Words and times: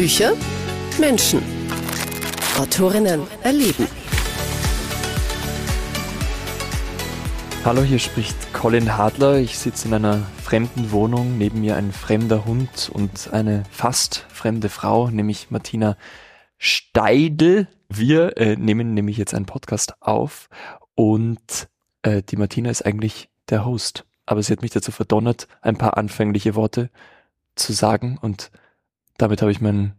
Bücher, 0.00 0.32
Menschen. 0.98 1.42
Autorinnen 2.58 3.20
erleben. 3.42 3.86
Hallo, 7.66 7.82
hier 7.82 7.98
spricht 7.98 8.54
Colin 8.54 8.96
Hadler. 8.96 9.36
Ich 9.36 9.58
sitze 9.58 9.88
in 9.88 9.92
einer 9.92 10.22
fremden 10.42 10.90
Wohnung, 10.90 11.36
neben 11.36 11.60
mir 11.60 11.76
ein 11.76 11.92
fremder 11.92 12.46
Hund 12.46 12.90
und 12.90 13.30
eine 13.34 13.64
fast 13.70 14.24
fremde 14.30 14.70
Frau, 14.70 15.10
nämlich 15.10 15.50
Martina 15.50 15.98
Steidl. 16.56 17.68
Wir 17.90 18.38
äh, 18.38 18.56
nehmen 18.56 18.94
nämlich 18.94 19.18
jetzt 19.18 19.34
einen 19.34 19.44
Podcast 19.44 20.00
auf 20.00 20.48
und 20.94 21.68
äh, 22.00 22.22
die 22.22 22.36
Martina 22.36 22.70
ist 22.70 22.86
eigentlich 22.86 23.28
der 23.50 23.66
Host. 23.66 24.06
Aber 24.24 24.42
sie 24.42 24.54
hat 24.54 24.62
mich 24.62 24.70
dazu 24.70 24.92
verdonnert, 24.92 25.46
ein 25.60 25.76
paar 25.76 25.98
anfängliche 25.98 26.54
Worte 26.54 26.88
zu 27.54 27.74
sagen 27.74 28.16
und 28.18 28.50
damit 29.20 29.42
habe 29.42 29.52
ich 29.52 29.60
mein, 29.60 29.94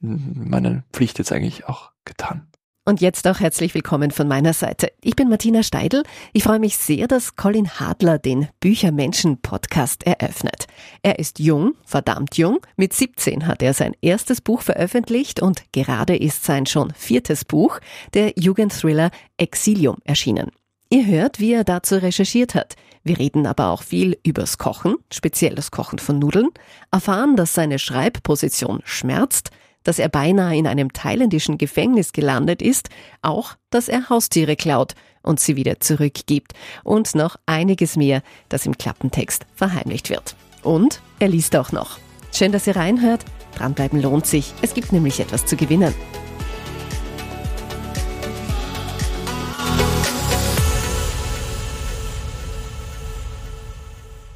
meine 0.00 0.84
Pflicht 0.92 1.18
jetzt 1.18 1.32
eigentlich 1.32 1.66
auch 1.66 1.92
getan. 2.04 2.46
Und 2.88 3.00
jetzt 3.00 3.26
auch 3.26 3.40
herzlich 3.40 3.74
willkommen 3.74 4.12
von 4.12 4.28
meiner 4.28 4.52
Seite. 4.52 4.92
Ich 5.02 5.16
bin 5.16 5.28
Martina 5.28 5.64
Steidl. 5.64 6.04
Ich 6.32 6.44
freue 6.44 6.60
mich 6.60 6.76
sehr, 6.76 7.08
dass 7.08 7.34
Colin 7.34 7.68
Hadler 7.68 8.20
den 8.20 8.46
Büchermenschen 8.60 9.40
Podcast 9.42 10.06
eröffnet. 10.06 10.68
Er 11.02 11.18
ist 11.18 11.40
jung, 11.40 11.74
verdammt 11.84 12.36
jung. 12.36 12.60
Mit 12.76 12.92
17 12.92 13.48
hat 13.48 13.60
er 13.60 13.74
sein 13.74 13.96
erstes 14.02 14.40
Buch 14.40 14.62
veröffentlicht 14.62 15.42
und 15.42 15.64
gerade 15.72 16.16
ist 16.16 16.44
sein 16.44 16.64
schon 16.64 16.92
viertes 16.92 17.44
Buch, 17.44 17.80
der 18.14 18.34
Jugendthriller 18.36 19.10
Exilium, 19.36 19.96
erschienen. 20.04 20.52
Ihr 20.88 21.06
hört, 21.06 21.40
wie 21.40 21.54
er 21.54 21.64
dazu 21.64 21.96
recherchiert 21.96 22.54
hat. 22.54 22.76
Wir 23.06 23.20
reden 23.20 23.46
aber 23.46 23.68
auch 23.68 23.84
viel 23.84 24.18
übers 24.24 24.58
Kochen, 24.58 24.96
speziell 25.12 25.54
das 25.54 25.70
Kochen 25.70 26.00
von 26.00 26.18
Nudeln, 26.18 26.48
erfahren, 26.90 27.36
dass 27.36 27.54
seine 27.54 27.78
Schreibposition 27.78 28.80
schmerzt, 28.84 29.50
dass 29.84 30.00
er 30.00 30.08
beinahe 30.08 30.56
in 30.56 30.66
einem 30.66 30.92
thailändischen 30.92 31.56
Gefängnis 31.56 32.10
gelandet 32.10 32.60
ist, 32.62 32.88
auch, 33.22 33.54
dass 33.70 33.88
er 33.88 34.08
Haustiere 34.10 34.56
klaut 34.56 34.94
und 35.22 35.38
sie 35.38 35.54
wieder 35.54 35.78
zurückgibt 35.78 36.54
und 36.82 37.14
noch 37.14 37.36
einiges 37.46 37.94
mehr, 37.94 38.22
das 38.48 38.66
im 38.66 38.76
Klappentext 38.76 39.46
verheimlicht 39.54 40.10
wird. 40.10 40.34
Und 40.64 41.00
er 41.20 41.28
liest 41.28 41.54
auch 41.54 41.70
noch. 41.70 42.00
Schön, 42.32 42.50
dass 42.50 42.66
ihr 42.66 42.74
reinhört. 42.74 43.24
Dranbleiben 43.56 44.02
lohnt 44.02 44.26
sich. 44.26 44.52
Es 44.62 44.74
gibt 44.74 44.92
nämlich 44.92 45.20
etwas 45.20 45.46
zu 45.46 45.54
gewinnen. 45.54 45.94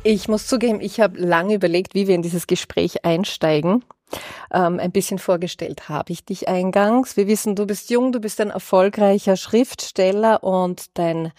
Ich 0.03 0.29
muss 0.29 0.47
zugeben, 0.47 0.81
ich 0.81 0.99
habe 0.99 1.21
lange 1.21 1.55
überlegt, 1.55 1.95
wie 1.95 2.09
wir 2.09 2.15
in 2.15 2.23
dieses 2.23 2.47
Gespräch 2.47 3.05
einsteigen. 3.05 3.85
Ähm, 4.51 4.81
ein 4.81 4.93
bisschen 4.93 5.19
vorgestellt 5.19 5.91
habe 5.91 6.13
ich 6.13 6.25
dich 6.25 6.49
eingangs. 6.49 7.19
Wir 7.19 7.27
wissen, 7.27 7.55
du 7.55 7.67
bist 7.67 7.91
jung, 7.91 8.11
du 8.11 8.19
bist 8.19 8.41
ein 8.41 8.49
erfolgreicher 8.49 9.37
Schriftsteller 9.37 10.43
und 10.43 10.99
dein 10.99 11.33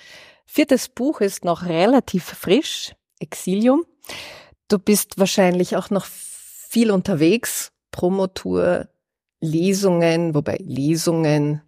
viertes 0.46 0.90
Buch 0.90 1.22
ist 1.22 1.44
noch 1.44 1.66
relativ 1.66 2.24
frisch, 2.24 2.94
Exilium. 3.20 3.84
Du 4.68 4.78
bist 4.78 5.18
wahrscheinlich 5.18 5.76
auch 5.76 5.90
noch 5.90 6.06
viel 6.06 6.92
unterwegs, 6.92 7.72
Promotour, 7.90 8.88
Lesungen, 9.42 10.36
wobei 10.36 10.58
Lesungen 10.62 11.62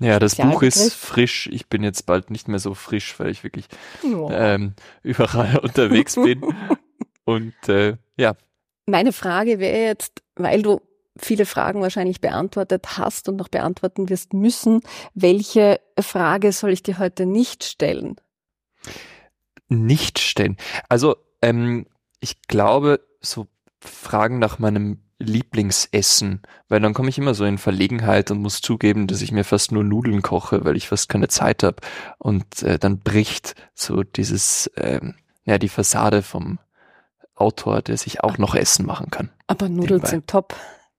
ja, 0.00 0.18
das 0.18 0.36
Buch 0.36 0.62
ist 0.62 0.94
frisch. 0.94 1.48
Ich 1.52 1.68
bin 1.68 1.82
jetzt 1.82 2.06
bald 2.06 2.30
nicht 2.30 2.48
mehr 2.48 2.60
so 2.60 2.74
frisch, 2.74 3.18
weil 3.18 3.30
ich 3.30 3.42
wirklich 3.42 3.66
oh. 4.04 4.30
ähm, 4.32 4.74
überall 5.02 5.58
unterwegs 5.62 6.14
bin. 6.14 6.42
Und 7.24 7.54
äh, 7.68 7.96
ja. 8.16 8.36
Meine 8.86 9.12
Frage 9.12 9.58
wäre 9.58 9.86
jetzt, 9.86 10.22
weil 10.36 10.62
du 10.62 10.80
viele 11.16 11.46
Fragen 11.46 11.82
wahrscheinlich 11.82 12.20
beantwortet 12.20 12.96
hast 12.96 13.28
und 13.28 13.36
noch 13.36 13.48
beantworten 13.48 14.08
wirst 14.08 14.32
müssen, 14.32 14.80
welche 15.14 15.80
Frage 15.98 16.52
soll 16.52 16.70
ich 16.70 16.82
dir 16.82 16.98
heute 16.98 17.26
nicht 17.26 17.64
stellen? 17.64 18.16
Nicht 19.68 20.20
stellen. 20.20 20.56
Also 20.88 21.16
ähm, 21.42 21.86
ich 22.20 22.42
glaube, 22.42 23.00
so 23.20 23.48
Fragen 23.80 24.38
nach 24.38 24.58
meinem 24.58 25.02
Lieblingsessen, 25.18 26.42
weil 26.68 26.80
dann 26.80 26.94
komme 26.94 27.08
ich 27.08 27.18
immer 27.18 27.34
so 27.34 27.44
in 27.44 27.58
Verlegenheit 27.58 28.30
und 28.30 28.40
muss 28.40 28.60
zugeben, 28.60 29.08
dass 29.08 29.20
ich 29.20 29.32
mir 29.32 29.44
fast 29.44 29.72
nur 29.72 29.82
Nudeln 29.82 30.22
koche, 30.22 30.64
weil 30.64 30.76
ich 30.76 30.86
fast 30.86 31.08
keine 31.08 31.28
Zeit 31.28 31.64
habe 31.64 31.76
und 32.18 32.62
äh, 32.62 32.78
dann 32.78 33.00
bricht 33.00 33.54
so 33.74 34.04
dieses 34.04 34.70
ähm, 34.76 35.16
ja 35.44 35.58
die 35.58 35.68
Fassade 35.68 36.22
vom 36.22 36.60
Autor, 37.34 37.82
der 37.82 37.96
sich 37.96 38.22
auch 38.22 38.38
noch 38.38 38.54
Essen 38.54 38.86
machen 38.86 39.10
kann. 39.10 39.30
Aber 39.46 39.68
Nudeln 39.68 40.04
sind 40.04 40.28
top. 40.28 40.54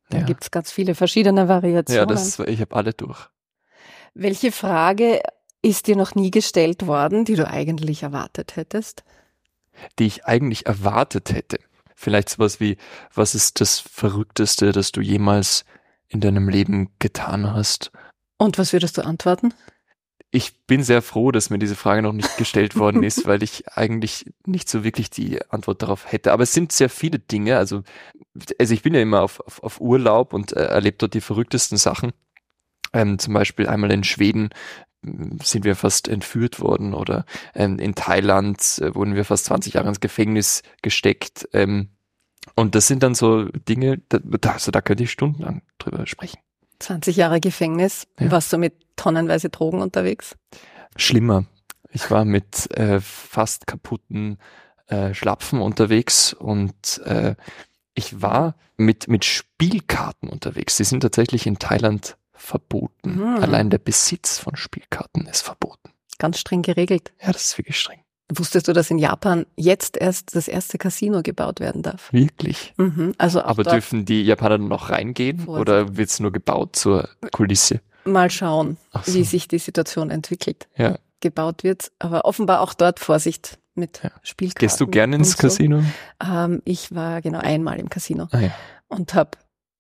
Da 0.10 0.20
ja. 0.20 0.26
gibt's 0.26 0.52
ganz 0.52 0.72
viele 0.72 0.96
verschiedene 0.96 1.48
Variationen. 1.48 2.00
Ja, 2.00 2.06
das, 2.06 2.40
ich 2.40 2.62
habe 2.62 2.76
alle 2.76 2.94
durch. 2.94 3.30
Welche 4.14 4.52
Frage 4.52 5.22
ist 5.62 5.88
dir 5.88 5.96
noch 5.96 6.16
nie 6.16 6.32
gestellt 6.32 6.88
worden, 6.88 7.26
die 7.26 7.36
du 7.36 7.48
eigentlich 7.48 8.04
erwartet 8.04 8.56
hättest? 8.56 9.04
Die 10.00 10.08
ich 10.08 10.26
eigentlich 10.26 10.66
erwartet 10.66 11.32
hätte. 11.32 11.60
Vielleicht 12.02 12.30
sowas 12.30 12.62
wie, 12.62 12.78
was 13.14 13.36
ist 13.36 13.60
das 13.60 13.82
Verrückteste, 13.82 14.72
das 14.72 14.94
du 14.94 15.02
jemals 15.02 15.66
in 16.08 16.22
deinem 16.22 16.48
Leben 16.48 16.92
getan 16.98 17.54
hast? 17.54 17.92
Und 18.38 18.58
was 18.58 18.72
würdest 18.72 18.98
du 18.98 19.02
antworten? 19.02 19.54
Ich 20.32 20.66
bin 20.66 20.82
sehr 20.82 21.02
froh, 21.02 21.34
dass 21.34 21.50
mir 21.50 21.60
diese 21.60 21.76
Frage 21.76 22.02
noch 22.02 22.14
nicht 22.14 22.38
gestellt 22.38 22.76
worden 22.78 23.04
ist, 23.04 23.28
weil 23.28 23.44
ich 23.44 23.68
eigentlich 23.68 24.32
nicht 24.46 24.70
so 24.70 24.86
wirklich 24.86 25.10
die 25.10 25.42
Antwort 25.52 25.82
darauf 25.82 26.10
hätte. 26.10 26.32
Aber 26.32 26.44
es 26.44 26.54
sind 26.54 26.72
sehr 26.72 26.90
viele 26.90 27.20
Dinge. 27.20 27.58
Also, 27.58 27.84
also 28.58 28.74
ich 28.74 28.82
bin 28.82 28.94
ja 28.94 29.02
immer 29.02 29.22
auf, 29.22 29.42
auf, 29.42 29.62
auf 29.62 29.82
Urlaub 29.82 30.32
und 30.32 30.54
äh, 30.54 30.68
erlebe 30.68 30.96
dort 31.00 31.14
die 31.14 31.20
verrücktesten 31.20 31.78
Sachen. 31.78 32.14
Ähm, 32.94 33.20
zum 33.20 33.34
Beispiel 33.34 33.68
einmal 33.68 33.92
in 33.92 34.06
Schweden 34.06 34.52
sind 35.02 35.64
wir 35.64 35.76
fast 35.76 36.08
entführt 36.08 36.60
worden 36.60 36.94
oder 36.94 37.26
ähm, 37.56 37.80
in 37.80 37.96
Thailand 37.96 38.80
äh, 38.80 38.94
wurden 38.94 39.16
wir 39.16 39.26
fast 39.26 39.46
20 39.46 39.74
Jahre 39.74 39.88
ins 39.88 40.00
Gefängnis 40.00 40.62
gesteckt. 40.82 41.48
Ähm, 41.54 41.90
und 42.56 42.76
das 42.76 42.88
sind 42.88 43.04
dann 43.04 43.16
so 43.16 43.46
Dinge, 43.46 44.02
da, 44.10 44.20
also 44.52 44.72
da 44.72 44.82
könnte 44.82 45.04
ich 45.04 45.12
stundenlang 45.12 45.62
drüber 45.78 46.06
sprechen. 46.06 46.40
20 46.80 47.16
Jahre 47.16 47.40
Gefängnis. 47.40 48.08
Ja. 48.20 48.32
Warst 48.32 48.52
du 48.52 48.58
mit 48.58 48.74
tonnenweise 48.96 49.50
Drogen 49.50 49.82
unterwegs? 49.82 50.36
Schlimmer. 50.96 51.46
Ich 51.92 52.12
war 52.12 52.26
mit 52.26 52.72
äh, 52.78 53.00
fast 53.00 53.68
kaputten 53.68 54.38
äh, 54.88 55.14
Schlapfen 55.14 55.62
unterwegs 55.62 56.34
und 56.34 57.02
äh, 57.06 57.36
ich 57.94 58.22
war 58.22 58.56
mit, 58.78 59.08
mit 59.08 59.26
Spielkarten 59.26 60.30
unterwegs. 60.30 60.78
Sie 60.78 60.84
sind 60.84 61.02
tatsächlich 61.02 61.46
in 61.48 61.60
Thailand 61.60 62.18
verboten. 62.40 63.18
Mhm. 63.18 63.38
Allein 63.38 63.70
der 63.70 63.78
Besitz 63.80 64.40
von 64.40 64.56
Spielkarten 64.56 65.28
ist 65.28 65.42
verboten. 65.42 65.92
Ganz 66.18 66.40
streng 66.40 66.62
geregelt. 66.62 67.14
Ja, 67.22 67.32
das 67.32 67.44
ist 67.44 67.58
wirklich 67.58 67.80
streng. 67.80 68.00
Wusstest 68.32 68.68
du, 68.68 68.74
dass 68.74 68.92
in 68.92 69.00
Japan 69.00 69.48
jetzt 69.56 69.98
erst 69.98 70.36
das 70.36 70.48
erste 70.48 70.78
Casino 70.78 71.24
gebaut 71.24 71.60
werden 71.60 71.82
darf? 71.82 72.14
Wirklich? 72.14 72.74
Mhm. 72.78 73.14
Also 73.18 73.42
Aber 73.42 73.64
dürfen 73.64 74.06
die 74.06 74.22
Japaner 74.22 74.60
noch 74.60 74.92
reingehen 74.92 75.40
Vorsicht. 75.40 75.62
oder 75.62 75.98
wird 75.98 76.10
es 76.10 76.20
nur 76.20 76.32
gebaut 76.32 76.76
zur 76.76 77.10
Kulisse? 77.32 77.82
Mal 78.06 78.30
schauen, 78.30 78.78
so. 79.04 79.16
wie 79.16 79.24
sich 79.24 79.48
die 79.48 79.58
Situation 79.58 80.12
entwickelt. 80.12 80.68
Ja. 80.78 81.00
Gebaut 81.22 81.64
wird, 81.64 81.92
aber 81.98 82.26
offenbar 82.26 82.62
auch 82.62 82.74
dort 82.76 83.00
Vorsicht 83.00 83.58
mit 83.74 84.02
ja. 84.04 84.12
Spielkarten. 84.22 84.68
Gehst 84.68 84.80
du 84.80 84.88
gerne 84.88 85.16
ins 85.16 85.32
so. 85.32 85.38
Casino? 85.38 85.84
Ähm, 86.24 86.62
ich 86.66 86.94
war 86.94 87.22
genau 87.22 87.40
einmal 87.40 87.80
im 87.80 87.90
Casino 87.90 88.28
ah, 88.32 88.40
ja. 88.40 88.52
und 88.90 89.16
habe, 89.16 89.32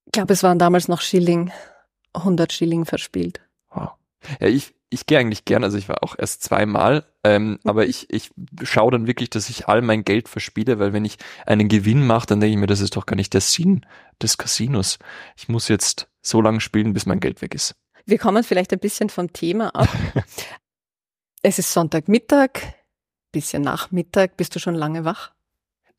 ich 0.06 0.12
glaube, 0.14 0.34
es 0.34 0.41
waren 0.41 0.58
damals 0.58 0.88
noch 0.88 1.02
Schilling 1.02 1.52
100 2.14 2.52
Schilling 2.53 2.86
verspielt. 2.86 3.42
Wow. 3.70 3.92
Ja, 4.40 4.47
ich, 4.47 4.74
ich 4.90 5.06
gehe 5.06 5.20
eigentlich 5.20 5.46
gern, 5.46 5.64
also 5.64 5.78
ich 5.78 5.88
war 5.88 6.03
auch 6.03 6.16
erst 6.18 6.44
zweimal, 6.44 7.06
ähm, 7.24 7.52
mhm. 7.52 7.59
aber 7.64 7.86
ich, 7.86 8.12
ich 8.12 8.31
schaue 8.64 8.92
dann 8.92 9.08
wirklich, 9.08 9.30
dass 9.30 9.50
ich 9.50 9.68
all 9.68 9.81
mein 9.81 10.03
Geld 10.03 10.28
verspiele, 10.28 10.80
weil 10.80 10.94
wenn 10.94 11.06
ich 11.06 11.18
einen 11.46 11.68
Gewinn 11.68 12.06
mache, 12.06 12.28
dann 12.28 12.40
denke 12.40 12.53
ich 12.53 12.59
mir, 12.59 12.68
das 12.68 12.81
ist 12.81 12.96
doch 12.96 13.06
gar 13.06 13.16
nicht 13.16 13.34
der 13.34 13.42
Sinn 13.42 13.86
des 14.22 14.38
Casinos. 14.38 15.00
Ich 15.38 15.47
muss 15.47 15.67
jetzt 15.67 16.08
so 16.22 16.41
lange 16.41 16.61
spielen, 16.61 16.94
bis 16.94 17.06
mein 17.06 17.20
Geld 17.20 17.41
weg 17.41 17.53
ist. 17.56 17.76
Wir 18.06 18.17
kommen 18.17 18.44
vielleicht 18.44 18.73
ein 18.73 18.79
bisschen 18.79 19.09
vom 19.09 19.32
Thema 19.32 19.73
ab. 19.76 19.90
es 21.44 21.59
ist 21.59 21.72
Sonntagmittag, 21.72 22.59
bisschen 23.32 23.62
Nachmittag, 23.62 24.35
bist 24.38 24.55
du 24.55 24.59
schon 24.59 24.76
lange 24.76 25.05
wach? 25.05 25.32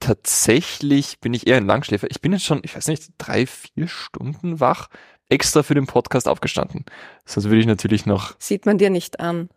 Tatsächlich 0.01 1.21
bin 1.21 1.35
ich 1.35 1.47
eher 1.47 1.59
ein 1.59 1.67
Langschläfer. 1.67 2.11
Ich 2.11 2.21
bin 2.21 2.33
jetzt 2.33 2.45
schon, 2.45 2.63
ich 2.65 2.75
weiß 2.75 2.89
nicht, 2.89 3.13
drei, 3.19 3.47
vier 3.47 3.87
Stunden 3.87 4.59
wach 4.59 4.89
extra 5.31 5.63
für 5.63 5.75
den 5.75 5.87
Podcast 5.87 6.29
aufgestanden. 6.29 6.85
Sonst 7.25 7.47
würde 7.47 7.61
ich 7.61 7.67
natürlich 7.67 8.07
noch. 8.07 8.35
Sieht 8.39 8.67
man 8.67 8.79
dir 8.79 8.91
nicht 8.91 9.21
an. 9.21 9.49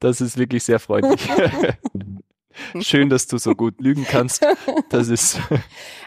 das 0.00 0.20
ist 0.20 0.38
wirklich 0.38 0.64
sehr 0.64 0.78
freundlich. 0.78 1.28
Schön, 2.80 3.10
dass 3.10 3.26
du 3.26 3.36
so 3.36 3.54
gut 3.54 3.80
lügen 3.80 4.06
kannst. 4.08 4.44
Das 4.88 5.08
ist. 5.08 5.38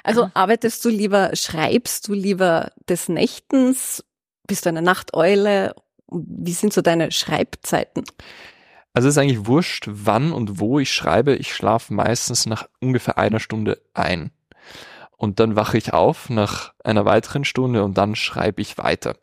Also 0.03 0.31
arbeitest 0.33 0.83
du 0.86 0.89
lieber, 0.89 1.36
schreibst 1.36 2.07
du 2.07 2.13
lieber 2.13 2.71
des 2.88 3.09
Nächtens? 3.09 4.03
Bist 4.47 4.65
du 4.65 4.69
eine 4.69 4.81
Nachteule? 4.81 5.75
Wie 6.07 6.53
sind 6.53 6.74
so 6.74 6.81
deine 6.81 7.12
Schreibzeiten? 7.12 8.06
Also 8.94 9.07
es 9.07 9.15
ist 9.15 9.18
eigentlich 9.19 9.45
wurscht, 9.45 9.86
wann 9.88 10.31
und 10.31 10.59
wo 10.59 10.80
ich 10.80 10.91
schreibe. 10.91 11.36
Ich 11.36 11.53
schlafe 11.53 11.94
meistens 11.94 12.47
nach 12.47 12.68
ungefähr 12.80 13.19
einer 13.19 13.39
Stunde 13.39 13.81
ein. 13.94 14.31
Und 15.19 15.42
dann 15.42 15.57
wache 15.57 15.77
ich 15.77 15.92
auf 15.92 16.30
nach 16.30 16.74
einer 16.81 17.04
weiteren 17.04 17.44
Stunde 17.44 17.83
und 17.83 17.98
dann 17.98 18.16
schreibe 18.16 18.62
ich 18.62 18.77
weiter. 18.77 19.18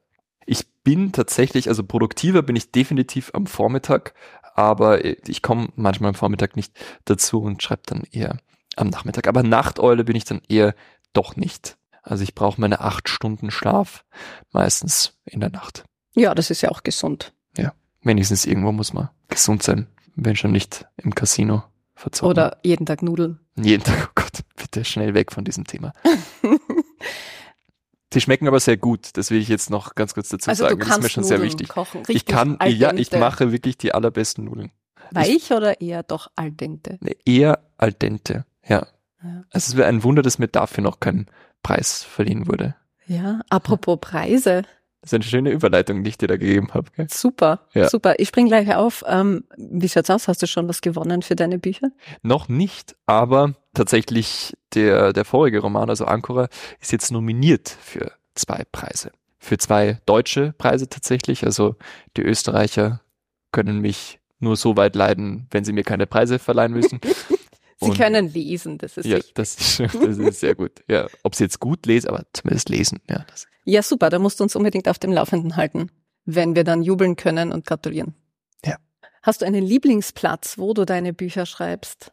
Ich 0.44 0.69
bin 0.84 1.10
tatsächlich, 1.10 1.69
also 1.69 1.82
produktiver 1.82 2.43
bin 2.43 2.54
ich 2.54 2.70
definitiv 2.70 3.31
am 3.32 3.46
Vormittag, 3.46 4.12
aber 4.54 5.04
ich 5.04 5.40
komme 5.40 5.69
manchmal 5.75 6.10
am 6.10 6.14
Vormittag 6.14 6.54
nicht 6.54 6.78
dazu 7.06 7.40
und 7.40 7.62
schreibe 7.62 7.82
dann 7.87 8.02
eher 8.12 8.37
am 8.76 8.88
Nachmittag. 8.88 9.26
Aber 9.26 9.43
Nachteule 9.43 10.04
bin 10.04 10.16
ich 10.16 10.26
dann 10.26 10.43
eher 10.46 10.75
doch 11.14 11.34
nicht. 11.34 11.78
Also 12.02 12.25
ich 12.25 12.34
brauche 12.34 12.60
meine 12.60 12.81
acht 12.81 13.08
Stunden 13.08 13.50
Schlaf 13.50 14.04
meistens 14.52 15.19
in 15.25 15.40
der 15.40 15.50
Nacht. 15.50 15.84
Ja, 16.14 16.34
das 16.34 16.50
ist 16.50 16.60
ja 16.60 16.70
auch 16.70 16.82
gesund. 16.82 17.32
Ja, 17.56 17.72
wenigstens 18.02 18.44
irgendwo 18.44 18.70
muss 18.70 18.92
man 18.92 19.08
gesund 19.28 19.62
sein, 19.62 19.87
wenn 20.14 20.37
schon 20.37 20.52
nicht 20.52 20.84
im 20.99 21.14
Casino 21.14 21.64
verzogen. 21.94 22.31
Oder 22.31 22.58
jeden 22.62 22.84
Tag 22.84 23.02
Nudeln. 23.02 23.40
Jeden 23.56 23.82
Tag, 23.82 24.08
oh 24.08 24.12
Gott, 24.14 24.40
bitte 24.56 24.84
schnell 24.84 25.14
weg 25.14 25.32
von 25.32 25.44
diesem 25.44 25.64
Thema. 25.64 25.92
Die 28.12 28.20
schmecken 28.20 28.46
aber 28.46 28.60
sehr 28.60 28.76
gut, 28.76 29.16
das 29.16 29.30
will 29.30 29.40
ich 29.40 29.48
jetzt 29.48 29.68
noch 29.68 29.94
ganz 29.94 30.14
kurz 30.14 30.28
dazu 30.28 30.48
also 30.48 30.64
sagen. 30.64 30.78
Das 30.78 30.88
ist 30.88 31.02
mir 31.02 31.08
schon 31.08 31.22
Nudeln 31.22 31.38
sehr 31.38 31.46
wichtig. 31.46 31.68
Kochen, 31.68 32.02
Ich 32.08 32.24
kann, 32.24 32.58
ja, 32.64 32.92
ich 32.94 33.10
mache 33.12 33.52
wirklich 33.52 33.76
die 33.76 33.92
allerbesten 33.92 34.44
Nudeln. 34.44 34.70
Weich 35.10 35.50
oder 35.52 35.80
eher 35.80 36.02
doch 36.02 36.30
al 36.36 36.50
dente? 36.50 36.98
Nee, 37.00 37.16
Eher 37.24 37.60
al 37.76 37.92
dente, 37.92 38.44
ja. 38.64 38.86
Ja. 39.22 39.44
Also 39.50 39.72
es 39.72 39.76
wäre 39.76 39.88
ein 39.88 40.04
Wunder, 40.04 40.22
dass 40.22 40.38
mir 40.38 40.48
dafür 40.48 40.84
noch 40.84 41.00
kein 41.00 41.26
Preis 41.62 42.02
verliehen 42.02 42.46
wurde. 42.46 42.76
Ja, 43.06 43.40
apropos 43.48 43.98
Preise. 44.00 44.62
Das 45.06 45.12
ist 45.12 45.14
eine 45.14 45.24
schöne 45.24 45.50
Überleitung, 45.52 46.02
die 46.02 46.10
ich 46.10 46.18
dir 46.18 46.26
da 46.26 46.36
gegeben 46.36 46.74
habe. 46.74 46.90
Gell? 46.96 47.06
Super, 47.08 47.60
Ja. 47.74 47.88
super. 47.88 48.16
Ich 48.18 48.26
spring 48.26 48.48
gleich 48.48 48.74
auf. 48.74 49.04
Ähm, 49.06 49.44
wie 49.56 49.88
schaut's 49.88 50.10
aus? 50.10 50.26
Hast 50.26 50.42
du 50.42 50.48
schon 50.48 50.68
was 50.68 50.80
gewonnen 50.80 51.22
für 51.22 51.36
deine 51.36 51.60
Bücher? 51.60 51.90
Noch 52.22 52.48
nicht, 52.48 52.96
aber 53.06 53.54
tatsächlich 53.72 54.54
der, 54.74 55.12
der 55.12 55.24
vorige 55.24 55.60
Roman, 55.60 55.88
also 55.90 56.06
Ancora, 56.06 56.48
ist 56.80 56.90
jetzt 56.90 57.12
nominiert 57.12 57.68
für 57.68 58.10
zwei 58.34 58.64
Preise. 58.72 59.12
Für 59.38 59.58
zwei 59.58 60.00
deutsche 60.06 60.52
Preise 60.58 60.88
tatsächlich. 60.88 61.44
Also 61.44 61.76
die 62.16 62.22
Österreicher 62.22 63.00
können 63.52 63.80
mich 63.80 64.18
nur 64.40 64.56
so 64.56 64.76
weit 64.76 64.96
leiden, 64.96 65.46
wenn 65.52 65.64
sie 65.64 65.72
mir 65.72 65.84
keine 65.84 66.08
Preise 66.08 66.40
verleihen 66.40 66.72
müssen. 66.72 67.00
Sie 67.78 67.90
Und- 67.90 67.96
können 67.99 68.32
lesen, 68.32 68.78
das 68.78 68.96
ist 68.96 69.05
Ja, 69.06 69.17
wichtig. 69.19 69.34
das 69.34 69.56
ist, 69.56 69.81
das 69.94 70.17
ist 70.19 70.40
sehr 70.40 70.55
gut. 70.55 70.82
Ja, 70.88 71.06
ob 71.23 71.34
sie 71.34 71.44
jetzt 71.44 71.61
gut 71.61 71.84
lesen, 71.87 72.08
aber 72.08 72.25
zumindest 72.32 72.69
lesen. 72.70 73.00
Ja, 73.08 73.25
das, 73.31 73.46
Ja, 73.64 73.82
super, 73.82 74.08
da 74.11 74.19
musst 74.19 74.40
du 74.40 74.44
uns 74.44 74.56
unbedingt 74.56 74.88
auf 74.88 74.99
dem 74.99 75.12
Laufenden 75.12 75.56
halten, 75.56 75.90
wenn 76.25 76.55
wir 76.56 76.64
dann 76.64 76.82
jubeln 76.82 77.17
können 77.17 77.52
und 77.52 77.67
gratulieren. 77.67 78.14
Ja. 78.64 78.76
Hast 79.23 79.43
du 79.43 79.46
einen 79.46 79.64
Lieblingsplatz, 79.64 80.56
wo 80.56 80.73
du 80.73 80.84
deine 80.87 81.12
Bücher 81.12 81.44
schreibst? 81.46 82.12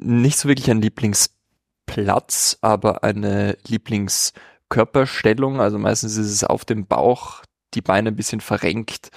nicht 0.00 0.38
so 0.38 0.48
wirklich 0.48 0.70
ein 0.70 0.82
Lieblingsplatz, 0.82 2.58
aber 2.60 3.02
eine 3.04 3.56
Lieblingskörperstellung. 3.66 5.60
Also 5.60 5.78
meistens 5.78 6.16
ist 6.16 6.30
es 6.30 6.44
auf 6.44 6.64
dem 6.64 6.86
Bauch, 6.86 7.42
die 7.74 7.80
Beine 7.80 8.10
ein 8.10 8.16
bisschen 8.16 8.40
verrenkt 8.40 9.10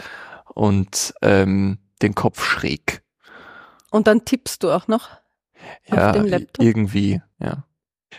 und 0.54 1.14
ähm, 1.22 1.80
den 2.02 2.16
Kopf 2.16 2.44
schräg. 2.44 3.04
Und 3.90 4.08
dann 4.08 4.24
tippst 4.26 4.64
du 4.64 4.72
auch 4.72 4.88
noch? 4.88 5.10
Ja, 5.88 6.12
dem 6.12 6.26
Laptop? 6.26 6.66
irgendwie, 6.66 7.22
ja. 7.40 7.66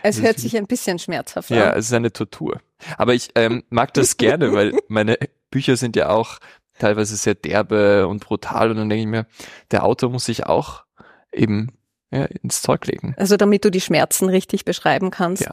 Es 0.01 0.15
Das 0.17 0.25
hört 0.25 0.39
sich 0.39 0.57
ein 0.57 0.65
bisschen 0.65 0.97
schmerzhaft 0.99 1.49
Ja, 1.51 1.71
an. 1.71 1.77
es 1.79 1.85
ist 1.85 1.93
eine 1.93 2.11
Tortur. 2.11 2.59
Aber 2.97 3.13
ich 3.13 3.29
ähm, 3.35 3.63
mag 3.69 3.93
das 3.93 4.17
gerne, 4.17 4.51
weil 4.53 4.73
meine 4.87 5.17
Bücher 5.51 5.77
sind 5.77 5.95
ja 5.95 6.09
auch 6.09 6.39
teilweise 6.79 7.15
sehr 7.15 7.35
derbe 7.35 8.07
und 8.07 8.19
brutal 8.25 8.71
und 8.71 8.77
dann 8.77 8.89
denke 8.89 9.01
ich 9.03 9.07
mir, 9.07 9.27
der 9.71 9.83
Autor 9.85 10.09
muss 10.09 10.25
sich 10.25 10.45
auch 10.47 10.83
eben 11.31 11.69
ja, 12.11 12.25
ins 12.25 12.61
Zeug 12.63 12.87
legen. 12.87 13.13
Also 13.17 13.37
damit 13.37 13.63
du 13.65 13.69
die 13.71 13.81
Schmerzen 13.81 14.29
richtig 14.29 14.65
beschreiben 14.65 15.11
kannst. 15.11 15.43
Ja. 15.43 15.51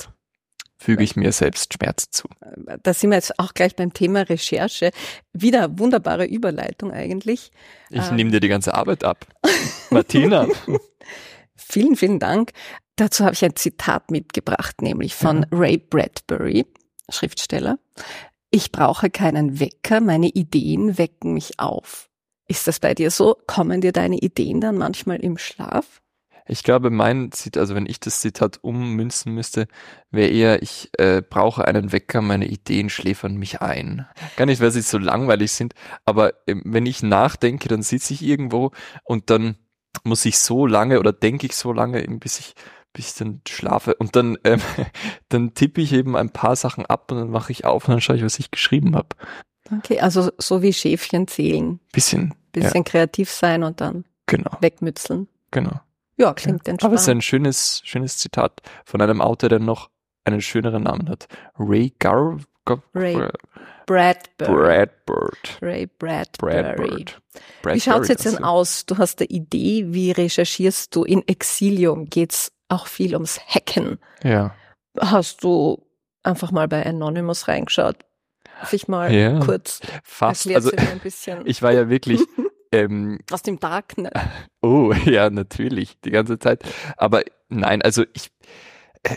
Füge 0.78 1.04
ich 1.04 1.14
mir 1.14 1.30
selbst 1.32 1.74
Schmerz 1.74 2.08
zu. 2.10 2.26
Da 2.82 2.94
sind 2.94 3.10
wir 3.10 3.16
jetzt 3.16 3.38
auch 3.38 3.52
gleich 3.52 3.76
beim 3.76 3.92
Thema 3.92 4.22
Recherche. 4.22 4.92
Wieder 5.34 5.78
wunderbare 5.78 6.24
Überleitung 6.24 6.90
eigentlich. 6.90 7.50
Ich 7.90 8.08
Ähm. 8.08 8.16
nehme 8.16 8.30
dir 8.30 8.40
die 8.40 8.48
ganze 8.48 8.72
Arbeit 8.72 9.04
ab. 9.04 9.26
Martina. 9.90 10.46
Vielen, 11.68 11.96
vielen 11.96 12.18
Dank. 12.18 12.52
Dazu 12.96 13.24
habe 13.24 13.34
ich 13.34 13.44
ein 13.44 13.56
Zitat 13.56 14.10
mitgebracht, 14.10 14.82
nämlich 14.82 15.14
von 15.14 15.46
Ray 15.52 15.78
Bradbury, 15.78 16.66
Schriftsteller. 17.08 17.78
Ich 18.50 18.72
brauche 18.72 19.10
keinen 19.10 19.60
Wecker, 19.60 20.00
meine 20.00 20.28
Ideen 20.28 20.98
wecken 20.98 21.32
mich 21.34 21.60
auf. 21.60 22.08
Ist 22.48 22.66
das 22.66 22.80
bei 22.80 22.94
dir 22.94 23.10
so? 23.10 23.36
Kommen 23.46 23.80
dir 23.80 23.92
deine 23.92 24.18
Ideen 24.18 24.60
dann 24.60 24.76
manchmal 24.76 25.20
im 25.20 25.38
Schlaf? 25.38 26.02
Ich 26.48 26.64
glaube, 26.64 26.90
mein 26.90 27.30
Zitat, 27.30 27.60
also 27.60 27.76
wenn 27.76 27.86
ich 27.86 28.00
das 28.00 28.18
Zitat 28.20 28.58
ummünzen 28.62 29.32
müsste, 29.32 29.68
wäre 30.10 30.30
eher, 30.30 30.62
ich 30.62 30.90
äh, 30.98 31.22
brauche 31.22 31.64
einen 31.64 31.92
Wecker, 31.92 32.22
meine 32.22 32.46
Ideen 32.46 32.90
schläfern 32.90 33.36
mich 33.36 33.62
ein. 33.62 34.06
Gar 34.34 34.46
nicht, 34.46 34.60
weil 34.60 34.72
sie 34.72 34.80
so 34.80 34.98
langweilig 34.98 35.52
sind, 35.52 35.74
aber 36.04 36.34
ähm, 36.48 36.62
wenn 36.64 36.86
ich 36.86 37.04
nachdenke, 37.04 37.68
dann 37.68 37.82
sitze 37.82 38.14
ich 38.14 38.22
irgendwo 38.22 38.72
und 39.04 39.30
dann 39.30 39.58
muss 40.04 40.24
ich 40.24 40.38
so 40.38 40.66
lange 40.66 40.98
oder 41.00 41.12
denke 41.12 41.46
ich 41.46 41.56
so 41.56 41.72
lange, 41.72 42.02
eben 42.02 42.20
bis 42.20 42.38
ich 42.38 42.54
dann 43.18 43.40
schlafe 43.48 43.94
und 43.94 44.16
dann 44.16 44.36
ähm, 44.44 44.60
dann 45.28 45.54
tippe 45.54 45.80
ich 45.80 45.92
eben 45.92 46.16
ein 46.16 46.30
paar 46.30 46.56
Sachen 46.56 46.86
ab 46.86 47.10
und 47.12 47.18
dann 47.18 47.30
mache 47.30 47.52
ich 47.52 47.64
auf 47.64 47.86
und 47.88 47.92
dann 47.92 48.00
schaue 48.00 48.16
ich, 48.16 48.24
was 48.24 48.38
ich 48.38 48.50
geschrieben 48.50 48.96
habe. 48.96 49.08
Okay, 49.78 50.00
also 50.00 50.30
so 50.38 50.62
wie 50.62 50.72
Schäfchen 50.72 51.28
zählen. 51.28 51.78
Bisschen, 51.92 52.34
Bisschen 52.52 52.82
kreativ 52.84 53.30
sein 53.30 53.62
und 53.62 53.80
dann 53.80 54.04
genau, 54.26 54.50
wegmützeln. 54.60 55.28
genau. 55.50 55.80
Ja, 56.16 56.34
klingt 56.34 56.66
Ja. 56.66 56.72
entspannt. 56.72 56.84
Aber 56.84 56.94
es 56.96 57.02
ist 57.02 57.08
ein 57.08 57.22
schönes, 57.22 57.80
schönes 57.84 58.18
Zitat 58.18 58.60
von 58.84 59.00
einem 59.00 59.20
Autor, 59.22 59.48
der 59.48 59.58
noch 59.60 59.88
einen 60.24 60.42
schöneren 60.42 60.82
Namen 60.82 61.08
hat. 61.08 61.28
Ray 61.58 61.94
Gar 61.98 62.38
Gar 62.66 62.82
Ray 62.94 63.16
Bradbury. 63.90 64.86
Bradbird. 65.06 65.58
Ray 65.60 65.86
Bradbury. 65.86 66.62
Bradbird. 66.62 67.20
Wie 67.64 67.80
schaut's 67.80 68.06
jetzt 68.06 68.24
denn 68.24 68.44
aus? 68.44 68.86
Du 68.86 68.98
hast 68.98 69.20
eine 69.20 69.28
Idee, 69.28 69.86
wie 69.88 70.12
recherchierst 70.12 70.94
du? 70.94 71.02
In 71.02 71.26
Exilium 71.26 72.08
geht's 72.08 72.52
auch 72.68 72.86
viel 72.86 73.14
ums 73.14 73.40
Hacken. 73.48 73.98
Ja. 74.22 74.54
Hast 74.96 75.42
du 75.42 75.84
einfach 76.22 76.52
mal 76.52 76.68
bei 76.68 76.86
Anonymous 76.86 77.48
reingeschaut? 77.48 77.96
Darf 78.60 78.72
ich 78.72 78.86
mal 78.86 79.12
Ja. 79.12 79.40
kurz 79.40 79.80
Fast. 80.04 80.46
erklärt 80.46 80.64
Also 80.76 80.84
mir 80.86 80.92
ein 80.92 81.00
bisschen 81.00 81.42
ich 81.46 81.60
war 81.60 81.72
ja 81.72 81.88
wirklich, 81.88 82.20
ähm, 82.72 83.18
aus 83.32 83.42
dem 83.42 83.58
Darknet? 83.58 84.12
oh 84.62 84.92
ja, 85.04 85.30
natürlich, 85.30 85.98
die 86.04 86.12
ganze 86.12 86.38
Zeit. 86.38 86.62
Aber 86.96 87.22
nein, 87.48 87.82
also 87.82 88.04
ich, 88.12 88.30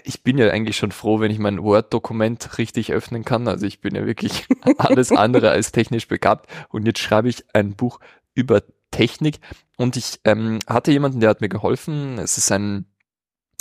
ich 0.03 0.23
bin 0.23 0.37
ja 0.37 0.49
eigentlich 0.49 0.77
schon 0.77 0.91
froh, 0.91 1.19
wenn 1.19 1.31
ich 1.31 1.39
mein 1.39 1.61
Word-Dokument 1.61 2.57
richtig 2.57 2.93
öffnen 2.93 3.25
kann. 3.25 3.47
Also 3.47 3.65
ich 3.65 3.81
bin 3.81 3.95
ja 3.95 4.05
wirklich 4.05 4.47
alles 4.77 5.11
andere 5.11 5.51
als 5.51 5.71
technisch 5.71 6.07
begabt. 6.07 6.49
Und 6.69 6.85
jetzt 6.85 6.99
schreibe 6.99 7.29
ich 7.29 7.43
ein 7.53 7.75
Buch 7.75 7.99
über 8.33 8.63
Technik. 8.91 9.39
Und 9.77 9.97
ich 9.97 10.19
ähm, 10.23 10.59
hatte 10.67 10.91
jemanden, 10.91 11.19
der 11.19 11.29
hat 11.29 11.41
mir 11.41 11.49
geholfen. 11.49 12.17
Es 12.17 12.37
ist 12.37 12.51
ein, 12.51 12.85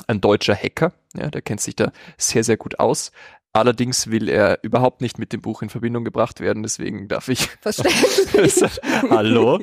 ein 0.06 0.20
deutscher 0.20 0.54
Hacker. 0.54 0.92
Ja, 1.14 1.28
der 1.28 1.42
kennt 1.42 1.60
sich 1.60 1.76
da 1.76 1.92
sehr, 2.16 2.44
sehr 2.44 2.56
gut 2.56 2.78
aus. 2.78 3.10
Allerdings 3.54 4.10
will 4.10 4.30
er 4.30 4.60
überhaupt 4.62 5.02
nicht 5.02 5.18
mit 5.18 5.34
dem 5.34 5.42
Buch 5.42 5.60
in 5.60 5.68
Verbindung 5.68 6.04
gebracht 6.04 6.40
werden. 6.40 6.62
Deswegen 6.62 7.06
darf 7.08 7.28
ich 7.28 7.48
Verständlich. 7.60 8.80
Hallo. 9.10 9.60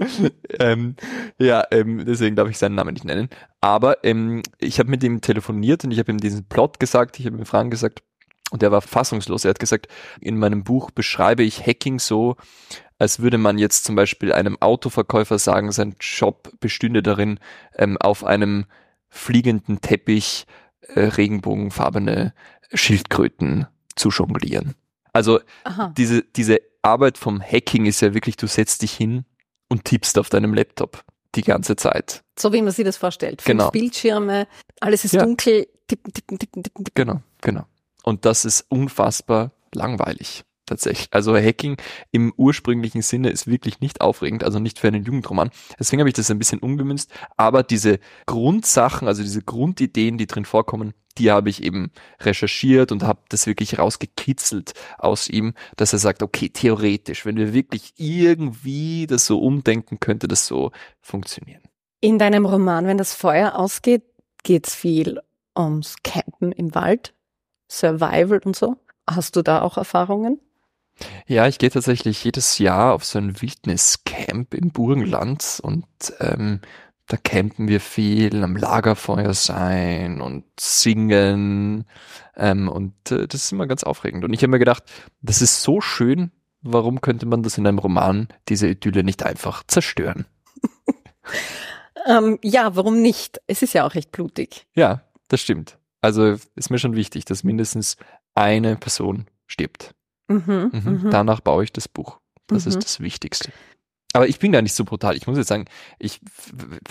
ähm, 0.59 0.95
ja, 1.39 1.63
ähm, 1.71 2.05
deswegen 2.05 2.35
darf 2.35 2.49
ich 2.49 2.59
seinen 2.59 2.75
Namen 2.75 2.93
nicht 2.93 3.05
nennen. 3.05 3.29
Aber 3.61 4.03
ähm, 4.03 4.43
ich 4.59 4.77
habe 4.77 4.91
mit 4.91 5.03
ihm 5.03 5.21
telefoniert 5.21 5.83
und 5.83 5.91
ich 5.91 5.97
habe 5.97 6.11
ihm 6.11 6.19
diesen 6.19 6.45
Plot 6.45 6.79
gesagt, 6.79 7.19
ich 7.19 7.25
habe 7.25 7.37
ihm 7.37 7.45
Fragen 7.47 7.71
gesagt 7.71 8.03
und 8.51 8.61
er 8.61 8.71
war 8.71 8.81
fassungslos. 8.81 9.43
Er 9.43 9.49
hat 9.49 9.59
gesagt, 9.59 9.87
in 10.21 10.37
meinem 10.37 10.63
Buch 10.63 10.91
beschreibe 10.91 11.41
ich 11.41 11.65
Hacking 11.65 11.97
so, 11.97 12.35
als 12.99 13.19
würde 13.19 13.39
man 13.39 13.57
jetzt 13.57 13.85
zum 13.85 13.95
Beispiel 13.95 14.31
einem 14.33 14.61
Autoverkäufer 14.61 15.39
sagen, 15.39 15.71
sein 15.71 15.95
Job 15.99 16.51
bestünde 16.59 17.01
darin, 17.01 17.39
ähm, 17.75 17.97
auf 17.97 18.23
einem 18.23 18.65
fliegenden 19.07 19.81
Teppich 19.81 20.45
äh, 20.81 20.99
regenbogenfarbene 20.99 22.35
Schildkröten 22.71 23.65
zu 23.95 24.09
jonglieren. 24.09 24.75
Also 25.13 25.39
Aha. 25.63 25.93
diese, 25.97 26.23
diese 26.23 26.59
Arbeit 26.81 27.17
vom 27.17 27.41
Hacking 27.41 27.85
ist 27.85 28.01
ja 28.01 28.13
wirklich, 28.13 28.37
du 28.37 28.47
setzt 28.47 28.81
dich 28.81 28.93
hin 28.93 29.25
und 29.69 29.85
tippst 29.85 30.17
auf 30.17 30.29
deinem 30.29 30.53
Laptop 30.53 31.03
die 31.35 31.41
ganze 31.43 31.75
Zeit. 31.75 32.23
So 32.37 32.53
wie 32.53 32.61
man 32.61 32.71
sich 32.71 32.85
das 32.85 32.97
vorstellt. 32.97 33.41
Fünf 33.41 33.57
Genau. 33.57 33.71
Bildschirme, 33.71 34.47
alles 34.79 35.05
ist 35.05 35.13
Ja. 35.13 35.23
dunkel, 35.23 35.67
tippen, 35.87 36.13
tippen, 36.13 36.39
tippen, 36.39 36.63
tippen, 36.63 36.83
tippen. 36.85 36.93
Genau, 36.95 37.21
genau. 37.41 37.65
Und 38.03 38.25
das 38.25 38.45
ist 38.45 38.65
unfassbar 38.69 39.51
langweilig. 39.73 40.43
Tatsächlich. 40.69 41.07
Also 41.09 41.35
Hacking 41.35 41.77
im 42.11 42.31
ursprünglichen 42.37 43.01
Sinne 43.01 43.31
ist 43.31 43.47
wirklich 43.47 43.79
nicht 43.79 44.01
aufregend, 44.01 44.43
also 44.43 44.59
nicht 44.59 44.77
für 44.77 44.87
einen 44.87 45.03
Jugendroman. 45.03 45.49
Deswegen 45.79 45.99
habe 45.99 46.09
ich 46.09 46.13
das 46.13 46.29
ein 46.29 46.37
bisschen 46.37 46.59
umgemünzt. 46.59 47.11
Aber 47.37 47.63
diese 47.63 47.97
Grundsachen, 48.27 49.07
also 49.07 49.23
diese 49.23 49.41
Grundideen, 49.41 50.19
die 50.19 50.27
drin 50.27 50.45
vorkommen, 50.45 50.93
die 51.17 51.31
habe 51.31 51.49
ich 51.49 51.63
eben 51.63 51.89
recherchiert 52.21 52.91
und 52.91 53.01
habe 53.01 53.21
das 53.29 53.47
wirklich 53.47 53.79
rausgekitzelt 53.79 54.73
aus 54.99 55.27
ihm, 55.27 55.55
dass 55.75 55.91
er 55.91 55.97
sagt, 55.97 56.21
okay, 56.21 56.49
theoretisch, 56.49 57.25
wenn 57.25 57.37
wir 57.37 57.51
wirklich 57.51 57.93
irgendwie 57.97 59.07
das 59.07 59.25
so 59.25 59.39
umdenken, 59.39 59.99
könnte 59.99 60.27
das 60.27 60.45
so 60.45 60.71
funktionieren. 61.01 61.63
In 61.99 62.19
deinem 62.19 62.45
Roman, 62.45 62.85
wenn 62.85 62.99
das 62.99 63.15
Feuer 63.15 63.55
ausgeht, 63.55 64.03
geht's 64.43 64.75
viel 64.75 65.19
ums 65.57 65.95
Campen 66.03 66.51
im 66.51 66.75
Wald. 66.75 67.15
Survival 67.71 68.39
und 68.45 68.55
so. 68.55 68.75
Hast 69.09 69.35
du 69.35 69.41
da 69.41 69.63
auch 69.63 69.77
Erfahrungen? 69.77 70.39
Ja, 71.27 71.47
ich 71.47 71.59
gehe 71.59 71.69
tatsächlich 71.69 72.23
jedes 72.23 72.57
Jahr 72.57 72.93
auf 72.93 73.05
so 73.05 73.19
ein 73.19 73.41
Wildniscamp 73.41 74.53
im 74.53 74.71
Burgenland 74.71 75.59
und 75.61 75.85
ähm, 76.19 76.61
da 77.07 77.17
campen 77.17 77.67
wir 77.67 77.81
viel, 77.81 78.43
am 78.43 78.55
Lagerfeuer 78.55 79.33
sein 79.33 80.21
und 80.21 80.45
singen 80.59 81.85
ähm, 82.35 82.69
und 82.69 83.11
äh, 83.11 83.27
das 83.27 83.45
ist 83.45 83.51
immer 83.51 83.67
ganz 83.67 83.83
aufregend. 83.83 84.23
Und 84.23 84.33
ich 84.33 84.41
habe 84.41 84.51
mir 84.51 84.59
gedacht, 84.59 84.83
das 85.21 85.41
ist 85.41 85.63
so 85.63 85.81
schön, 85.81 86.31
warum 86.61 87.01
könnte 87.01 87.25
man 87.25 87.41
das 87.41 87.57
in 87.57 87.65
einem 87.65 87.79
Roman, 87.79 88.27
diese 88.47 88.67
Idylle, 88.67 89.03
nicht 89.03 89.23
einfach 89.23 89.63
zerstören? 89.65 90.25
ähm, 92.07 92.37
ja, 92.43 92.75
warum 92.75 93.01
nicht? 93.01 93.41
Es 93.47 93.63
ist 93.63 93.73
ja 93.73 93.87
auch 93.87 93.95
recht 93.95 94.11
blutig. 94.11 94.67
Ja, 94.75 95.01
das 95.29 95.41
stimmt. 95.41 95.79
Also 96.01 96.37
ist 96.55 96.69
mir 96.69 96.79
schon 96.79 96.95
wichtig, 96.95 97.25
dass 97.25 97.43
mindestens 97.43 97.97
eine 98.35 98.75
Person 98.75 99.25
stirbt. 99.47 99.95
Mhm, 100.29 100.71
mhm. 100.71 101.01
mhm. 101.03 101.09
Danach 101.09 101.41
baue 101.41 101.63
ich 101.63 101.73
das 101.73 101.87
Buch. 101.87 102.19
Das 102.47 102.65
mhm. 102.65 102.69
ist 102.69 102.83
das 102.83 102.99
Wichtigste. 102.99 103.51
Aber 104.13 104.27
ich 104.27 104.39
bin 104.39 104.51
gar 104.51 104.61
nicht 104.61 104.73
so 104.73 104.85
brutal. 104.85 105.15
Ich 105.15 105.27
muss 105.27 105.37
jetzt 105.37 105.49
sagen, 105.49 105.65
ich, 105.99 106.19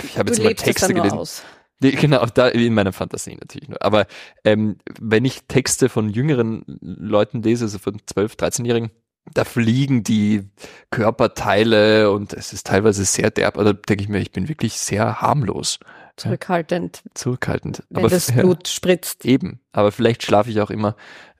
ich 0.05 0.19
habe 0.19 0.31
jetzt 0.31 0.43
mal 0.43 0.55
Texte 0.55 0.95
gelesen. 0.95 1.19
Aus. 1.19 1.43
Genau, 1.81 2.25
da 2.27 2.49
in 2.49 2.75
meiner 2.75 2.93
Fantasie 2.93 3.37
natürlich 3.37 3.69
nur. 3.69 3.83
Aber 3.83 4.07
ähm, 4.45 4.79
wenn 5.01 5.25
ich 5.25 5.45
Texte 5.47 5.89
von 5.89 6.11
jüngeren 6.11 6.65
Leuten 6.81 7.43
lese, 7.43 7.65
also 7.67 7.79
von 7.79 8.01
12, 8.05 8.35
13-Jährigen, 8.35 8.91
da 9.35 9.45
fliegen 9.45 10.03
die 10.03 10.49
Körperteile 10.91 12.11
und 12.11 12.33
es 12.33 12.53
ist 12.53 12.67
teilweise 12.67 13.05
sehr 13.05 13.31
derb. 13.31 13.59
Also 13.59 13.73
denke 13.73 14.03
ich 14.03 14.09
mir, 14.09 14.19
ich 14.19 14.33
bin 14.33 14.49
wirklich 14.49 14.79
sehr 14.79 15.21
harmlos. 15.21 15.79
Zurückhaltend. 16.17 17.03
Zurückhaltend. 17.15 17.85
Wenn 17.91 17.99
Aber, 17.99 18.09
das 18.09 18.33
Blut 18.37 18.67
ja, 18.67 18.75
spritzt. 18.75 19.25
Eben. 19.25 19.61
Aber 19.73 19.93
vielleicht 19.93 20.25
schlafe 20.25 20.51
ich 20.51 20.61
auch 20.61 20.71
immer 20.71 20.97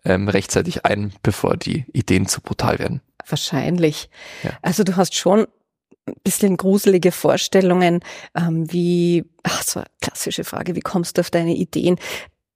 ähm, 0.09 0.29
rechtzeitig 0.29 0.85
ein, 0.85 1.13
bevor 1.23 1.57
die 1.57 1.85
Ideen 1.93 2.27
zu 2.27 2.41
brutal 2.41 2.79
werden. 2.79 3.01
Wahrscheinlich. 3.27 4.09
Ja. 4.43 4.53
Also 4.63 4.83
du 4.83 4.97
hast 4.97 5.15
schon 5.15 5.47
ein 6.07 6.15
bisschen 6.25 6.57
gruselige 6.57 7.13
Vorstellungen, 7.13 8.01
ähm, 8.35 8.73
wie, 8.73 9.25
ach 9.43 9.63
so, 9.63 9.83
klassische 10.01 10.45
Frage, 10.45 10.75
wie 10.75 10.81
kommst 10.81 11.17
du 11.17 11.21
auf 11.21 11.31
deine 11.31 11.55
Ideen? 11.55 11.97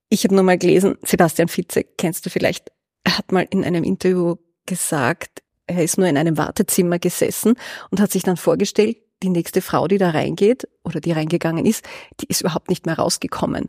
Ich 0.09 0.25
habe 0.25 0.35
nur 0.35 0.45
mal 0.45 0.59
gelesen, 0.59 0.97
Sebastian 1.03 1.49
Fitzek, 1.49 1.99
kennst 1.99 2.25
du 2.25 2.31
vielleicht, 2.31 2.73
er 3.05 3.19
hat 3.19 3.31
mal 3.31 3.47
in 3.51 3.65
einem 3.65 3.85
Interview 3.85 4.37
gesagt, 4.67 5.43
er 5.67 5.85
ist 5.85 5.99
nur 5.99 6.09
in 6.09 6.17
einem 6.17 6.39
Wartezimmer 6.39 6.99
gesessen 6.99 7.55
und 7.91 8.01
hat 8.01 8.11
sich 8.11 8.23
dann 8.23 8.37
vorgestellt, 8.37 8.97
die 9.23 9.29
nächste 9.29 9.61
Frau, 9.61 9.87
die 9.87 9.99
da 9.99 10.11
reingeht 10.11 10.69
oder 10.83 11.01
die 11.01 11.13
reingegangen 11.13 11.65
ist, 11.65 11.85
die 12.21 12.27
ist 12.27 12.41
überhaupt 12.41 12.69
nicht 12.69 12.87
mehr 12.87 12.99
rausgekommen. 12.99 13.67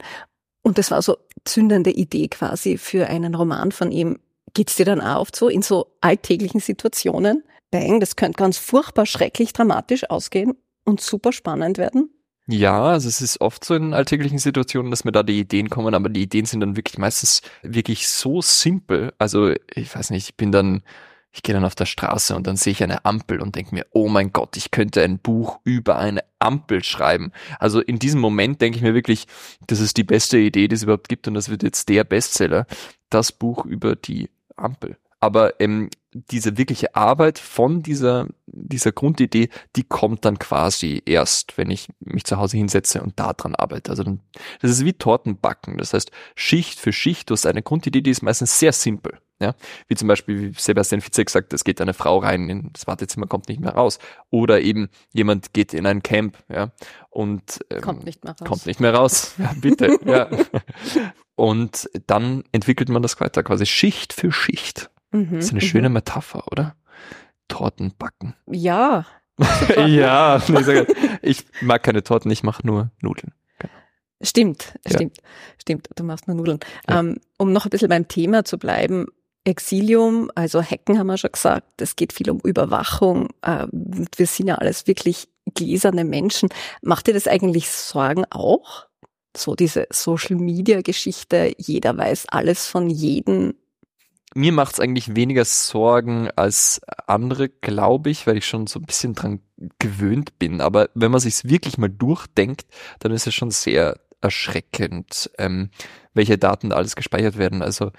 Und 0.62 0.78
das 0.78 0.92
war 0.92 1.02
so 1.02 1.18
zündende 1.46 1.92
Idee 1.92 2.28
quasi 2.28 2.78
für 2.78 3.08
einen 3.08 3.36
Roman 3.36 3.72
von 3.72 3.92
ihm. 3.92 4.20
Geht's 4.54 4.76
dir 4.76 4.86
dann 4.86 5.02
auch 5.02 5.22
oft 5.22 5.36
so 5.36 5.50
in 5.50 5.62
so 5.62 5.88
alltäglichen 6.02 6.60
Situationen? 6.60 7.44
Bang, 7.72 8.00
das 8.00 8.16
könnte 8.16 8.38
ganz 8.38 8.58
furchtbar 8.58 9.06
schrecklich 9.06 9.52
dramatisch 9.52 10.10
ausgehen 10.10 10.54
und 10.86 11.02
super 11.02 11.32
spannend 11.32 11.78
werden. 11.78 12.10
Ja, 12.48 12.84
also 12.84 13.08
es 13.08 13.22
ist 13.22 13.40
oft 13.40 13.64
so 13.64 13.74
in 13.74 13.94
alltäglichen 13.94 14.38
Situationen, 14.38 14.92
dass 14.92 15.06
mir 15.06 15.14
da 15.14 15.24
die 15.24 15.40
Ideen 15.40 15.70
kommen, 15.70 15.96
aber 15.96 16.10
die 16.10 16.24
Ideen 16.24 16.46
sind 16.46 16.60
dann 16.60 16.76
wirklich 16.76 16.98
meistens 16.98 17.42
wirklich 17.62 18.10
so 18.10 18.42
simpel. 18.42 19.14
Also 19.18 19.54
ich 19.74 19.96
weiß 19.96 20.10
nicht, 20.10 20.30
ich 20.30 20.36
bin 20.36 20.52
dann, 20.52 20.84
ich 21.34 21.42
gehe 21.42 21.54
dann 21.54 21.66
auf 21.66 21.76
der 21.76 21.88
Straße 21.88 22.36
und 22.36 22.46
dann 22.46 22.56
sehe 22.56 22.72
ich 22.72 22.84
eine 22.84 23.06
Ampel 23.06 23.42
und 23.42 23.56
denke 23.56 23.74
mir, 23.74 23.88
oh 23.92 24.08
mein 24.08 24.32
Gott, 24.32 24.56
ich 24.56 24.70
könnte 24.70 25.02
ein 25.02 25.18
Buch 25.18 25.60
über 25.64 25.98
eine 25.98 26.24
Ampel 26.38 26.84
schreiben. 26.84 27.32
Also 27.60 27.82
in 27.82 27.98
diesem 27.98 28.22
Moment 28.22 28.62
denke 28.62 28.78
ich 28.78 28.84
mir 28.84 28.94
wirklich, 28.94 29.26
das 29.66 29.80
ist 29.80 29.98
die 29.98 30.04
beste 30.04 30.38
Idee, 30.38 30.68
die 30.68 30.76
es 30.76 30.84
überhaupt 30.84 31.10
gibt 31.10 31.28
und 31.28 31.34
das 31.34 31.50
wird 31.50 31.64
jetzt 31.64 31.90
der 31.90 32.04
Bestseller, 32.04 32.68
das 33.10 33.32
Buch 33.32 33.66
über 33.66 33.96
die 33.96 34.30
Ampel. 34.56 34.98
Aber 35.20 35.60
ähm, 35.60 35.90
diese 36.14 36.58
wirkliche 36.58 36.96
Arbeit 36.96 37.40
von 37.40 37.82
dieser, 37.82 38.28
dieser 38.46 38.92
Grundidee, 38.92 39.50
die 39.76 39.84
kommt 39.84 40.26
dann 40.26 40.38
quasi 40.38 41.02
erst, 41.06 41.58
wenn 41.58 41.72
ich 41.72 41.88
mich 42.00 42.26
zu 42.26 42.38
Hause 42.38 42.58
hinsetze 42.58 43.02
und 43.02 43.20
da 43.20 43.34
dran 43.34 43.56
arbeite. 43.56 43.90
Also 43.90 44.04
dann, 44.04 44.20
das 44.62 44.70
ist 44.70 44.86
wie 44.86 44.94
Tortenbacken. 44.94 45.78
Das 45.78 45.94
heißt, 45.94 46.12
Schicht 46.36 46.80
für 46.80 46.94
Schicht, 46.94 47.30
du 47.30 47.34
hast 47.34 47.48
eine 47.48 47.64
Grundidee, 47.64 48.02
die 48.02 48.12
ist 48.12 48.22
meistens 48.22 48.60
sehr 48.60 48.74
simpel. 48.74 49.18
Ja, 49.40 49.56
wie 49.88 49.96
zum 49.96 50.08
Beispiel, 50.08 50.54
wie 50.54 50.54
Sebastian 50.60 51.02
Fitzek 51.02 51.30
sagt, 51.30 51.54
es 51.54 51.64
geht 51.64 51.82
eine 51.82 51.94
Frau 51.94 52.20
rein 52.20 52.50
in 52.50 52.70
das 52.72 52.88
Wartezimmer, 52.88 53.28
kommt 53.28 53.50
nicht 53.50 53.60
mehr 53.60 53.74
raus. 53.74 54.00
Oder 54.30 54.62
eben 54.62 54.90
jemand 55.12 55.54
geht 55.54 55.74
in 55.74 55.86
ein 55.86 56.04
Camp, 56.04 56.38
ja, 56.50 56.72
und 57.10 57.60
ähm, 57.70 57.82
kommt 57.82 58.06
nicht 58.06 58.24
mehr 58.24 58.34
raus. 58.34 58.48
Kommt 58.48 58.66
nicht 58.66 58.80
mehr 58.80 58.94
raus. 58.94 59.34
Ja, 59.44 59.54
bitte, 59.60 59.98
ja. 60.06 60.30
Und 61.36 61.90
dann 62.08 62.44
entwickelt 62.52 62.90
man 62.90 63.02
das 63.02 63.20
weiter, 63.20 63.44
quasi 63.44 63.66
Schicht 63.66 64.14
für 64.14 64.32
Schicht. 64.32 64.90
Mhm, 65.12 65.36
das 65.36 65.46
ist 65.46 65.52
eine 65.52 65.62
mhm. 65.62 65.68
schöne 65.68 65.90
Metapher, 65.90 66.48
oder? 66.52 66.76
Torten 67.48 67.94
backen. 67.98 68.36
Ja. 68.50 69.06
ja, 69.88 70.42
ich 71.22 71.44
mag 71.62 71.84
keine 71.84 72.04
Torten, 72.04 72.32
ich 72.32 72.44
mache 72.44 72.66
nur 72.66 72.92
Nudeln. 73.02 73.34
Stimmt, 74.24 74.80
ja. 74.88 74.96
stimmt, 74.96 75.18
stimmt. 75.62 75.90
Du 75.96 76.04
machst 76.04 76.28
nur 76.28 76.38
Nudeln. 76.38 76.60
Ja. 76.90 77.00
Ähm, 77.00 77.18
um 77.38 77.52
noch 77.52 77.66
ein 77.66 77.70
bisschen 77.70 77.90
beim 77.90 78.08
Thema 78.08 78.46
zu 78.46 78.58
bleiben, 78.58 79.08
Exilium, 79.46 80.32
also 80.36 80.62
Hacken 80.62 80.98
haben 80.98 81.08
wir 81.08 81.18
schon 81.18 81.32
gesagt, 81.32 81.82
es 81.82 81.96
geht 81.96 82.14
viel 82.14 82.30
um 82.30 82.40
Überwachung. 82.40 83.30
Äh, 83.42 83.68
wir 83.72 84.28
sind 84.28 84.48
ja 84.48 84.56
alles 84.56 84.88
wirklich 84.88 85.28
gläserne 85.54 86.06
Menschen. 86.06 86.50
Macht 86.82 87.08
dir 87.08 87.14
das 87.14 87.28
eigentlich 87.28 87.70
Sorgen 87.70 88.26
auch? 88.30 88.88
So 89.36 89.56
diese 89.56 89.88
Social 89.90 90.38
Media 90.38 90.82
Geschichte, 90.82 91.54
jeder 91.58 91.98
weiß 91.98 92.28
alles 92.30 92.68
von 92.68 92.90
jedem 92.90 93.56
mir 94.36 94.52
macht 94.52 94.74
es 94.74 94.80
eigentlich 94.80 95.16
weniger 95.16 95.46
Sorgen 95.46 96.30
als 96.36 96.82
andere, 97.08 97.50
glaube 97.50 98.10
ich, 98.10 98.26
weil 98.26 98.38
ich 98.38 98.48
schon 98.48 98.68
so 98.68 98.80
ein 98.80 98.86
bisschen 98.86 99.14
dran 99.14 99.42
gewöhnt 99.80 100.40
bin. 100.40 100.62
Aber 100.62 100.90
wenn 100.96 101.12
man 101.12 101.22
sich 101.22 101.44
wirklich 101.44 101.78
mal 101.78 101.90
durchdenkt, 101.90 102.66
dann 103.00 103.12
ist 103.12 103.28
es 103.28 103.36
schon 103.36 103.52
sehr 103.52 104.00
erschreckend, 104.22 105.30
ähm, 105.38 105.70
welche 106.14 106.38
Daten 106.38 106.70
da 106.70 106.78
alles 106.78 106.96
gespeichert 106.96 107.38
werden. 107.38 107.62
Also 107.62 107.92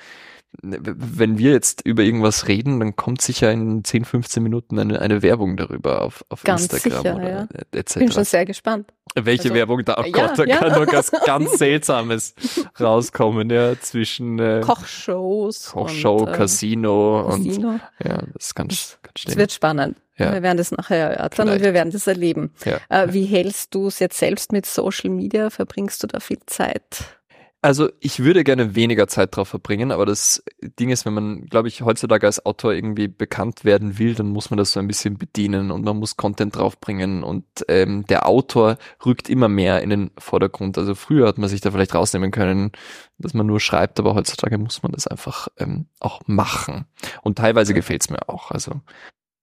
wenn 0.62 1.38
wir 1.38 1.52
jetzt 1.52 1.82
über 1.84 2.02
irgendwas 2.02 2.48
reden, 2.48 2.80
dann 2.80 2.96
kommt 2.96 3.20
sicher 3.22 3.50
in 3.50 3.84
10, 3.84 4.04
15 4.04 4.42
Minuten 4.42 4.78
eine, 4.78 5.00
eine 5.00 5.22
Werbung 5.22 5.56
darüber 5.56 6.02
auf, 6.02 6.24
auf 6.28 6.42
ganz 6.42 6.62
Instagram 6.62 7.02
sicher, 7.02 7.16
oder 7.16 7.30
ja. 7.30 7.48
etc. 7.72 7.94
Bin 7.98 8.12
schon 8.12 8.24
sehr 8.24 8.44
gespannt. 8.44 8.92
Welche 9.14 9.44
also, 9.44 9.54
Werbung 9.54 9.84
da? 9.84 9.96
Oh 9.98 10.10
Gott, 10.10 10.16
ja, 10.16 10.34
da 10.34 10.44
ja. 10.44 10.56
kann 10.56 10.72
noch 10.72 10.92
was 10.92 11.10
ganz 11.24 11.52
Seltsames 11.58 12.34
rauskommen, 12.80 13.50
ja, 13.50 13.78
zwischen 13.80 14.38
äh, 14.38 14.60
Kochshows, 14.64 15.70
Kochshow, 15.70 16.24
und, 16.24 16.32
Casino, 16.32 17.26
Casino 17.28 17.70
und 17.70 17.82
ja, 18.04 18.22
das 18.32 18.46
ist 18.46 18.54
ganz, 18.54 18.98
ganz 19.02 19.20
schnell. 19.20 19.32
Es 19.32 19.36
wird 19.36 19.52
spannend. 19.52 19.96
Ja. 20.16 20.32
Wir 20.32 20.42
werden 20.42 20.58
das 20.58 20.70
nachher 20.70 21.10
erörtern 21.10 21.46
Vielleicht. 21.46 21.60
und 21.60 21.64
wir 21.64 21.74
werden 21.74 21.90
das 21.90 22.06
erleben. 22.06 22.52
Äh, 22.88 23.08
wie 23.10 23.24
hältst 23.24 23.74
du 23.74 23.88
es 23.88 23.98
jetzt 23.98 24.18
selbst 24.18 24.52
mit 24.52 24.64
Social 24.64 25.10
Media? 25.10 25.50
Verbringst 25.50 26.02
du 26.02 26.06
da 26.06 26.20
viel 26.20 26.38
Zeit? 26.46 27.18
Also 27.64 27.88
ich 27.98 28.18
würde 28.18 28.44
gerne 28.44 28.74
weniger 28.74 29.08
Zeit 29.08 29.34
drauf 29.34 29.48
verbringen, 29.48 29.90
aber 29.90 30.04
das 30.04 30.44
Ding 30.78 30.90
ist, 30.90 31.06
wenn 31.06 31.14
man, 31.14 31.46
glaube 31.46 31.68
ich, 31.68 31.80
heutzutage 31.80 32.26
als 32.26 32.44
Autor 32.44 32.74
irgendwie 32.74 33.08
bekannt 33.08 33.64
werden 33.64 33.98
will, 33.98 34.14
dann 34.14 34.26
muss 34.26 34.50
man 34.50 34.58
das 34.58 34.72
so 34.72 34.80
ein 34.80 34.86
bisschen 34.86 35.16
bedienen 35.16 35.70
und 35.70 35.82
man 35.82 35.96
muss 35.96 36.18
Content 36.18 36.56
draufbringen 36.56 37.24
und 37.24 37.46
ähm, 37.68 38.04
der 38.06 38.28
Autor 38.28 38.76
rückt 39.06 39.30
immer 39.30 39.48
mehr 39.48 39.80
in 39.80 39.88
den 39.88 40.10
Vordergrund. 40.18 40.76
Also 40.76 40.94
früher 40.94 41.26
hat 41.26 41.38
man 41.38 41.48
sich 41.48 41.62
da 41.62 41.70
vielleicht 41.70 41.94
rausnehmen 41.94 42.32
können, 42.32 42.70
dass 43.16 43.32
man 43.32 43.46
nur 43.46 43.60
schreibt, 43.60 43.98
aber 43.98 44.14
heutzutage 44.14 44.58
muss 44.58 44.82
man 44.82 44.92
das 44.92 45.06
einfach 45.06 45.48
ähm, 45.56 45.86
auch 46.00 46.20
machen. 46.26 46.84
Und 47.22 47.38
teilweise 47.38 47.72
gefällt 47.72 48.02
es 48.02 48.10
mir 48.10 48.28
auch. 48.28 48.50
Also 48.50 48.82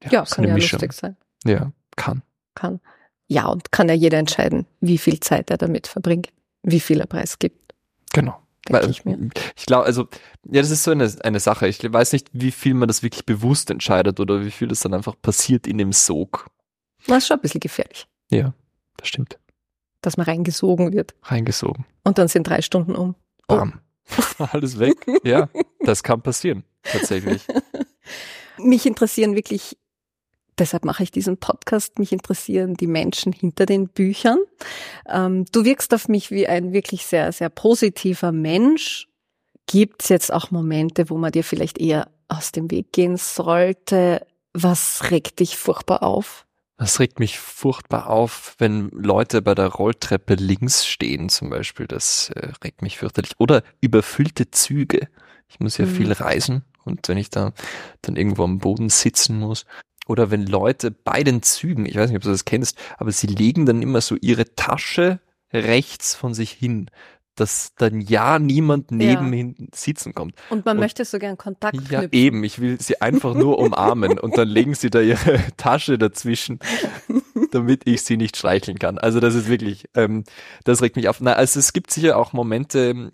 ja, 0.04 0.12
ja 0.12 0.25
kann 0.25 0.46
ja 0.46 0.54
Mischung. 0.54 0.78
lustig 0.78 0.94
sein. 0.94 1.18
Ja, 1.44 1.72
kann. 1.96 2.22
Kann. 2.54 2.82
Ja, 3.28 3.48
und 3.48 3.72
kann 3.72 3.90
ja 3.90 3.96
jeder 3.96 4.20
entscheiden, 4.20 4.68
wie 4.80 5.00
viel 5.00 5.20
Zeit 5.22 5.50
er 5.50 5.58
damit 5.58 5.88
verbringt, 5.88 6.30
wie 6.62 6.82
viel 6.82 7.00
er 7.00 7.08
preisgibt. 7.08 7.71
Genau. 8.13 8.39
Weil, 8.70 8.89
ich, 8.89 9.03
ich 9.58 9.65
glaube, 9.65 9.86
also, 9.86 10.08
ja, 10.46 10.62
das 10.62 10.70
ist 10.70 10.84
so 10.84 10.91
eine, 10.91 11.12
eine 11.24 11.39
Sache. 11.39 11.68
Ich 11.68 11.82
weiß 11.82 12.13
nicht, 12.13 12.30
wie 12.32 12.51
viel 12.51 12.75
man 12.75 12.88
das 12.88 13.01
wirklich 13.01 13.25
bewusst 13.25 13.72
entscheidet 13.72 14.20
oder 14.20 14.46
wie 14.46 14.51
viel 14.51 14.68
das 14.68 14.82
dann 14.82 14.94
einfach 14.94 15.15
passiert 15.20 15.65
in 15.65 15.77
dem 15.80 15.91
Sog. 15.91 16.48
Das 17.08 17.20
ist 17.20 17.27
schon 17.27 17.38
ein 17.38 17.41
bisschen 17.41 17.60
gefährlich. 17.60 18.08
Ja, 18.30 18.53
das 18.98 19.08
stimmt. 19.08 19.39
Dass 20.01 20.18
man 20.18 20.25
reingesogen 20.25 20.94
wird. 20.94 21.15
Reingesogen. 21.24 21.86
Und 22.03 22.18
dann 22.18 22.27
sind 22.27 22.48
drei 22.48 22.62
Stunden 22.62 22.96
um. 22.96 23.15
Oh. 23.48 23.56
Bam. 23.56 23.82
Alles 24.38 24.77
weg. 24.77 24.96
ja, 25.24 25.50
das 25.80 26.03
kann 26.03 26.22
passieren. 26.22 26.63
Tatsächlich. 26.84 27.46
Mich 28.58 28.86
interessieren 28.86 29.36
wirklich 29.36 29.77
Deshalb 30.62 30.86
mache 30.86 31.01
ich 31.01 31.10
diesen 31.10 31.38
Podcast. 31.38 31.98
Mich 31.98 32.12
interessieren 32.12 32.75
die 32.75 32.86
Menschen 32.86 33.34
hinter 33.34 33.65
den 33.65 33.88
Büchern. 33.88 34.38
Ähm, 35.10 35.46
du 35.51 35.65
wirkst 35.65 35.91
auf 35.91 36.08
mich 36.08 36.30
wie 36.30 36.48
ein 36.48 36.72
wirklich 36.72 37.08
sehr, 37.08 37.32
sehr 37.32 37.50
positiver 37.50 38.32
Mensch. 38.32 39.08
Gibt 39.65 40.03
es 40.03 40.10
jetzt 40.10 40.32
auch 40.32 40.51
Momente, 40.51 41.10
wo 41.10 41.18
man 41.18 41.32
dir 41.32 41.44
vielleicht 41.44 41.80
eher 41.80 42.12
aus 42.27 42.51
dem 42.51 42.70
Weg 42.70 42.94
gehen 42.94 43.18
sollte? 43.18 44.27
Was 44.53 45.10
regt 45.10 45.39
dich 45.39 45.58
furchtbar 45.58 46.03
auf? 46.03 46.46
Das 46.77 47.00
regt 47.00 47.18
mich 47.20 47.39
furchtbar 47.39 48.08
auf, 48.12 48.53
wenn 48.60 48.89
Leute 48.89 49.41
bei 49.41 49.56
der 49.56 49.65
Rolltreppe 49.65 50.36
links 50.36 50.86
stehen 50.86 51.30
zum 51.30 51.50
Beispiel. 51.50 51.88
Das 51.88 52.30
äh, 52.36 52.50
regt 52.63 52.84
mich 52.84 53.00
fürchterlich. 53.00 53.32
Oder 53.39 53.63
überfüllte 53.80 54.51
Züge. 54.51 55.08
Ich 55.50 55.60
muss 55.60 55.80
ja 55.80 55.88
Mhm. 55.88 55.89
viel 55.89 56.12
reisen 56.13 56.65
und 56.86 57.08
wenn 57.08 57.18
ich 57.18 57.32
da 57.32 57.51
dann 58.03 58.15
irgendwo 58.15 58.44
am 58.44 58.60
Boden 58.60 58.89
sitzen 58.89 59.39
muss 59.39 59.65
oder 60.08 60.31
wenn 60.31 60.46
Leute 60.46 60.91
bei 60.91 61.24
den 61.24 61.41
Zügen, 61.41 61.86
ich 61.86 61.96
weiß 61.96 62.10
nicht, 62.10 62.17
ob 62.17 62.24
du 62.24 62.29
das 62.29 62.46
kennst, 62.46 62.77
aber 62.98 63.12
sie 63.12 63.27
legen 63.27 63.65
dann 63.65 63.81
immer 63.81 64.01
so 64.01 64.15
ihre 64.20 64.55
Tasche 64.55 65.20
rechts 65.53 66.15
von 66.15 66.34
sich 66.34 66.51
hin, 66.51 66.89
dass 67.36 67.74
dann 67.75 68.01
ja 68.01 68.39
niemand 68.39 68.91
neben 68.91 69.31
hin 69.31 69.70
sitzen 69.74 70.13
kommt. 70.13 70.36
Und 70.50 70.65
man 70.65 70.77
Und- 70.77 70.81
möchte 70.81 71.05
so 71.05 71.17
gern 71.17 71.38
Kontakt 71.38 71.75
Ja, 71.89 72.00
knüpfen. 72.01 72.10
eben. 72.12 72.43
Ich 72.43 72.60
will 72.60 72.79
sie 72.81 73.00
einfach 73.01 73.34
nur 73.36 73.58
umarmen 73.58 74.20
und 74.20 74.38
dann 74.38 74.48
legen 74.50 74.75
sie 74.75 74.89
da 74.89 75.00
ihre 75.00 75.39
Tasche 75.58 75.98
dazwischen, 75.98 76.60
damit 77.51 77.84
ich 77.88 78.03
sie 78.03 78.17
nicht 78.17 78.36
streicheln 78.38 78.79
kann. 78.79 78.98
Also 78.98 79.20
das 79.20 79.36
ist 79.36 79.48
wirklich, 79.48 79.86
ähm, 79.96 80.24
das 80.65 80.81
regt 80.81 80.96
mich 80.98 81.08
auf. 81.08 81.22
Na, 81.22 81.34
also 81.34 81.60
es 81.60 81.74
gibt 81.74 81.91
sicher 81.91 82.17
auch 82.17 82.34
Momente, 82.34 83.12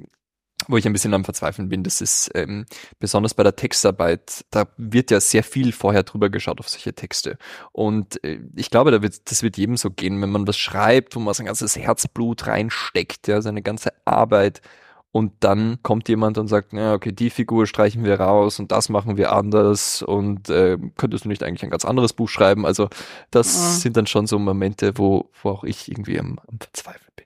wo 0.67 0.77
ich 0.77 0.85
ein 0.85 0.93
bisschen 0.93 1.13
am 1.13 1.23
Verzweifeln 1.23 1.69
bin. 1.69 1.83
Das 1.83 2.01
ist 2.01 2.29
ähm, 2.35 2.65
besonders 2.99 3.33
bei 3.33 3.43
der 3.43 3.55
Textarbeit, 3.55 4.45
da 4.51 4.65
wird 4.77 5.11
ja 5.11 5.19
sehr 5.19 5.43
viel 5.43 5.71
vorher 5.71 6.03
drüber 6.03 6.29
geschaut 6.29 6.59
auf 6.59 6.69
solche 6.69 6.93
Texte. 6.93 7.37
Und 7.71 8.23
äh, 8.23 8.39
ich 8.55 8.69
glaube, 8.69 8.91
da 8.91 9.01
wird, 9.01 9.29
das 9.31 9.43
wird 9.43 9.57
jedem 9.57 9.77
so 9.77 9.89
gehen, 9.89 10.21
wenn 10.21 10.29
man 10.31 10.47
was 10.47 10.57
schreibt, 10.57 11.15
wo 11.15 11.19
man 11.19 11.33
sein 11.33 11.45
ganzes 11.45 11.75
Herzblut 11.77 12.47
reinsteckt, 12.47 13.27
ja, 13.27 13.41
seine 13.41 13.61
ganze 13.61 13.91
Arbeit. 14.05 14.61
Und 15.11 15.33
dann 15.39 15.79
kommt 15.81 16.09
jemand 16.09 16.37
und 16.37 16.47
sagt, 16.47 16.73
ja, 16.73 16.93
okay, 16.93 17.11
die 17.11 17.29
Figur 17.29 17.65
streichen 17.65 18.03
wir 18.03 18.19
raus 18.19 18.59
und 18.59 18.71
das 18.71 18.89
machen 18.89 19.17
wir 19.17 19.31
anders 19.31 20.03
und 20.03 20.49
äh, 20.49 20.77
könntest 20.97 21.25
du 21.25 21.29
nicht 21.29 21.41
eigentlich 21.43 21.63
ein 21.63 21.71
ganz 21.71 21.85
anderes 21.85 22.13
Buch 22.13 22.29
schreiben? 22.29 22.65
Also 22.65 22.89
das 23.31 23.55
Ja. 23.55 23.61
sind 23.79 23.97
dann 23.97 24.05
schon 24.05 24.27
so 24.27 24.37
Momente, 24.37 24.97
wo, 24.97 25.31
wo 25.41 25.49
auch 25.49 25.63
ich 25.63 25.89
irgendwie 25.89 26.19
am, 26.19 26.39
am 26.47 26.59
Verzweifeln 26.59 27.11
bin. 27.15 27.25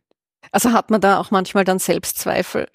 Also 0.53 0.71
hat 0.71 0.89
man 0.89 1.01
da 1.01 1.17
auch 1.19 1.31
manchmal 1.31 1.65
dann 1.65 1.79
Selbstzweifel. 1.79 2.67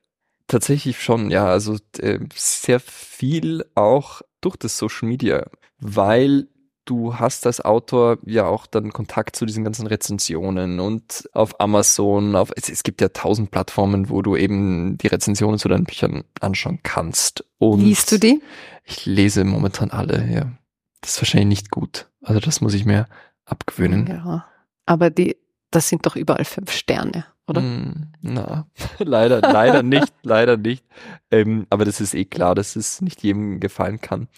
Tatsächlich 0.49 1.03
schon, 1.03 1.31
ja. 1.31 1.47
Also 1.47 1.77
äh, 1.99 2.21
sehr 2.35 2.81
viel 2.81 3.65
auch 3.75 4.23
durch 4.41 4.57
das 4.57 4.79
Social 4.79 5.09
Media, 5.09 5.47
weil 5.79 6.49
du 6.85 7.17
hast 7.17 7.47
als 7.47 7.61
Autor 7.61 8.19
ja 8.25 8.47
auch 8.47 8.67
dann 8.67 8.93
Kontakt 8.93 9.37
zu 9.37 9.45
diesen 9.45 9.65
ganzen 9.65 9.87
Rezensionen 9.87 10.81
und 10.81 11.29
auf 11.33 11.61
Amazon, 11.61 12.37
auf 12.37 12.53
es, 12.55 12.69
es 12.69 12.83
gibt 12.85 13.01
ja 13.01 13.09
tausend 13.09 13.51
Plattformen, 13.51 14.09
wo 14.09 14.23
du 14.23 14.37
eben 14.37 14.97
die 14.99 15.09
Rezensionen 15.09 15.59
zu 15.59 15.69
deinen 15.69 15.85
Büchern 15.85 16.25
anschauen 16.41 16.79
kannst. 16.83 17.45
Und 17.59 17.81
Liest 17.81 18.13
du 18.13 18.19
die? 18.19 18.41
Ich 18.85 19.05
lese 19.05 19.45
momentan 19.45 19.91
alle, 19.91 20.29
ja. 20.33 20.53
Das 21.01 21.15
ist 21.15 21.21
wahrscheinlich 21.21 21.61
nicht 21.61 21.71
gut. 21.71 22.09
Also 22.23 22.41
das 22.41 22.61
muss 22.61 22.75
ich 22.75 22.85
mir 22.85 23.07
abgewöhnen. 23.45 24.07
Ja. 24.07 24.47
Aber 24.87 25.11
die, 25.11 25.37
das 25.77 25.89
sind 25.91 26.07
doch 26.07 26.17
überall 26.17 26.45
fünf 26.47 26.73
Sterne, 26.73 27.27
oder? 27.47 27.61
Mm, 27.61 28.13
Na, 28.23 28.67
leider, 28.99 29.41
leider 29.43 29.83
nicht, 29.83 30.13
leider 30.23 30.57
nicht. 30.57 30.85
Ähm, 31.31 31.67
aber 31.69 31.85
das 31.85 32.01
ist 32.01 32.15
eh 32.15 32.25
klar, 32.25 32.55
dass 32.55 32.77
es 32.77 33.03
nicht 33.03 33.23
jedem 33.23 33.61
gefallen 33.61 34.01
kann. 34.01 34.29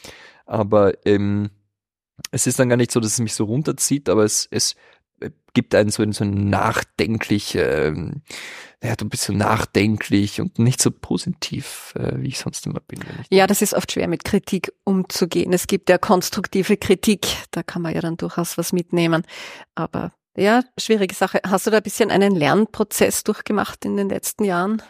Aber 0.47 0.95
ähm, 1.07 1.51
es 2.33 2.49
ist 2.49 2.59
dann 2.59 2.69
gar 2.69 2.77
nicht 2.77 2.91
so, 2.91 2.99
dass 2.99 3.13
es 3.13 3.21
mich 3.21 3.35
so 3.35 3.45
runterzieht, 3.45 4.09
aber 4.09 4.25
es, 4.25 4.49
es 4.51 4.75
äh, 5.21 5.31
gibt 5.55 5.77
einen 5.77 5.91
so, 5.91 6.11
so 6.11 6.25
nachdenklich, 6.25 7.55
ähm, 7.55 8.23
ja, 8.83 8.97
du 8.97 9.09
bist 9.09 9.25
so 9.25 9.33
nachdenklich 9.33 10.41
und 10.41 10.59
nicht 10.59 10.83
so 10.83 10.91
positiv, 10.91 11.95
äh, 11.97 12.21
wie 12.21 12.29
ich 12.29 12.39
sonst 12.39 12.67
immer 12.67 12.81
bin. 12.81 13.01
Ja, 13.31 13.47
das 13.47 13.63
ist 13.63 13.75
oft 13.75 13.93
schwer 13.93 14.09
mit 14.09 14.25
Kritik 14.25 14.73
umzugehen. 14.85 15.53
Es 15.53 15.69
gibt 15.69 15.89
ja 15.89 15.99
konstruktive 15.99 16.77
Kritik, 16.77 17.27
da 17.53 17.63
kann 17.63 17.83
man 17.83 17.95
ja 17.95 18.01
dann 18.01 18.17
durchaus 18.17 18.59
was 18.59 18.73
mitnehmen. 18.73 19.23
Aber 19.75 20.13
ja, 20.37 20.63
schwierige 20.79 21.15
Sache. 21.15 21.41
Hast 21.47 21.67
du 21.67 21.71
da 21.71 21.79
ein 21.79 21.83
bisschen 21.83 22.11
einen 22.11 22.35
Lernprozess 22.35 23.25
durchgemacht 23.25 23.85
in 23.85 23.97
den 23.97 24.09
letzten 24.09 24.45
Jahren? 24.45 24.83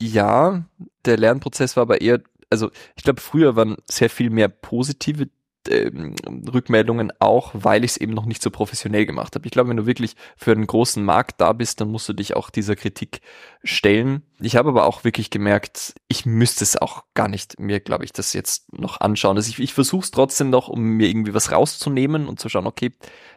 Ja, 0.00 0.64
der 1.04 1.16
Lernprozess 1.16 1.76
war 1.76 1.82
aber 1.82 2.00
eher, 2.00 2.20
also 2.50 2.70
ich 2.96 3.04
glaube, 3.04 3.20
früher 3.20 3.56
waren 3.56 3.76
sehr 3.90 4.10
viel 4.10 4.30
mehr 4.30 4.48
positive 4.48 5.28
ähm, 5.68 6.14
Rückmeldungen 6.52 7.12
auch, 7.18 7.50
weil 7.54 7.84
ich 7.84 7.92
es 7.92 7.96
eben 7.96 8.14
noch 8.14 8.26
nicht 8.26 8.42
so 8.42 8.50
professionell 8.50 9.06
gemacht 9.06 9.34
habe. 9.34 9.46
Ich 9.46 9.52
glaube, 9.52 9.70
wenn 9.70 9.76
du 9.76 9.86
wirklich 9.86 10.16
für 10.36 10.52
einen 10.52 10.66
großen 10.66 11.04
Markt 11.04 11.40
da 11.40 11.52
bist, 11.52 11.80
dann 11.80 11.90
musst 11.90 12.08
du 12.08 12.12
dich 12.12 12.36
auch 12.36 12.50
dieser 12.50 12.76
Kritik 12.76 13.20
stellen. 13.64 14.22
Ich 14.40 14.56
habe 14.56 14.68
aber 14.68 14.86
auch 14.86 15.04
wirklich 15.04 15.30
gemerkt, 15.30 15.94
ich 16.08 16.26
müsste 16.26 16.64
es 16.64 16.76
auch 16.76 17.04
gar 17.14 17.28
nicht 17.28 17.58
mir, 17.58 17.80
glaube 17.80 18.04
ich, 18.04 18.12
das 18.12 18.32
jetzt 18.32 18.72
noch 18.72 19.00
anschauen. 19.00 19.36
Also 19.36 19.48
ich, 19.48 19.58
ich 19.58 19.74
versuche 19.74 20.04
es 20.04 20.10
trotzdem 20.10 20.50
noch, 20.50 20.68
um 20.68 20.82
mir 20.82 21.08
irgendwie 21.08 21.34
was 21.34 21.52
rauszunehmen 21.52 22.26
und 22.26 22.40
zu 22.40 22.48
schauen, 22.48 22.66
okay, 22.66 22.92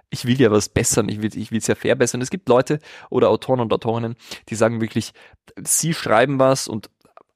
ich 0.10 0.26
will 0.26 0.40
ja 0.40 0.52
was 0.52 0.70
bessern, 0.70 1.08
ich 1.10 1.22
will 1.22 1.36
ich 1.36 1.68
ja 1.68 1.76
verbessern. 1.76 2.22
Es 2.22 2.30
gibt 2.30 2.50
Leute 2.50 2.80
oder 3.10 3.30
Autoren 3.30 3.60
und 3.60 3.72
Autorinnen, 3.72 4.16
die 4.50 4.56
sagen 4.56 4.82
wirklich, 4.82 5.14
sie 5.64 5.94
schreiben 5.94 6.40
was 6.40 6.68
und 6.68 6.90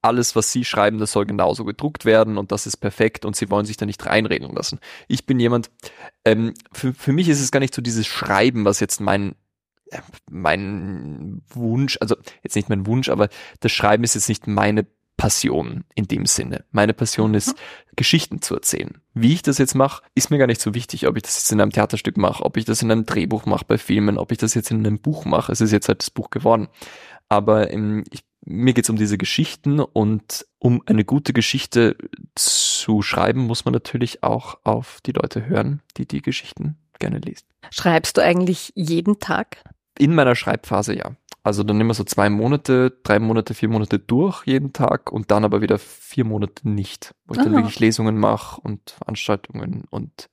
alles, 0.04 0.36
was 0.36 0.52
sie 0.52 0.66
schreiben, 0.66 1.00
das 1.00 1.12
soll 1.12 1.26
genauso 1.26 1.66
gedruckt 1.66 2.06
werden 2.06 2.38
und 2.38 2.52
das 2.52 2.68
ist 2.68 2.78
perfekt 2.78 3.26
und 3.26 3.36
sie 3.36 3.50
wollen 3.50 3.66
sich 3.66 3.78
da 3.78 3.86
nicht 3.86 4.06
reinreden 4.06 4.54
lassen. 4.54 4.80
Ich 5.08 5.26
bin 5.26 5.40
jemand, 5.40 5.72
ähm, 6.26 6.54
für, 6.72 6.94
für 6.94 7.14
mich 7.14 7.30
ist 7.30 7.42
es 7.42 7.52
gar 7.52 7.60
nicht 7.60 7.74
so 7.74 7.82
dieses 7.82 8.06
Schreiben, 8.06 8.66
was 8.66 8.80
jetzt 8.80 9.00
mein 9.00 9.36
äh, 9.90 10.00
mein 10.30 11.42
Wunsch, 11.50 11.98
also 12.02 12.16
jetzt 12.44 12.56
nicht 12.56 12.70
mein 12.70 12.86
Wunsch, 12.86 13.10
aber 13.10 13.30
das 13.62 13.72
Schreiben 13.72 14.04
ist 14.04 14.16
jetzt 14.16 14.30
nicht 14.30 14.46
meine 14.46 14.86
Passion 15.16 15.86
in 15.96 16.08
dem 16.08 16.26
Sinne. 16.26 16.66
Meine 16.72 16.94
Passion 16.94 17.34
ist, 17.34 17.56
Geschichten 17.96 18.42
zu 18.42 18.56
erzählen. 18.56 19.00
Wie 19.14 19.34
ich 19.34 19.44
das 19.44 19.58
jetzt 19.58 19.76
mache, 19.76 20.04
ist 20.16 20.32
mir 20.32 20.38
gar 20.38 20.48
nicht 20.48 20.60
so 20.60 20.74
wichtig, 20.74 21.08
ob 21.08 21.16
ich 21.16 21.24
das 21.24 21.38
jetzt 21.38 21.52
in 21.52 21.62
einem 21.62 21.72
Theaterstück 21.72 22.18
mache, 22.18 22.44
ob 22.44 22.58
ich 22.58 22.66
das 22.66 22.82
in 22.82 22.92
einem 22.92 23.06
Drehbuch 23.06 23.46
mache 23.46 23.66
bei 23.66 23.78
Filmen, 23.78 24.18
ob 24.18 24.32
ich 24.32 24.38
das 24.38 24.54
jetzt 24.56 24.72
in 24.72 24.80
einem 24.80 25.00
Buch 25.00 25.26
mache. 25.26 25.52
Es 25.52 25.62
ist 25.62 25.72
jetzt 25.72 25.88
halt 25.88 26.02
das 26.02 26.10
Buch 26.10 26.30
geworden. 26.30 26.68
Aber 27.30 27.72
ähm, 27.72 28.04
ich, 28.12 28.24
mir 28.46 28.74
geht's 28.74 28.90
um 28.90 28.98
diese 28.98 29.18
Geschichten 29.18 29.80
und 29.80 30.46
um 30.60 30.82
eine 30.86 31.06
gute 31.06 31.34
Geschichte 31.34 31.98
zu 32.36 33.02
schreiben, 33.02 33.42
muss 33.42 33.66
man 33.66 33.74
natürlich 33.74 34.24
auch 34.24 34.60
auf 34.64 35.00
die 35.06 35.12
Leute 35.12 35.46
hören, 35.46 35.82
die 35.98 36.06
die 36.06 36.22
Geschichten 36.22 36.78
gerne 37.00 37.20
lesen. 37.20 37.46
Schreibst 37.72 38.18
du 38.18 38.22
eigentlich 38.22 38.72
jeden 38.76 39.20
Tag? 39.20 39.64
In 39.98 40.16
meiner 40.16 40.36
Schreibphase 40.36 40.96
ja. 40.96 41.16
Also 41.44 41.64
dann 41.64 41.82
immer 41.82 41.94
so 41.94 42.06
zwei 42.06 42.30
Monate, 42.30 42.98
drei 43.04 43.20
Monate, 43.20 43.54
vier 43.54 43.68
Monate 43.68 44.00
durch 44.00 44.46
jeden 44.46 44.72
Tag 44.72 45.12
und 45.12 45.30
dann 45.30 45.44
aber 45.44 45.62
wieder 45.62 45.78
vier 45.78 46.24
Monate 46.24 46.68
nicht, 46.68 47.14
wo 47.26 47.34
ich 47.34 47.42
dann 47.42 47.54
Aha. 47.54 47.58
wirklich 47.58 47.80
Lesungen 47.80 48.18
mache 48.18 48.62
und 48.62 48.92
Veranstaltungen 48.92 49.84
und 49.90 50.30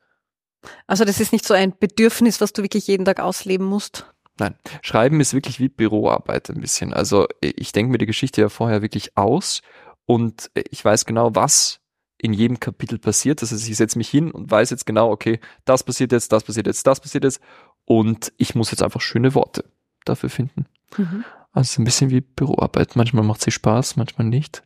Also 0.86 1.04
das 1.04 1.18
ist 1.18 1.32
nicht 1.32 1.44
so 1.44 1.54
ein 1.54 1.74
Bedürfnis, 1.76 2.40
was 2.40 2.52
du 2.52 2.62
wirklich 2.62 2.86
jeden 2.86 3.04
Tag 3.04 3.18
ausleben 3.18 3.66
musst. 3.66 4.06
Nein, 4.38 4.54
Schreiben 4.82 5.20
ist 5.20 5.34
wirklich 5.34 5.60
wie 5.60 5.68
Büroarbeit 5.68 6.48
ein 6.50 6.60
bisschen. 6.60 6.94
Also 6.94 7.26
ich 7.40 7.72
denke 7.72 7.92
mir 7.92 7.98
die 7.98 8.06
Geschichte 8.06 8.40
ja 8.40 8.48
vorher 8.48 8.82
wirklich 8.82 9.16
aus 9.16 9.60
und 10.06 10.50
ich 10.54 10.84
weiß 10.84 11.04
genau, 11.04 11.34
was 11.34 11.80
in 12.16 12.32
jedem 12.32 12.60
Kapitel 12.60 12.98
passiert. 12.98 13.42
Das 13.42 13.52
heißt, 13.52 13.68
ich 13.68 13.76
setze 13.76 13.98
mich 13.98 14.08
hin 14.08 14.30
und 14.30 14.50
weiß 14.50 14.70
jetzt 14.70 14.86
genau, 14.86 15.10
okay, 15.10 15.40
das 15.64 15.84
passiert 15.84 16.12
jetzt, 16.12 16.32
das 16.32 16.44
passiert 16.44 16.66
jetzt, 16.66 16.86
das 16.86 17.00
passiert 17.00 17.24
jetzt 17.24 17.40
und 17.84 18.32
ich 18.36 18.54
muss 18.54 18.70
jetzt 18.70 18.82
einfach 18.82 19.00
schöne 19.00 19.34
Worte 19.34 19.64
dafür 20.04 20.30
finden. 20.30 20.66
Mhm. 20.96 21.24
Also 21.52 21.62
es 21.62 21.70
ist 21.72 21.78
ein 21.78 21.84
bisschen 21.84 22.10
wie 22.10 22.20
Büroarbeit. 22.20 22.96
Manchmal 22.96 23.24
macht 23.24 23.42
sie 23.42 23.50
Spaß, 23.50 23.96
manchmal 23.96 24.26
nicht. 24.26 24.62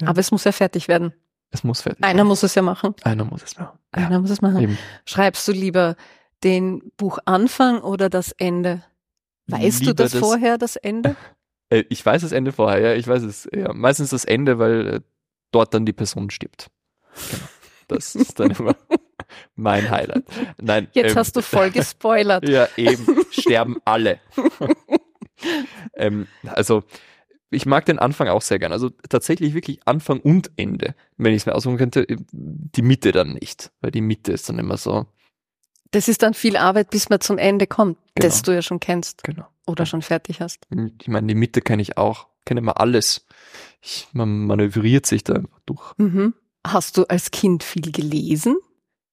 Ja. 0.00 0.08
Aber 0.08 0.20
es 0.20 0.30
muss 0.30 0.44
ja 0.44 0.52
fertig 0.52 0.88
werden. 0.88 1.14
Es 1.50 1.64
muss 1.64 1.80
fertig 1.80 2.04
Einer 2.04 2.24
muss 2.24 2.42
es 2.42 2.54
ja 2.54 2.62
machen. 2.62 2.94
Einer 3.02 3.24
muss 3.24 3.42
es 3.42 3.58
machen. 3.58 3.78
Einer 3.92 4.20
muss 4.20 4.30
es 4.30 4.42
machen. 4.42 4.60
eben. 4.60 4.78
Schreibst 5.06 5.46
du 5.48 5.52
lieber 5.52 5.96
den 6.44 6.92
Buchanfang 6.96 7.80
oder 7.80 8.08
das 8.10 8.32
Ende? 8.32 8.82
Weißt 9.48 9.80
Lieber 9.80 9.92
du 9.94 10.02
das, 10.02 10.12
das- 10.12 10.20
vorher, 10.20 10.58
das 10.58 10.76
Ende? 10.76 11.16
Äh, 11.68 11.82
ich 11.88 12.06
weiß 12.06 12.22
das 12.22 12.30
Ende 12.30 12.52
vorher, 12.52 12.78
ja, 12.78 12.94
ich 12.94 13.08
weiß 13.08 13.24
es. 13.24 13.48
Ja, 13.52 13.72
meistens 13.72 14.10
das 14.10 14.24
Ende, 14.24 14.60
weil 14.60 14.86
äh, 14.86 15.00
dort 15.50 15.74
dann 15.74 15.84
die 15.84 15.92
Person 15.92 16.30
stirbt. 16.30 16.68
Genau. 17.28 17.42
Das 17.88 18.14
ist 18.14 18.38
dann 18.38 18.52
immer 18.52 18.76
mein 19.56 19.90
Highlight. 19.90 20.22
Nein, 20.62 20.86
Jetzt 20.92 21.10
ähm, 21.10 21.16
hast 21.16 21.34
du 21.34 21.42
voll 21.42 21.70
gespoilert. 21.72 22.48
Ja, 22.48 22.68
eben, 22.76 23.04
sterben 23.32 23.78
alle. 23.84 24.20
ähm, 25.94 26.26
also, 26.44 26.84
ich 27.50 27.66
mag 27.66 27.84
den 27.86 27.98
Anfang 27.98 28.28
auch 28.28 28.42
sehr 28.42 28.58
gern. 28.58 28.72
Also 28.72 28.90
tatsächlich 29.08 29.54
wirklich 29.54 29.80
Anfang 29.86 30.20
und 30.20 30.50
Ende. 30.56 30.94
Wenn 31.16 31.32
ich 31.32 31.38
es 31.42 31.46
mir 31.46 31.54
aussuchen 31.56 31.78
könnte, 31.78 32.06
die 32.32 32.82
Mitte 32.82 33.12
dann 33.12 33.32
nicht. 33.34 33.72
Weil 33.80 33.90
die 33.92 34.00
Mitte 34.00 34.32
ist 34.32 34.48
dann 34.48 34.58
immer 34.58 34.76
so, 34.76 35.06
Das 35.90 36.08
ist 36.08 36.22
dann 36.22 36.34
viel 36.34 36.56
Arbeit, 36.56 36.90
bis 36.90 37.08
man 37.08 37.20
zum 37.20 37.38
Ende 37.38 37.66
kommt, 37.66 37.98
Genau. 38.14 38.28
das 38.28 38.42
du 38.42 38.52
ja 38.52 38.62
schon 38.62 38.80
kennst 38.80 39.22
genau. 39.24 39.46
oder 39.66 39.86
schon 39.86 40.02
fertig 40.02 40.40
hast. 40.40 40.66
Ich 41.00 41.08
meine, 41.08 41.26
die 41.26 41.34
Mitte 41.34 41.60
kenne 41.60 41.82
ich 41.82 41.96
auch. 41.96 42.26
Kenne 42.44 42.60
immer 42.60 42.80
alles. 42.80 43.26
Ich, 43.82 44.08
man 44.12 44.46
manövriert 44.46 45.06
sich 45.06 45.24
da 45.24 45.34
einfach 45.34 45.60
durch. 45.66 45.92
Mhm. 45.98 46.34
Hast 46.66 46.96
du 46.96 47.04
als 47.04 47.30
Kind 47.30 47.62
viel 47.62 47.92
gelesen? 47.92 48.56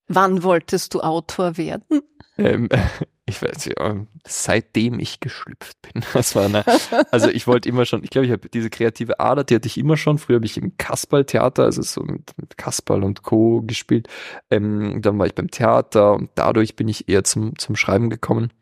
Wann 0.08 0.42
wolltest 0.42 0.94
du 0.94 1.00
Autor 1.00 1.56
werden? 1.56 2.02
Ähm, 2.38 2.68
ich 3.26 3.40
weiß 3.40 3.66
ja, 3.66 4.06
seitdem 4.26 4.98
ich 4.98 5.20
geschlüpft 5.20 5.80
bin. 5.82 6.04
Das 6.12 6.34
war 6.34 6.44
eine, 6.44 6.64
also 7.10 7.28
ich 7.28 7.46
wollte 7.46 7.68
immer 7.68 7.86
schon, 7.86 8.04
ich 8.04 8.10
glaube, 8.10 8.26
ich 8.26 8.32
habe 8.32 8.48
diese 8.48 8.70
kreative 8.70 9.18
Ader, 9.18 9.44
die 9.44 9.54
hatte 9.54 9.66
ich 9.66 9.78
immer 9.78 9.96
schon. 9.96 10.18
Früher 10.18 10.36
habe 10.36 10.46
ich 10.46 10.56
im 10.58 10.76
Kasperl-Theater, 10.76 11.64
also 11.64 11.82
so 11.82 12.02
mit, 12.02 12.36
mit 12.36 12.58
Kasperl 12.58 13.02
und 13.02 13.22
Co. 13.22 13.62
gespielt. 13.62 14.08
Ähm, 14.50 15.00
dann 15.00 15.18
war 15.18 15.26
ich 15.26 15.34
beim 15.34 15.50
Theater 15.50 16.14
und 16.14 16.30
dadurch 16.34 16.76
bin 16.76 16.88
ich 16.88 17.08
eher 17.08 17.24
zum, 17.24 17.58
zum 17.58 17.76
Schreiben 17.76 18.10
gekommen. 18.10 18.52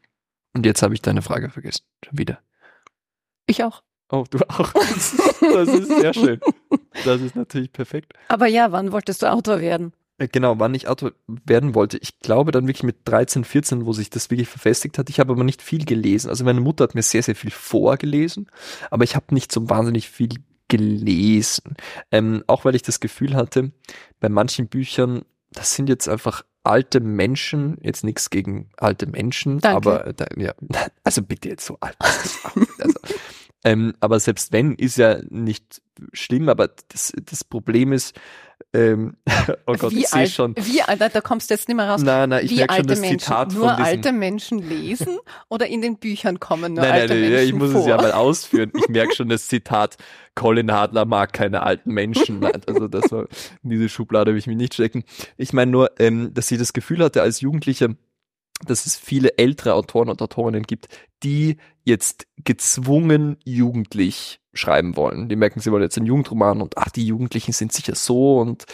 Und 0.55 0.67
jetzt 0.67 0.83
habe 0.83 0.95
ich 0.95 1.03
deine 1.03 1.23
Frage 1.23 1.51
vergessen. 1.51 1.85
Schon 2.05 2.19
wieder. 2.19 2.39
Ich 3.47 3.65
auch. 3.65 3.83
Oh, 4.11 4.25
du 4.31 4.39
auch. 4.49 4.73
Das 5.53 5.69
ist 5.69 5.89
sehr 5.89 6.15
schön. 6.15 6.41
Das 7.05 7.21
ist 7.21 7.37
natürlich 7.37 7.73
perfekt. 7.73 8.15
Aber 8.29 8.47
ja, 8.47 8.73
wann 8.73 8.93
wolltest 8.93 9.23
du 9.23 9.31
Autor 9.31 9.61
werden? 9.61 9.93
Äh, 10.23 10.29
Genau, 10.29 10.59
wann 10.59 10.75
ich 10.75 10.89
Autor 10.89 11.13
werden 11.27 11.75
wollte. 11.75 11.99
Ich 11.99 12.19
glaube 12.21 12.53
dann 12.53 12.67
wirklich 12.67 12.85
mit 12.85 12.97
13, 13.05 13.45
14, 13.45 13.87
wo 13.87 13.93
sich 13.93 14.11
das 14.11 14.31
wirklich 14.31 14.49
verfestigt 14.49 14.99
hat. 14.99 15.11
Ich 15.11 15.21
habe 15.21 15.33
aber 15.33 15.45
nicht 15.45 15.63
viel 15.63 15.85
gelesen. 15.85 16.29
Also 16.31 16.45
meine 16.45 16.61
Mutter 16.61 16.85
hat 16.85 16.95
mir 16.95 17.03
sehr, 17.03 17.23
sehr 17.23 17.37
viel 17.37 17.51
vorgelesen, 17.51 18.47
aber 18.91 19.05
ich 19.05 19.17
habe 19.17 19.35
nicht 19.35 19.53
so 19.53 19.69
wahnsinnig 19.69 20.09
viel 20.09 20.31
gelesen. 20.69 21.75
Ähm, 22.11 22.45
auch 22.47 22.65
weil 22.65 22.75
ich 22.75 22.83
das 22.83 23.01
Gefühl 23.01 23.35
hatte, 23.35 23.73
bei 24.21 24.29
manchen 24.29 24.69
Büchern, 24.69 25.23
das 25.51 25.75
sind 25.75 25.89
jetzt 25.89 26.09
einfach 26.09 26.45
alte 26.65 27.01
Menschen, 27.01 27.77
jetzt 27.83 28.05
nichts 28.05 28.31
gegen 28.31 28.71
alte 28.77 29.07
Menschen, 29.07 29.59
Danke. 29.59 29.77
aber 29.77 30.13
da, 30.13 30.27
ja, 30.37 30.55
also 31.05 31.23
bitte 31.23 31.49
jetzt 31.49 31.67
so 31.67 31.77
alt. 31.81 31.97
Also, 32.01 32.99
ähm, 33.65 33.95
aber 34.01 34.19
selbst 34.19 34.53
wenn, 34.53 34.75
ist 34.75 34.97
ja 34.97 35.19
nicht 35.29 35.83
schlimm, 36.13 36.49
aber 36.49 36.69
das, 36.89 37.13
das 37.25 37.45
Problem 37.45 37.93
ist, 37.93 38.19
ähm, 38.73 39.17
oh 39.67 39.75
Gott, 39.75 39.93
wie 39.93 40.01
ich 40.01 40.09
sehe 40.09 40.27
schon. 40.27 40.55
Wie 40.57 40.83
alt, 40.83 41.01
da 41.01 41.21
kommst 41.21 41.51
du 41.51 41.55
jetzt 41.55 41.69
nicht 41.69 41.77
mehr 41.77 41.89
raus. 41.89 42.03
Nein, 42.03 42.31
nein, 42.31 42.45
ich 42.45 42.55
merke 42.57 42.75
schon 42.75 42.87
das 42.87 43.01
Menschen, 43.01 43.19
Zitat 43.19 43.53
nur 43.53 43.69
von 43.69 43.77
diesem. 43.77 43.85
alte 43.85 44.13
Menschen 44.13 44.59
lesen 44.59 45.19
oder 45.49 45.67
in 45.67 45.83
den 45.83 45.99
Büchern 45.99 46.41
kommen 46.41 46.75
nur 46.75 46.83
nein, 46.85 46.93
nein, 46.93 47.01
alte 47.03 47.15
nein, 47.15 47.31
Menschen 47.31 47.47
ich 47.47 47.55
muss 47.55 47.73
vor? 47.73 47.81
es 47.83 47.87
ja 47.87 47.97
mal 47.97 48.13
ausführen. 48.13 48.73
Ich 48.75 48.89
merke 48.89 49.15
schon 49.15 49.29
das 49.29 49.49
Zitat, 49.49 49.97
Colin 50.35 50.73
Hadler 50.73 51.05
mag 51.05 51.33
keine 51.33 51.63
alten 51.63 51.93
Menschen. 51.93 52.41
Nein, 52.41 52.61
Also 52.67 52.89
das 52.89 53.11
war, 53.13 53.27
in 53.63 53.71
diese 53.71 53.89
Schublade 53.89 54.33
will 54.33 54.39
ich 54.39 54.47
mich 54.47 54.57
nicht 54.57 54.75
stecken. 54.75 55.05
Ich 55.37 55.53
meine 55.53 55.71
nur, 55.71 55.91
ähm, 55.99 56.33
dass 56.35 56.51
ich 56.51 56.59
das 56.59 56.73
Gefühl 56.73 57.03
hatte 57.03 57.23
als 57.23 57.41
Jugendlicher, 57.41 57.89
dass 58.67 58.87
es 58.87 58.97
viele 58.97 59.39
ältere 59.39 59.75
Autoren 59.75 60.09
und 60.09 60.23
Autorinnen 60.23 60.63
gibt, 60.63 60.89
die 61.23 61.57
jetzt 61.85 62.27
gezwungen 62.45 63.37
jugendlich 63.45 64.42
schreiben 64.55 64.97
wollen. 64.97 65.29
Die 65.29 65.37
merken, 65.37 65.61
sie 65.61 65.73
wollen 65.73 65.83
jetzt 65.83 65.97
einen 65.97 66.07
Jugendroman 66.07 66.61
und 66.61 66.77
ach, 66.79 66.91
die 66.91 67.07
Jugendlichen 67.07 67.53
sind 67.53 67.73
sicher 67.73 67.95
so 67.95 68.39
und 68.39 68.67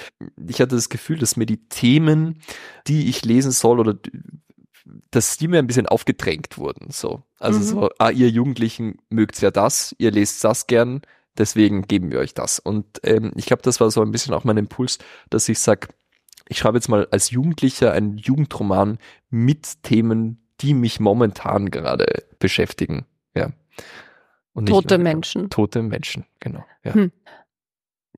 ich 0.49 0.61
hatte 0.61 0.75
das 0.77 0.89
Gefühl, 0.89 1.19
dass 1.19 1.37
mir 1.37 1.47
die 1.47 1.69
Themen, 1.69 2.41
die 2.87 3.09
ich 3.09 3.25
lesen 3.25 3.53
soll 3.53 3.79
oder 3.81 3.97
dass 5.11 5.37
die 5.37 5.49
mir 5.49 5.59
ein 5.59 5.67
bisschen 5.67 5.87
aufgedrängt 5.87 6.59
wurden. 6.59 6.91
So. 6.91 7.23
Also 7.39 7.59
Mhm. 7.61 7.65
so, 7.65 7.91
ah, 7.99 8.11
ihr 8.11 8.29
Jugendlichen 8.31 8.99
mögt 9.11 9.41
ja 9.41 9.51
das, 9.51 9.95
ihr 9.99 10.11
lest 10.11 10.43
das 10.45 10.67
gern, 10.67 11.03
deswegen 11.37 11.83
geben 11.83 12.11
wir 12.11 12.19
euch 12.21 12.35
das. 12.35 12.59
Und 12.59 12.87
ähm, 13.05 13.33
ich 13.37 13.47
glaube, 13.47 13.63
das 13.63 13.81
war 13.81 13.91
so 13.91 14.03
ein 14.03 14.11
bisschen 14.11 14.35
auch 14.35 14.45
mein 14.45 14.57
Impuls, 14.57 14.99
dass 15.31 15.49
ich 15.49 15.59
sag, 15.59 15.89
ich 16.49 16.59
schreibe 16.59 16.79
jetzt 16.79 16.89
mal 16.89 17.07
als 17.11 17.31
Jugendlicher 17.31 17.93
einen 17.93 18.17
Jugendroman 18.17 18.99
mit 19.31 19.83
Themen, 19.83 20.43
die 20.61 20.75
mich 20.75 20.99
momentan 21.01 21.71
gerade 21.71 22.25
beschäftigen. 22.39 23.05
Ja. 23.37 23.51
Und 24.59 24.67
Tote 24.67 24.99
Menschen. 24.99 25.51
Tote 25.51 25.83
Menschen, 25.83 26.27
genau. 26.41 26.65
Ja. 26.83 26.95
Hm. 26.95 27.13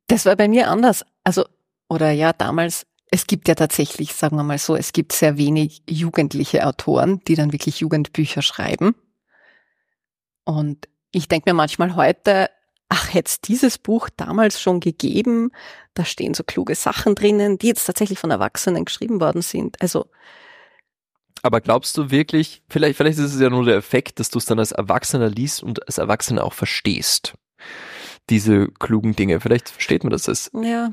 Das 0.07 0.25
war 0.25 0.35
bei 0.37 0.49
mir 0.49 0.69
anders. 0.69 1.05
Also, 1.23 1.45
oder 1.89 2.11
ja, 2.13 2.33
damals, 2.33 2.87
es 3.11 3.27
gibt 3.27 3.47
ja 3.47 3.55
tatsächlich, 3.55 4.15
sagen 4.15 4.37
wir 4.37 4.43
mal 4.43 4.57
so, 4.57 4.75
es 4.75 4.93
gibt 4.93 5.13
sehr 5.13 5.37
wenig 5.37 5.83
jugendliche 5.89 6.67
Autoren, 6.67 7.21
die 7.29 7.35
dann 7.35 7.53
wirklich 7.53 7.81
Jugendbücher 7.81 8.41
schreiben. 8.41 8.95
Und 10.45 10.89
ich 11.13 11.29
denke 11.29 11.51
mir 11.51 11.55
manchmal 11.55 11.95
heute, 11.95 12.49
ach, 12.89 13.13
hätte 13.13 13.29
es 13.29 13.41
dieses 13.43 13.77
Buch 13.77 14.09
damals 14.17 14.63
schon 14.63 14.81
gegeben, 14.81 15.51
da 15.93 16.07
stehen 16.07 16.33
so 16.33 16.43
kluge 16.43 16.75
Sachen 16.75 17.15
drinnen, 17.15 17.59
die 17.59 17.69
jetzt 17.69 17.85
tatsächlich 17.85 18.19
von 18.19 18.31
Erwachsenen 18.31 18.87
geschrieben 18.87 19.21
worden 19.21 19.43
sind. 19.43 19.81
Also, 19.83 20.07
Aber 21.43 21.61
glaubst 21.61 21.97
du 21.97 22.11
wirklich, 22.11 22.63
vielleicht, 22.69 22.97
vielleicht 22.97 23.19
ist 23.19 23.35
es 23.35 23.41
ja 23.41 23.49
nur 23.51 23.65
der 23.65 23.77
Effekt, 23.77 24.21
dass 24.21 24.29
du 24.29 24.39
es 24.39 24.45
dann 24.45 24.59
als 24.59 24.73
Erwachsener 24.73 25.29
liest 25.31 25.63
und 25.63 25.87
als 25.87 25.99
Erwachsener 25.99 26.45
auch 26.45 26.53
verstehst. 26.53 27.35
Diese 28.29 28.69
klugen 28.69 29.17
Dinge. 29.17 29.41
Vielleicht 29.41 29.69
versteht 29.71 30.05
man 30.05 30.11
das 30.11 30.29
als 30.29 30.51
ja, 30.55 30.93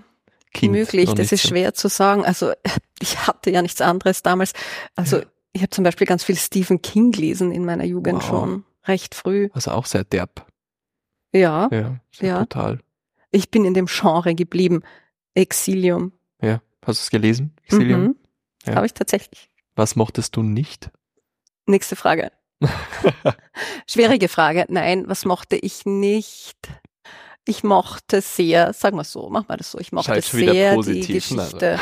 Kind. 0.53 0.71
möglich, 0.71 1.13
das 1.13 1.31
ist 1.31 1.43
so. 1.43 1.49
schwer 1.49 1.73
zu 1.73 1.87
sagen. 1.89 2.25
Also, 2.25 2.51
ich 3.01 3.27
hatte 3.27 3.51
ja 3.51 3.61
nichts 3.61 3.81
anderes 3.81 4.23
damals. 4.23 4.53
Also, 4.95 5.17
Ja. 5.17 5.25
ich 5.53 5.61
habe 5.61 5.69
zum 5.69 5.83
Beispiel 5.83 6.07
ganz 6.07 6.23
viel 6.23 6.35
Stephen 6.37 6.81
King 6.81 7.11
gelesen 7.11 7.51
in 7.51 7.65
meiner 7.65 7.83
Jugend 7.85 8.21
Wow. 8.23 8.27
schon, 8.27 8.65
recht 8.85 9.15
früh. 9.15 9.49
Also 9.53 9.71
auch 9.71 9.85
sehr 9.85 10.03
derb. 10.03 10.45
Ja, 11.33 11.67
Ja, 11.71 11.99
sehr 12.11 12.27
Ja. 12.29 12.39
brutal. 12.39 12.79
ich 13.31 13.51
bin 13.51 13.65
in 13.65 13.73
dem 13.73 13.85
Genre 13.87 14.33
geblieben. 14.33 14.81
Exilium. 15.35 16.13
Ja. 16.41 16.61
Hast 16.85 17.01
du 17.01 17.03
es 17.03 17.09
gelesen? 17.09 17.53
Exilium? 17.65 18.01
Mhm. 18.01 18.15
Ja. 18.65 18.75
Habe 18.75 18.85
ich 18.85 18.93
tatsächlich. 18.93 19.49
Was 19.77 19.95
mochtest 19.95 20.35
du 20.35 20.41
nicht? 20.41 20.89
Nächste 21.67 21.95
Frage. 21.95 22.31
Schwierige 23.87 24.27
Frage. 24.27 24.65
Nein, 24.69 25.07
was 25.07 25.23
mochte 25.23 25.55
ich 25.55 25.85
nicht? 25.85 26.57
Ich 27.45 27.63
mochte 27.63 28.21
sehr, 28.21 28.73
sagen 28.73 28.97
wir 28.97 29.03
so, 29.03 29.29
machen 29.29 29.47
wir 29.47 29.57
das 29.57 29.71
so, 29.71 29.79
ich 29.79 29.91
mochte 29.91 30.07
Schalt 30.07 30.25
sehr 30.25 30.71
die 30.71 30.75
positiv, 30.75 31.31
ne? 31.31 31.37
Geschichte, 31.43 31.79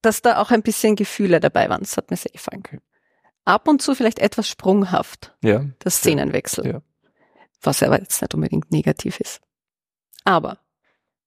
dass 0.00 0.22
da 0.22 0.40
auch 0.40 0.50
ein 0.50 0.62
bisschen 0.62 0.96
Gefühle 0.96 1.38
dabei 1.38 1.68
waren. 1.68 1.82
Das 1.82 1.98
hat 1.98 2.10
mir 2.10 2.16
sehr 2.16 2.32
gefallen. 2.32 2.62
Ab 3.44 3.68
und 3.68 3.82
zu 3.82 3.94
vielleicht 3.94 4.18
etwas 4.18 4.48
sprunghaft, 4.48 5.36
ja. 5.42 5.64
der 5.84 5.90
Szenenwechsel. 5.90 6.66
Ja. 6.66 6.82
Was 7.60 7.82
aber 7.82 8.00
jetzt 8.00 8.20
nicht 8.22 8.34
unbedingt 8.34 8.72
negativ 8.72 9.20
ist. 9.20 9.42
Aber 10.24 10.58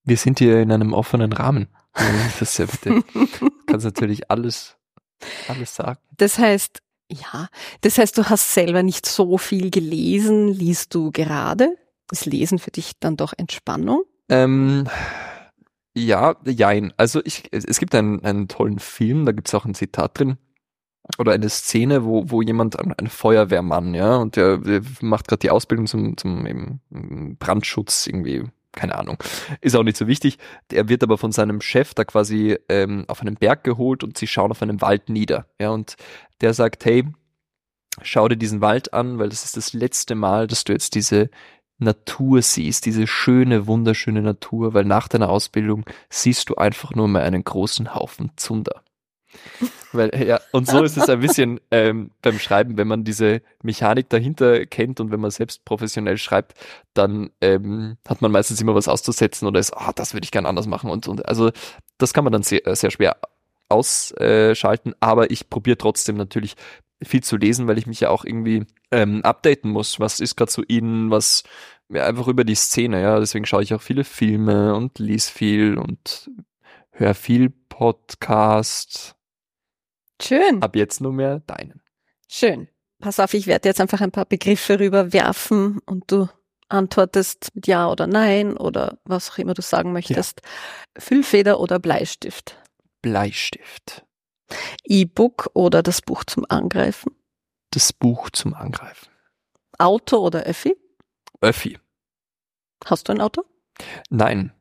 Wir 0.04 0.18
sind 0.18 0.40
hier 0.40 0.60
in 0.60 0.72
einem 0.72 0.94
offenen 0.94 1.34
Rahmen. 1.34 1.70
Das 1.94 2.42
ist 2.42 2.58
ja 2.58 2.66
bitte. 2.66 3.04
kannst 3.68 3.86
natürlich 3.86 4.32
alles, 4.32 4.79
alles 5.48 5.76
sagen. 5.76 6.00
das 6.18 6.38
heißt, 6.38 6.82
ja, 7.12 7.48
das 7.82 7.98
heißt, 7.98 8.18
du 8.18 8.26
hast 8.30 8.54
selber 8.54 8.84
nicht 8.84 9.06
so 9.06 9.38
viel 9.38 9.72
gelesen, 9.72 10.50
liest 10.50 10.94
du 10.94 11.12
gerade? 11.12 11.76
Ist 12.12 12.26
Lesen 12.26 12.60
für 12.60 12.72
dich 12.72 12.94
dann 13.00 13.18
doch 13.18 13.34
Entspannung? 13.36 14.04
Ähm, 14.30 14.88
ja, 15.96 16.36
jein. 16.46 16.94
Also 16.98 17.22
ich, 17.24 17.44
es 17.52 17.66
es 17.66 17.80
gibt 17.80 17.96
einen, 17.96 18.24
einen 18.24 18.48
tollen 18.48 18.80
Film, 18.80 19.26
da 19.26 19.32
gibt's 19.32 19.54
auch 19.54 19.66
ein 19.66 19.76
Zitat 19.76 20.20
drin. 20.20 20.38
Oder 21.18 21.32
eine 21.32 21.50
Szene, 21.50 22.06
wo, 22.06 22.30
wo 22.30 22.44
jemand, 22.44 22.78
ein, 22.80 22.94
ein 22.94 23.08
Feuerwehrmann, 23.08 23.96
ja, 23.96 24.18
und 24.18 24.36
der, 24.36 24.58
der 24.60 24.82
macht 25.02 25.28
gerade 25.28 25.40
die 25.40 25.50
Ausbildung 25.50 25.88
zum, 25.88 26.18
zum 26.18 26.46
eben 26.46 26.82
Brandschutz 27.40 28.06
irgendwie, 28.06 28.44
keine 28.72 28.96
Ahnung. 28.96 29.18
Ist 29.62 29.76
auch 29.76 29.84
nicht 29.84 29.98
so 29.98 30.08
wichtig. 30.08 30.38
Der 30.72 30.90
wird 30.90 31.04
aber 31.04 31.18
von 31.18 31.32
seinem 31.32 31.62
Chef 31.62 31.94
da 31.94 32.06
quasi 32.06 32.58
ähm, 32.70 33.06
auf 33.08 33.22
einen 33.22 33.36
Berg 33.36 33.64
geholt 33.64 34.04
und 34.04 34.18
sie 34.18 34.28
schauen 34.28 34.52
auf 34.52 34.62
einem 34.62 34.82
Wald 34.82 35.10
nieder. 35.10 35.48
Ja, 35.60 35.70
und 35.70 35.96
der 36.42 36.54
sagt, 36.54 36.86
hey, 36.86 37.06
schau 38.02 38.28
dir 38.28 38.38
diesen 38.38 38.62
Wald 38.62 38.94
an, 38.94 39.20
weil 39.20 39.30
das 39.30 39.46
ist 39.46 39.58
das 39.58 39.74
letzte 39.74 40.16
Mal, 40.16 40.48
dass 40.48 40.64
du 40.64 40.74
jetzt 40.74 40.96
diese 40.96 41.30
Natur 41.80 42.42
siehst, 42.42 42.86
diese 42.86 43.08
schöne, 43.08 43.66
wunderschöne 43.66 44.22
Natur, 44.22 44.74
weil 44.74 44.86
nach 44.86 45.08
deiner 45.08 45.30
Ausbildung 45.30 45.86
siehst 46.10 46.50
du 46.50 46.56
einfach 46.56 46.94
nur 46.94 47.08
mal 47.08 47.24
einen 47.24 47.44
großen 47.44 47.96
Haufen 47.96 48.32
Zunder. 48.36 48.84
Weil, 49.92 50.12
ja, 50.28 50.40
und 50.52 50.68
so 50.68 50.84
ist 50.84 50.98
es 50.98 51.10
ein 51.10 51.20
bisschen 51.20 51.60
ähm, 51.72 52.12
beim 52.22 52.38
Schreiben, 52.38 52.78
wenn 52.78 52.88
man 52.88 53.04
diese 53.04 53.42
Mechanik 53.64 54.10
dahinter 54.10 54.66
kennt 54.66 55.00
und 55.00 55.12
wenn 55.12 55.20
man 55.20 55.32
selbst 55.32 55.66
professionell 55.66 56.18
schreibt, 56.18 56.54
dann 56.94 57.32
ähm, 57.42 57.98
hat 58.08 58.22
man 58.22 58.32
meistens 58.32 58.62
immer 58.62 58.76
was 58.76 58.88
auszusetzen 58.88 59.48
oder 59.48 59.60
ist, 59.60 59.76
ah, 59.76 59.92
das 59.94 60.14
würde 60.14 60.26
ich 60.26 60.32
gern 60.32 60.46
anders 60.46 60.68
machen 60.68 60.92
und, 60.92 61.08
und 61.08 61.28
also 61.28 61.52
das 61.98 62.14
kann 62.14 62.24
man 62.24 62.34
dann 62.34 62.44
sehr, 62.44 62.62
sehr 62.76 62.92
schwer 62.92 63.18
ausschalten, 63.68 64.94
aber 65.00 65.32
ich 65.32 65.50
probiere 65.50 65.78
trotzdem 65.78 66.18
natürlich 66.18 66.56
viel 67.02 67.24
zu 67.24 67.38
lesen, 67.38 67.68
weil 67.68 67.78
ich 67.78 67.88
mich 67.88 68.02
ja 68.02 68.10
auch 68.10 68.26
irgendwie 68.26 68.66
ähm, 68.92 69.22
updaten 69.24 69.72
muss. 69.72 70.00
Was 70.00 70.20
ist 70.20 70.36
gerade 70.36 70.52
so 70.52 70.62
in, 70.64 71.10
was 71.12 71.44
ja, 71.90 72.06
einfach 72.06 72.28
über 72.28 72.44
die 72.44 72.56
Szene, 72.56 73.02
ja. 73.02 73.20
Deswegen 73.20 73.46
schaue 73.46 73.64
ich 73.64 73.74
auch 73.74 73.82
viele 73.82 74.04
Filme 74.04 74.76
und 74.76 75.00
lese 75.00 75.32
viel 75.32 75.78
und 75.78 76.30
höre 76.92 77.14
viel 77.14 77.50
Podcast. 77.50 79.16
Schön, 80.22 80.62
Ab 80.62 80.76
jetzt 80.76 81.02
nur 81.02 81.14
mehr 81.14 81.40
deinen. 81.42 81.82
schön. 82.30 82.68
Pass 83.02 83.20
auf, 83.22 83.34
ich 83.34 83.48
werde 83.48 83.70
jetzt 83.70 83.80
einfach 83.80 84.02
ein 84.02 84.12
paar 84.12 84.26
Begriffe 84.26 84.78
rüberwerfen 84.78 85.80
und 85.86 86.12
du 86.12 86.28
antwortest 86.68 87.56
mit 87.56 87.66
Ja 87.66 87.90
oder 87.90 88.08
Nein 88.08 88.58
oder 88.58 88.98
was 89.06 89.32
auch 89.32 89.38
immer 89.38 89.54
du 89.54 89.62
sagen 89.62 89.94
möchtest. 89.94 90.42
Füllfeder 90.98 91.62
oder 91.62 91.80
Bleistift? 91.80 92.62
Bleistift. 93.02 94.06
E-Book 94.84 95.50
oder 95.54 95.82
das 95.82 96.02
Buch 96.02 96.26
zum 96.26 96.46
Angreifen? 96.50 97.16
Das 97.72 97.94
Buch 97.94 98.30
zum 98.32 98.54
Angreifen. 98.54 99.08
Auto 99.78 100.18
oder 100.18 100.44
Öffi? 100.44 100.76
Öffi. 101.40 101.80
Hast 102.84 103.08
du 103.08 103.14
ein 103.14 103.22
Auto? 103.22 103.44
Nein. 104.10 104.52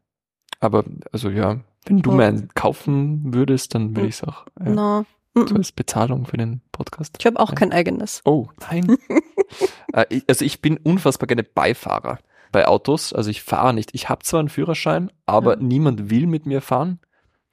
Aber, 0.61 0.85
also 1.11 1.29
ja, 1.29 1.59
wenn 1.87 2.03
du 2.03 2.11
Oh. 2.13 2.15
mir 2.15 2.27
einen 2.27 2.49
kaufen 2.55 3.35
würdest, 3.35 3.75
dann 3.75 3.91
würde 3.97 4.03
Hm. 4.03 4.09
ich 4.09 4.15
es 4.15 4.23
auch 4.23 4.47
äh, 4.61 4.71
No. 4.71 5.05
Mhm. 5.39 5.57
als 5.57 5.73
Bezahlung 5.73 6.27
für 6.27 6.37
den 6.37 6.61
Podcast. 6.73 7.17
Ich 7.19 7.27
habe 7.27 7.39
auch 7.41 7.51
Ja. 7.51 7.55
kein 7.57 7.73
eigenes. 7.73 8.21
Oh, 8.25 8.49
nein. 8.71 8.97
äh, 9.93 10.21
also 10.29 10.45
ich 10.45 10.61
bin 10.61 10.77
unfassbar 10.79 11.27
gerne 11.27 11.43
Beifahrer 11.45 12.19
bei 12.53 12.67
Autos. 12.67 13.13
Also 13.13 13.31
ich 13.31 13.43
fahre 13.43 13.75
nicht. 13.75 13.91
Ich 13.95 14.09
habe 14.09 14.23
zwar 14.25 14.41
einen 14.41 14.49
Führerschein, 14.49 15.11
aber 15.27 15.55
Ja. 15.57 15.63
niemand 15.63 16.11
will 16.11 16.27
mit 16.27 16.47
mir 16.47 16.61
fahren. 16.61 17.01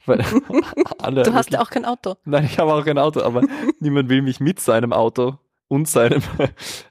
Weil 0.05 0.23
alle 0.99 1.23
Du 1.23 1.33
hast 1.33 1.51
ja 1.51 1.61
auch 1.61 1.69
kein 1.69 1.85
Auto. 1.85 2.15
Nein, 2.25 2.45
ich 2.45 2.59
habe 2.59 2.73
auch 2.73 2.85
kein 2.85 2.97
Auto, 2.99 3.21
aber 3.21 3.41
niemand 3.79 4.09
will 4.09 4.21
mich 4.21 4.39
mit 4.39 4.59
seinem 4.59 4.93
Auto 4.93 5.39
und 5.67 5.87
seinem 5.87 6.21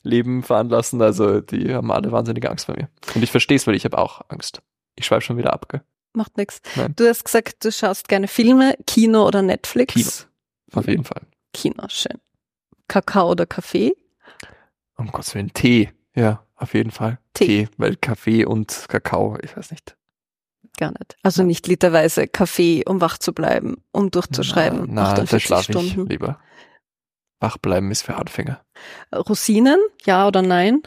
Leben 0.02 0.42
veranlassen. 0.42 1.00
Also 1.00 1.40
die 1.40 1.72
haben 1.74 1.90
alle 1.92 2.10
wahnsinnige 2.12 2.50
Angst 2.50 2.66
vor 2.66 2.74
mir. 2.76 2.88
Und 3.14 3.22
ich 3.22 3.30
verstehe 3.30 3.56
es, 3.56 3.66
weil 3.66 3.74
ich 3.76 3.84
habe 3.84 3.98
auch 3.98 4.22
Angst. 4.28 4.62
Ich 4.96 5.06
schweife 5.06 5.22
schon 5.22 5.36
wieder 5.38 5.52
ab, 5.52 5.68
gell? 5.68 5.82
Macht 6.12 6.36
nichts. 6.36 6.60
Nein. 6.76 6.92
Du 6.96 7.08
hast 7.08 7.24
gesagt, 7.24 7.64
du 7.64 7.72
schaust 7.72 8.06
gerne 8.08 8.28
Filme, 8.28 8.76
Kino 8.86 9.26
oder 9.26 9.42
Netflix. 9.42 9.94
Kino. 9.94 10.10
Auf 10.74 10.88
jeden 10.88 11.04
Fall. 11.04 11.22
Kino, 11.52 11.84
schön. 11.88 12.20
Kakao 12.88 13.30
oder 13.30 13.46
Kaffee? 13.46 13.94
Um 14.96 15.10
Gottes 15.10 15.34
Willen, 15.34 15.52
Tee. 15.52 15.92
Ja, 16.14 16.44
auf 16.56 16.74
jeden 16.74 16.90
Fall. 16.90 17.18
Tee. 17.34 17.68
weil 17.76 17.96
Kaffee 17.96 18.44
und 18.44 18.86
Kakao, 18.88 19.38
ich 19.42 19.56
weiß 19.56 19.70
nicht. 19.70 19.96
Gar 20.76 20.90
nicht. 20.90 21.16
Also 21.22 21.42
nicht 21.42 21.66
literweise 21.66 22.26
Kaffee, 22.26 22.84
um 22.86 23.00
wach 23.00 23.18
zu 23.18 23.32
bleiben, 23.32 23.82
um 23.92 24.10
durchzuschreiben. 24.10 24.86
Na, 24.88 25.02
na 25.02 25.14
da 25.14 25.22
48 25.22 25.42
schlafe 25.42 25.72
ich 25.78 25.96
lieber. 25.96 26.40
Wach 27.40 27.58
bleiben 27.58 27.90
ist 27.90 28.02
für 28.02 28.16
Anfänger. 28.16 28.64
Rosinen, 29.14 29.78
ja 30.04 30.26
oder 30.26 30.42
nein? 30.42 30.82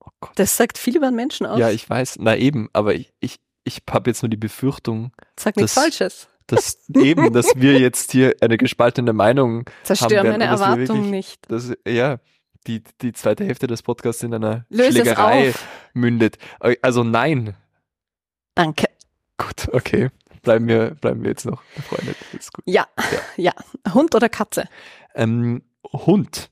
Oh 0.00 0.10
Gott. 0.20 0.32
Das 0.36 0.56
sagt 0.56 0.78
viel 0.78 0.96
über 0.96 1.08
einen 1.08 1.16
Menschen 1.16 1.46
aus. 1.46 1.58
Ja, 1.58 1.70
ich 1.70 1.88
weiß. 1.88 2.18
Na 2.20 2.36
eben, 2.36 2.68
aber 2.72 2.94
ich, 2.94 3.12
ich, 3.20 3.36
ich 3.64 3.82
habe 3.90 4.10
jetzt 4.10 4.22
nur 4.22 4.30
die 4.30 4.36
Befürchtung, 4.36 5.12
Sag 5.38 5.56
nichts 5.56 5.74
Falsches. 5.74 6.28
Dass 6.46 6.88
eben, 6.94 7.32
dass 7.32 7.52
wir 7.56 7.78
jetzt 7.78 8.12
hier 8.12 8.34
eine 8.40 8.56
gespaltene 8.56 9.12
Meinung 9.12 9.68
Zerstör 9.82 10.18
haben 10.20 10.28
meine 10.30 10.46
dass 10.46 10.60
wir 10.60 10.66
Erwartungen 10.66 11.04
wirklich- 11.04 11.10
nicht. 11.10 11.50
dass 11.50 11.72
ja 11.86 12.18
die, 12.66 12.82
die 13.02 13.12
zweite 13.12 13.44
Hälfte 13.44 13.66
des 13.66 13.82
Podcasts 13.82 14.22
in 14.22 14.34
einer 14.34 14.64
Löse 14.68 14.92
Schlägerei 14.92 15.54
mündet. 15.94 16.38
Also 16.82 17.04
nein. 17.04 17.54
Danke. 18.54 18.86
Gut, 19.38 19.68
okay. 19.72 20.10
Bleiben 20.42 20.66
wir, 20.68 20.94
bleiben 20.94 21.22
wir 21.22 21.30
jetzt 21.30 21.44
noch 21.44 21.62
befreundet. 21.74 22.16
Ist 22.38 22.52
gut. 22.52 22.64
Ja, 22.66 22.86
ja. 23.36 23.52
Hund 23.92 24.14
oder 24.14 24.28
Katze? 24.28 24.68
Ähm, 25.14 25.62
Hund. 25.92 26.50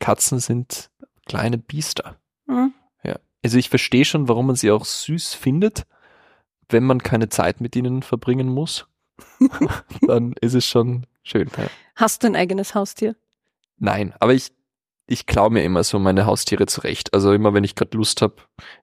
Katzen 0.00 0.38
sind 0.40 0.90
kleine 1.26 1.58
Biester. 1.58 2.16
Hm. 2.48 2.74
Ja. 3.02 3.16
Also 3.44 3.58
ich 3.58 3.68
verstehe 3.68 4.04
schon, 4.04 4.28
warum 4.28 4.46
man 4.48 4.56
sie 4.56 4.70
auch 4.70 4.84
süß 4.84 5.34
findet, 5.34 5.84
wenn 6.68 6.84
man 6.84 7.02
keine 7.02 7.28
Zeit 7.28 7.60
mit 7.60 7.76
ihnen 7.76 8.02
verbringen 8.02 8.48
muss. 8.48 8.86
dann 10.06 10.34
ist 10.40 10.54
es 10.54 10.66
schon 10.66 11.06
schön. 11.22 11.50
Ja. 11.56 11.66
Hast 11.96 12.22
du 12.22 12.26
ein 12.26 12.36
eigenes 12.36 12.74
Haustier? 12.74 13.16
Nein, 13.78 14.14
aber 14.20 14.34
ich, 14.34 14.52
ich 15.06 15.26
klaue 15.26 15.50
mir 15.50 15.62
immer 15.64 15.84
so 15.84 15.98
meine 15.98 16.26
Haustiere 16.26 16.66
zurecht. 16.66 17.12
Also 17.14 17.32
immer, 17.32 17.54
wenn 17.54 17.64
ich 17.64 17.74
gerade 17.74 17.96
Lust 17.96 18.22
habe, 18.22 18.36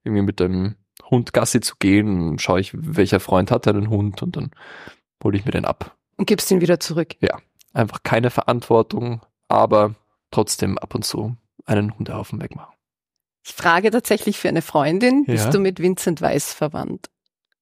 irgendwie 0.04 0.24
mit 0.24 0.42
einem 0.42 0.76
Hund 1.10 1.34
Gassi 1.34 1.60
zu 1.62 1.76
gehen, 1.80 2.40
schaue 2.40 2.60
ich, 2.62 2.72
welcher 2.74 3.20
Freund 3.20 3.52
hat 3.52 3.68
einen 3.68 3.90
Hund 3.90 4.22
und 4.22 4.36
dann 4.36 4.52
hole 5.24 5.38
ich 5.38 5.46
mir 5.46 5.52
den 5.52 5.66
ab. 5.66 5.98
Und 6.18 6.26
gibst 6.28 6.52
ihn 6.52 6.62
wieder 6.62 6.80
zurück. 6.80 7.16
Einfach 7.74 8.04
keine 8.04 8.30
Verantwortung, 8.30 9.22
aber 9.48 9.96
trotzdem 10.30 10.78
ab 10.78 10.94
und 10.96 11.04
zu 11.04 11.36
einen 11.66 11.98
Hundehaufen 11.98 12.42
wegmachen. 12.42 12.74
Ich 13.44 13.54
frage 13.54 13.92
tatsächlich 13.92 14.38
für 14.38 14.50
eine 14.50 14.62
Freundin, 14.62 15.26
Ja. 15.28 15.34
bist 15.34 15.54
du 15.54 15.60
mit 15.60 15.80
Vincent 15.80 16.22
Weiss 16.22 16.54
verwandt? 16.54 17.10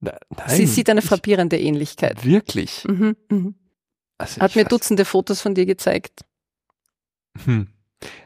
Na, 0.02 0.18
nein, 0.30 0.50
Sie 0.50 0.66
sieht 0.66 0.90
eine 0.90 1.02
ich- 1.02 1.06
frappierende 1.06 1.60
Ähnlichkeit. 1.60 2.24
Wirklich? 2.26 2.86
Mhm, 2.88 3.16
mhm. 3.30 3.56
Also 4.18 4.42
Hat 4.42 4.52
ich 4.52 4.56
mir 4.56 4.66
Dutzende 4.66 5.06
Fotos 5.06 5.42
von 5.42 5.56
dir 5.56 5.66
gezeigt. 5.66 6.22
Hm. 7.46 7.68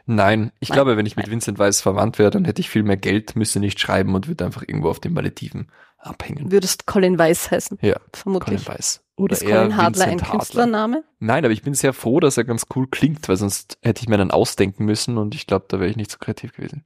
Nein, 0.06 0.52
ich 0.60 0.68
Nein. 0.68 0.76
glaube, 0.76 0.96
wenn 0.96 1.06
ich 1.06 1.16
mit 1.16 1.26
Nein. 1.26 1.32
Vincent 1.32 1.58
Weiss 1.58 1.80
verwandt 1.80 2.18
wäre, 2.18 2.30
dann 2.30 2.44
hätte 2.44 2.60
ich 2.60 2.70
viel 2.70 2.84
mehr 2.84 2.96
Geld, 2.96 3.34
müsste 3.36 3.58
nicht 3.60 3.80
schreiben 3.80 4.14
und 4.14 4.28
würde 4.28 4.44
einfach 4.44 4.62
irgendwo 4.62 4.88
auf 4.88 5.00
den 5.00 5.12
Malediven 5.12 5.68
abhängen. 5.98 6.52
Würdest 6.52 6.86
Colin 6.86 7.18
Weiss 7.18 7.50
heißen, 7.50 7.78
Ja, 7.82 7.96
vermutlich. 8.12 8.64
Colin 8.64 8.76
Weiss. 8.78 9.02
Oder 9.16 9.32
Ist 9.34 9.42
eher 9.42 9.62
Colin 9.62 9.76
Hadler 9.76 10.04
ein 10.04 10.10
Vincent 10.12 10.22
Hadler. 10.28 10.38
Künstlername? 10.38 11.04
Nein, 11.18 11.44
aber 11.44 11.52
ich 11.52 11.62
bin 11.62 11.74
sehr 11.74 11.92
froh, 11.92 12.20
dass 12.20 12.36
er 12.36 12.44
ganz 12.44 12.66
cool 12.74 12.86
klingt, 12.88 13.28
weil 13.28 13.36
sonst 13.36 13.78
hätte 13.82 14.02
ich 14.02 14.08
mir 14.08 14.16
dann 14.18 14.30
ausdenken 14.30 14.84
müssen 14.84 15.18
und 15.18 15.34
ich 15.34 15.46
glaube, 15.46 15.66
da 15.68 15.80
wäre 15.80 15.90
ich 15.90 15.96
nicht 15.96 16.10
so 16.10 16.18
kreativ 16.18 16.52
gewesen. 16.54 16.84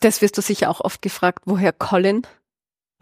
Das 0.00 0.20
wirst 0.22 0.36
du 0.38 0.42
sicher 0.42 0.70
auch 0.70 0.80
oft 0.80 1.02
gefragt, 1.02 1.42
woher 1.46 1.72
Colin? 1.72 2.22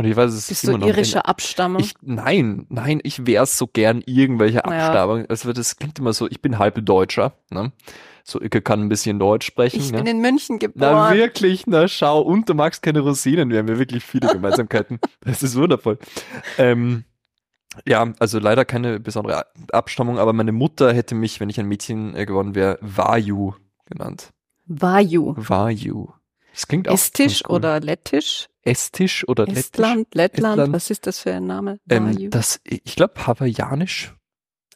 Und 0.00 0.06
ich 0.06 0.16
weiß, 0.16 0.32
es 0.32 0.48
Bist 0.48 0.50
ist 0.50 0.64
du 0.64 0.68
immer 0.70 0.78
noch 0.78 0.86
irischer 0.86 1.28
Abstammung? 1.28 1.82
Ich, 1.82 1.92
nein, 2.00 2.64
nein, 2.70 3.00
ich 3.02 3.26
wäre 3.26 3.44
so 3.44 3.66
gern 3.66 4.02
irgendwelche. 4.06 4.64
Abstammung. 4.64 5.26
Also 5.28 5.52
das 5.52 5.76
klingt 5.76 5.98
immer 5.98 6.14
so, 6.14 6.26
ich 6.26 6.40
bin 6.40 6.58
halb 6.58 6.82
Deutscher, 6.86 7.34
ne? 7.50 7.70
So, 8.24 8.40
Icke 8.40 8.62
kann 8.62 8.80
ein 8.80 8.88
bisschen 8.88 9.18
Deutsch 9.18 9.44
sprechen. 9.44 9.78
Ich 9.78 9.92
ne? 9.92 9.98
bin 9.98 10.06
in 10.06 10.22
München 10.22 10.54
Na 10.58 10.68
geboren. 10.68 11.14
wirklich, 11.18 11.66
na 11.66 11.86
schau, 11.86 12.22
und 12.22 12.48
du 12.48 12.54
magst 12.54 12.82
keine 12.82 13.00
Rosinen. 13.00 13.50
Wir 13.50 13.58
haben 13.58 13.68
ja 13.68 13.78
wirklich 13.78 14.02
viele 14.02 14.28
Gemeinsamkeiten. 14.32 15.00
Das 15.20 15.42
ist 15.42 15.54
wundervoll. 15.54 15.98
Ähm, 16.56 17.04
ja, 17.86 18.10
also 18.20 18.38
leider 18.38 18.64
keine 18.64 19.00
besondere 19.00 19.44
Abstammung, 19.70 20.18
aber 20.18 20.32
meine 20.32 20.52
Mutter 20.52 20.94
hätte 20.94 21.14
mich, 21.14 21.40
wenn 21.40 21.50
ich 21.50 21.60
ein 21.60 21.66
Mädchen 21.66 22.16
äh, 22.16 22.24
geworden 22.24 22.54
wäre, 22.54 22.78
Vaju 22.80 23.52
genannt. 23.84 24.30
Vaju. 24.64 25.34
Vaju. 25.36 26.08
Das 26.52 26.66
klingt 26.68 26.88
auch 26.88 26.94
Estisch 26.94 27.42
cool. 27.48 27.56
oder 27.56 27.80
Lettisch? 27.80 28.48
Estisch 28.62 29.26
oder 29.28 29.46
Lettisch. 29.46 29.60
Estland, 29.64 30.14
Lettland, 30.14 30.58
Estland. 30.58 30.74
was 30.74 30.90
ist 30.90 31.06
das 31.06 31.20
für 31.20 31.32
ein 31.32 31.46
Name? 31.46 31.78
Ähm, 31.88 32.30
das, 32.30 32.60
ich 32.64 32.96
glaube, 32.96 33.26
Hawaiianisch. 33.26 34.14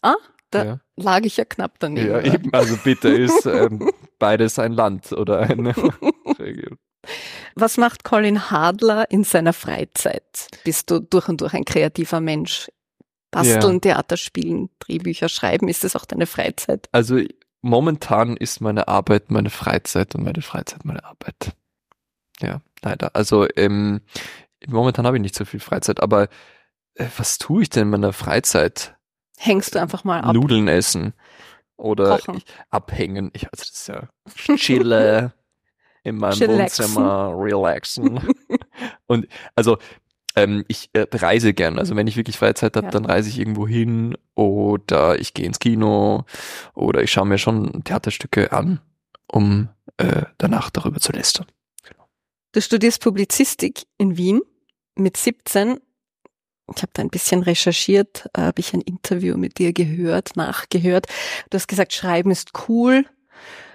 Ah, 0.03 0.15
da- 0.51 0.65
ja. 0.65 0.81
Lag 0.97 1.23
ich 1.25 1.37
ja 1.37 1.45
knapp 1.45 1.75
daneben. 1.81 2.09
ja, 2.09 2.21
eben, 2.23 2.53
also 2.53 2.77
bitte 2.77 3.09
ist 3.09 3.45
ähm, 3.47 3.91
beides 4.19 4.59
ein 4.59 4.73
Land 4.73 5.13
oder 5.13 5.41
eine 5.41 5.75
Region. 6.39 6.79
Was 7.57 7.77
macht 7.77 8.05
Colin 8.05 8.51
Hadler 8.51 9.11
in 9.11 9.25
seiner 9.25 9.53
Freizeit? 9.53 10.49
Bist 10.65 10.91
du 10.91 11.01
durch 11.01 11.29
und 11.29 11.41
durch 11.41 11.53
ein 11.55 11.65
kreativer 11.65 12.21
Mensch? 12.21 12.69
Basteln, 13.31 13.81
Theater 13.81 14.17
spielen, 14.17 14.71
Drehbücher 14.79 15.29
schreiben, 15.29 15.67
ist 15.69 15.83
das 15.83 15.97
auch 15.97 16.05
deine 16.05 16.27
Freizeit? 16.27 16.89
Also 16.93 17.19
momentan 17.63 18.37
ist 18.37 18.61
meine 18.61 18.87
Arbeit 18.87 19.31
meine 19.33 19.51
Freizeit 19.51 20.15
und 20.15 20.23
meine 20.23 20.41
Freizeit 20.41 20.85
meine 20.85 21.05
Arbeit. 21.05 21.53
Ja, 22.41 22.61
leider. 22.83 23.15
Also 23.15 23.47
ähm, 23.57 24.01
momentan 24.67 25.07
habe 25.07 25.17
ich 25.17 25.23
nicht 25.23 25.35
so 25.35 25.45
viel 25.45 25.61
Freizeit, 25.61 26.01
aber 26.01 26.29
äh, 26.95 27.07
was 27.17 27.39
tue 27.39 27.63
ich 27.63 27.71
denn 27.71 27.85
in 27.85 27.91
meiner 27.91 28.13
Freizeit? 28.13 28.95
Hängst 29.39 29.75
du 29.75 29.81
einfach 29.81 30.05
mal 30.05 30.21
ab? 30.21 30.35
Nudeln 30.35 30.69
essen 30.69 31.13
oder 31.77 32.19
ich, 32.19 32.45
abhängen. 32.71 33.31
Ich, 33.35 33.45
also 33.53 33.65
das 33.65 33.71
ist 33.71 33.89
ja 33.89 34.09
chille 34.57 35.33
in 36.03 36.17
meinem 36.17 36.35
Chillaxen. 36.35 36.85
Wohnzimmer, 36.87 37.33
relaxen. 37.37 38.29
und 39.07 39.27
also 39.55 39.79
ähm, 40.37 40.65
ich 40.69 40.91
äh, 40.93 41.07
reise 41.13 41.55
gern. 41.55 41.79
Also 41.79 41.97
wenn 41.97 42.07
ich 42.07 42.17
wirklich 42.17 42.39
Freizeit 42.39 42.77
habe, 42.77 42.87
Ja. 42.87 42.91
dann 42.91 43.05
reise 43.05 43.29
ich 43.29 43.39
irgendwo 43.39 43.67
hin 43.67 44.17
oder 44.35 45.19
ich 45.19 45.35
gehe 45.35 45.47
ins 45.47 45.59
Kino 45.59 46.25
oder 46.75 47.03
ich 47.03 47.13
schaue 47.13 47.27
mir 47.27 47.39
schon 47.39 47.85
Theaterstücke 47.85 48.53
an, 48.53 48.81
um 49.31 49.69
äh, 49.97 50.23
danach 50.39 50.71
darüber 50.71 51.01
zu 51.01 51.13
lästern. 51.13 51.47
Du 52.55 52.61
studierst 52.61 53.03
Publizistik 53.03 53.83
in 53.99 54.17
Wien 54.17 54.41
mit 54.95 55.17
17. 55.17 55.81
Ich 56.73 56.83
habe 56.83 56.93
da 56.93 57.03
ein 57.03 57.11
bisschen 57.11 57.43
recherchiert, 57.43 58.31
äh, 58.33 58.43
habe 58.43 58.61
ich 58.61 58.73
ein 58.73 58.81
Interview 58.81 59.37
mit 59.37 59.59
dir 59.59 59.73
gehört, 59.73 60.37
nachgehört. 60.37 61.07
Du 61.51 61.57
hast 61.57 61.67
gesagt, 61.67 61.93
Schreiben 61.93 62.31
ist 62.31 62.53
cool. 62.69 63.07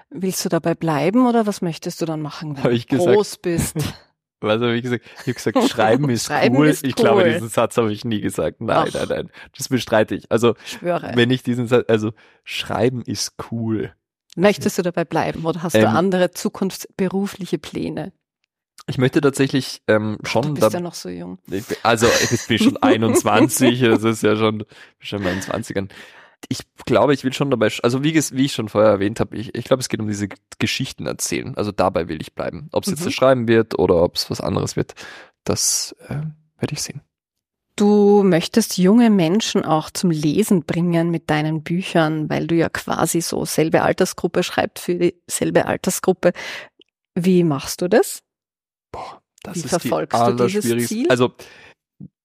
Willst 0.09 0.45
du 0.45 0.49
dabei 0.49 0.75
bleiben 0.75 1.27
oder 1.27 1.45
was 1.45 1.61
möchtest 1.61 1.99
du 2.01 2.05
dann 2.05 2.21
machen, 2.21 2.55
wenn 2.55 2.63
Hab 2.63 2.71
du 2.71 2.85
gesagt. 2.85 3.15
groß 3.15 3.37
bist? 3.39 3.75
Was 4.41 4.53
habe 4.53 4.73
ich 4.77 4.83
gesagt? 4.83 5.03
Ich 5.05 5.19
habe 5.23 5.33
gesagt, 5.33 5.69
Schreiben 5.69 6.09
ist 6.09 6.27
Schreiben 6.27 6.55
cool. 6.55 6.69
ist 6.69 6.85
ich 6.85 6.95
glaube, 6.95 7.23
cool. 7.23 7.33
diesen 7.33 7.49
Satz 7.49 7.75
habe 7.75 7.91
ich 7.91 8.05
nie 8.05 8.21
gesagt. 8.21 8.61
Nein, 8.61 8.87
Ach. 8.87 8.93
nein, 8.93 9.07
nein. 9.09 9.29
Das 9.57 9.67
bestreite 9.67 10.15
ich. 10.15 10.31
Also 10.31 10.55
Schwöre. 10.63 11.11
wenn 11.15 11.29
ich 11.29 11.43
diesen 11.43 11.67
Satz, 11.67 11.83
also 11.89 12.13
Schreiben 12.45 13.01
ist 13.01 13.33
cool. 13.51 13.93
Möchtest 14.37 14.77
du 14.77 14.81
dabei 14.81 15.03
bleiben 15.03 15.45
oder 15.45 15.61
hast 15.61 15.75
du 15.75 15.79
Ähm, 15.79 15.87
andere 15.87 16.31
zukunftsberufliche 16.31 17.57
Pläne? 17.57 18.13
Ich 18.87 18.97
möchte 18.97 19.21
tatsächlich 19.21 19.81
ähm, 19.87 20.17
du 20.21 20.29
schon, 20.29 20.53
bist 20.55 20.63
da, 20.63 20.69
ja 20.69 20.79
noch 20.79 20.93
so 20.95 21.09
jung. 21.09 21.37
ich 21.49 21.63
also 21.83 22.07
ich 22.31 22.47
bin 22.47 22.57
schon 22.57 22.77
21, 22.81 23.79
das 23.81 24.03
ist 24.03 24.23
ja 24.23 24.35
schon, 24.35 24.65
schon 24.99 25.21
mal 25.23 25.33
in 25.33 25.39
den 25.41 25.49
20ern. 25.49 25.89
Ich 26.47 26.59
glaube, 26.85 27.13
ich 27.13 27.23
will 27.23 27.33
schon 27.33 27.51
dabei, 27.51 27.69
also 27.83 28.03
wie, 28.03 28.15
wie 28.15 28.45
ich 28.45 28.53
schon 28.53 28.69
vorher 28.69 28.91
erwähnt 28.91 29.19
habe, 29.19 29.35
ich, 29.35 29.53
ich 29.55 29.65
glaube, 29.65 29.81
es 29.81 29.89
geht 29.89 29.99
um 29.99 30.07
diese 30.07 30.29
Geschichten 30.57 31.05
erzählen. 31.05 31.55
Also 31.57 31.71
dabei 31.71 32.07
will 32.07 32.21
ich 32.21 32.33
bleiben. 32.33 32.69
Ob 32.71 32.83
es 32.85 32.89
jetzt 32.89 33.01
Mhm. 33.01 33.05
das 33.05 33.13
Schreiben 33.13 33.47
wird 33.47 33.77
oder 33.77 34.01
ob 34.01 34.15
es 34.15 34.29
was 34.31 34.39
anderes 34.39 34.75
wird, 34.75 34.95
das 35.43 35.95
äh, 36.07 36.15
werde 36.57 36.73
ich 36.73 36.81
sehen. 36.81 37.01
Du 37.75 38.23
möchtest 38.23 38.77
junge 38.77 39.09
Menschen 39.09 39.63
auch 39.63 39.89
zum 39.89 40.11
Lesen 40.11 40.63
bringen 40.63 41.11
mit 41.11 41.29
deinen 41.29 41.63
Büchern, 41.63 42.29
weil 42.29 42.45
du 42.47 42.55
ja 42.55 42.67
quasi 42.69 43.21
so 43.21 43.45
selbe 43.45 43.83
Altersgruppe 43.83 44.43
schreibst 44.43 44.83
für 44.83 44.95
dieselbe 44.95 45.65
Altersgruppe. 45.65 46.33
Wie 47.15 47.43
machst 47.43 47.81
du 47.81 47.87
das? 47.87 48.21
Boah, 48.91 49.21
das 49.43 49.55
Wie 49.55 49.59
ist 49.61 49.69
verfolgst 49.69 50.19
die 50.19 50.25
du 50.25 50.45
dieses 50.45 50.65
allerschwierigste- 50.65 50.87
Ziel? 50.87 51.07
Also 51.09 51.33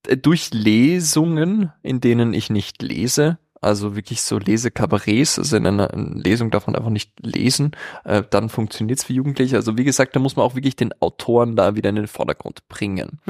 äh, 0.07 0.17
durch 0.17 0.53
Lesungen, 0.53 1.73
in 1.83 2.01
denen 2.01 2.35
ich 2.35 2.51
nicht 2.51 2.83
lese, 2.83 3.39
also 3.61 3.97
wirklich 3.97 4.21
so 4.21 4.39
Lesekabarets, 4.39 5.39
also 5.39 5.57
in 5.57 5.67
einer 5.67 5.89
Lesung 5.95 6.51
darf 6.51 6.67
man 6.67 6.77
einfach 6.77 6.91
nicht 6.91 7.13
lesen, 7.25 7.73
äh, 8.05 8.23
dann 8.29 8.51
funktioniert's 8.51 9.05
für 9.05 9.15
Jugendliche. 9.15 9.57
Also 9.57 9.79
wie 9.79 9.85
gesagt, 9.85 10.15
da 10.15 10.21
muss 10.21 10.37
man 10.37 10.45
auch 10.45 10.55
wirklich 10.55 10.77
den 10.77 10.93
Autoren 11.01 11.57
da 11.57 11.75
wieder 11.75 11.89
in 11.89 11.97
den 11.97 12.07
Vordergrund 12.07 12.69
bringen. 12.69 13.21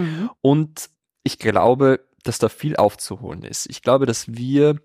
Und 0.40 0.90
ich 1.22 1.38
glaube, 1.38 2.00
dass 2.24 2.38
da 2.38 2.48
viel 2.48 2.74
aufzuholen 2.74 3.44
ist. 3.44 3.66
Ich 3.70 3.82
glaube, 3.82 4.06
dass 4.06 4.26
wir, 4.28 4.80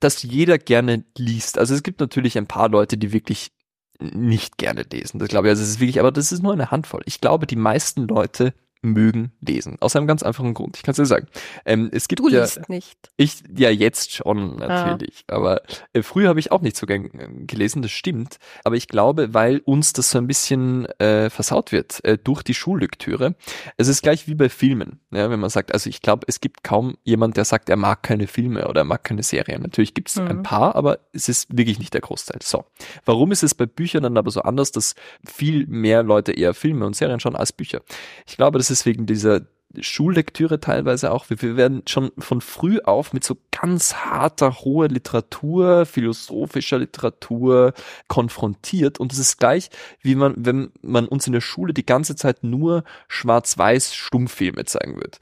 dass 0.00 0.22
jeder 0.22 0.56
gerne 0.56 1.04
liest. 1.18 1.58
Also 1.58 1.74
es 1.74 1.82
gibt 1.82 2.00
natürlich 2.00 2.38
ein 2.38 2.46
paar 2.46 2.70
Leute, 2.70 2.96
die 2.96 3.12
wirklich 3.12 3.50
nicht 4.00 4.58
gerne 4.58 4.84
lesen. 4.92 5.18
Das 5.18 5.28
glaube 5.28 5.48
ich, 5.48 5.50
also 5.50 5.62
es 5.62 5.70
ist 5.70 5.80
wirklich, 5.80 6.00
aber 6.00 6.12
das 6.12 6.32
ist 6.32 6.42
nur 6.42 6.52
eine 6.52 6.70
Handvoll. 6.70 7.02
Ich 7.06 7.20
glaube, 7.20 7.46
die 7.46 7.56
meisten 7.56 8.06
Leute 8.06 8.54
mögen 8.82 9.32
lesen. 9.40 9.76
Aus 9.80 9.96
einem 9.96 10.06
ganz 10.06 10.22
einfachen 10.22 10.54
Grund. 10.54 10.76
Ich 10.76 10.82
kann 10.82 10.92
es 10.92 10.96
dir 10.96 11.06
sagen. 11.06 11.26
Ähm, 11.64 11.90
es 11.92 12.08
gibt 12.08 12.20
du 12.20 12.28
ja, 12.28 12.42
liest 12.42 12.68
nicht. 12.68 13.10
Ich, 13.16 13.42
ja, 13.56 13.70
jetzt 13.70 14.12
schon, 14.12 14.56
natürlich. 14.56 15.24
Ah. 15.26 15.36
Aber 15.36 15.62
äh, 15.92 16.02
früher 16.02 16.28
habe 16.28 16.40
ich 16.40 16.52
auch 16.52 16.60
nicht 16.60 16.76
so 16.76 16.86
gern 16.86 17.06
äh, 17.06 17.28
gelesen, 17.46 17.82
das 17.82 17.90
stimmt. 17.90 18.38
Aber 18.64 18.76
ich 18.76 18.88
glaube, 18.88 19.34
weil 19.34 19.58
uns 19.64 19.92
das 19.92 20.10
so 20.10 20.18
ein 20.18 20.26
bisschen 20.26 20.86
äh, 20.98 21.30
versaut 21.30 21.72
wird 21.72 22.04
äh, 22.04 22.18
durch 22.18 22.42
die 22.42 22.54
Schullektüre. 22.54 23.34
Es 23.76 23.88
ist 23.88 24.02
gleich 24.02 24.28
wie 24.28 24.34
bei 24.34 24.48
Filmen. 24.48 25.00
Ja, 25.10 25.30
wenn 25.30 25.40
man 25.40 25.50
sagt, 25.50 25.72
also 25.72 25.90
ich 25.90 26.02
glaube, 26.02 26.26
es 26.28 26.40
gibt 26.40 26.62
kaum 26.62 26.96
jemand, 27.04 27.36
der 27.36 27.44
sagt, 27.44 27.68
er 27.68 27.76
mag 27.76 28.02
keine 28.02 28.26
Filme 28.26 28.68
oder 28.68 28.82
er 28.82 28.84
mag 28.84 29.04
keine 29.04 29.22
Serien. 29.22 29.62
Natürlich 29.62 29.94
gibt 29.94 30.08
es 30.08 30.16
mhm. 30.16 30.28
ein 30.28 30.42
paar, 30.42 30.76
aber 30.76 31.00
es 31.12 31.28
ist 31.28 31.56
wirklich 31.56 31.78
nicht 31.78 31.94
der 31.94 32.00
Großteil. 32.00 32.38
So. 32.42 32.64
Warum 33.04 33.32
ist 33.32 33.42
es 33.42 33.54
bei 33.54 33.66
Büchern 33.66 34.02
dann 34.02 34.16
aber 34.16 34.30
so 34.30 34.42
anders, 34.42 34.72
dass 34.72 34.94
viel 35.26 35.66
mehr 35.66 36.02
Leute 36.02 36.32
eher 36.32 36.54
Filme 36.54 36.86
und 36.86 36.94
Serien 36.94 37.20
schauen 37.20 37.36
als 37.36 37.52
Bücher? 37.52 37.82
Ich 38.26 38.36
glaube, 38.36 38.58
das 38.58 38.67
ist 38.70 38.86
wegen 38.86 39.06
dieser 39.06 39.42
Schullektüre 39.80 40.60
teilweise 40.60 41.12
auch. 41.12 41.28
Wir, 41.28 41.56
werden 41.56 41.82
schon 41.86 42.10
von 42.18 42.40
früh 42.40 42.80
auf 42.80 43.12
mit 43.12 43.22
so 43.22 43.36
ganz 43.50 43.94
harter, 43.94 44.60
hoher 44.60 44.88
Literatur, 44.88 45.84
philosophischer 45.84 46.78
Literatur 46.78 47.74
konfrontiert. 48.08 48.98
Und 48.98 49.12
es 49.12 49.18
ist 49.18 49.36
gleich, 49.36 49.68
wie 50.00 50.14
man, 50.14 50.34
wenn 50.38 50.72
man 50.80 51.06
uns 51.06 51.26
in 51.26 51.34
der 51.34 51.42
Schule 51.42 51.74
die 51.74 51.86
ganze 51.86 52.16
Zeit 52.16 52.44
nur 52.44 52.84
schwarz-weiß 53.08 53.94
Stummfilme 53.94 54.64
zeigen 54.64 54.96
wird. 54.96 55.20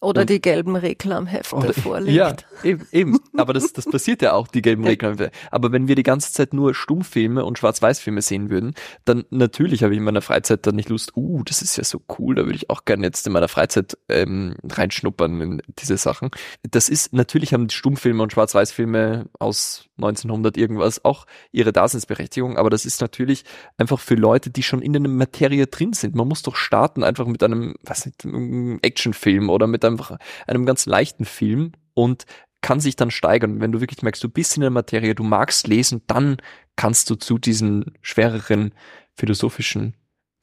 Oder 0.00 0.20
und, 0.20 0.30
die 0.30 0.40
gelben 0.40 0.76
Reklamhefte 0.76 1.56
oder, 1.56 1.72
vorlegt. 1.72 2.16
Ja, 2.16 2.36
eben, 2.62 2.86
eben. 2.92 3.18
Aber 3.36 3.52
das, 3.52 3.72
das 3.72 3.84
passiert 3.86 4.22
ja 4.22 4.32
auch, 4.32 4.46
die 4.46 4.62
gelben 4.62 4.84
Reklamhefte. 4.84 5.30
Aber 5.50 5.72
wenn 5.72 5.88
wir 5.88 5.96
die 5.96 6.04
ganze 6.04 6.32
Zeit 6.32 6.54
nur 6.54 6.74
Stummfilme 6.74 7.44
und 7.44 7.58
Schwarz-Weiß-Filme 7.58 8.22
sehen 8.22 8.48
würden, 8.48 8.74
dann 9.04 9.24
natürlich 9.30 9.82
habe 9.82 9.94
ich 9.94 9.98
in 9.98 10.04
meiner 10.04 10.22
Freizeit 10.22 10.66
dann 10.66 10.76
nicht 10.76 10.88
Lust, 10.88 11.16
uh, 11.16 11.42
das 11.42 11.62
ist 11.62 11.76
ja 11.76 11.84
so 11.84 12.00
cool, 12.18 12.36
da 12.36 12.44
würde 12.44 12.56
ich 12.56 12.70
auch 12.70 12.84
gerne 12.84 13.06
jetzt 13.06 13.26
in 13.26 13.32
meiner 13.32 13.48
Freizeit 13.48 13.98
ähm, 14.08 14.54
reinschnuppern 14.64 15.40
in 15.40 15.62
diese 15.78 15.96
Sachen. 15.96 16.30
Das 16.62 16.88
ist, 16.88 17.12
natürlich 17.12 17.52
haben 17.52 17.66
die 17.66 17.74
Stummfilme 17.74 18.22
und 18.22 18.32
Schwarz-Weiß-Filme 18.32 19.26
aus 19.38 19.87
1900 19.98 20.56
irgendwas 20.56 21.04
auch 21.04 21.26
ihre 21.52 21.72
Daseinsberechtigung, 21.72 22.56
aber 22.56 22.70
das 22.70 22.86
ist 22.86 23.00
natürlich 23.00 23.44
einfach 23.76 24.00
für 24.00 24.14
Leute, 24.14 24.50
die 24.50 24.62
schon 24.62 24.82
in 24.82 24.92
der 24.92 25.02
Materie 25.02 25.66
drin 25.66 25.92
sind. 25.92 26.14
Man 26.14 26.28
muss 26.28 26.42
doch 26.42 26.56
starten 26.56 27.02
einfach 27.02 27.26
mit 27.26 27.42
einem, 27.42 27.74
was 27.82 28.06
nicht, 28.06 28.24
einem 28.24 28.78
Actionfilm 28.82 29.50
oder 29.50 29.66
mit 29.66 29.84
einfach 29.84 30.16
einem 30.46 30.66
ganz 30.66 30.86
leichten 30.86 31.24
Film 31.24 31.72
und 31.94 32.24
kann 32.60 32.80
sich 32.80 32.96
dann 32.96 33.10
steigern. 33.10 33.60
Wenn 33.60 33.72
du 33.72 33.80
wirklich 33.80 34.02
merkst, 34.02 34.22
du 34.22 34.28
bist 34.28 34.56
in 34.56 34.62
der 34.62 34.70
Materie, 34.70 35.14
du 35.14 35.22
magst 35.22 35.66
lesen, 35.66 36.02
dann 36.06 36.38
kannst 36.76 37.10
du 37.10 37.14
zu 37.14 37.38
diesen 37.38 37.96
schwereren 38.02 38.72
philosophischen 39.14 39.94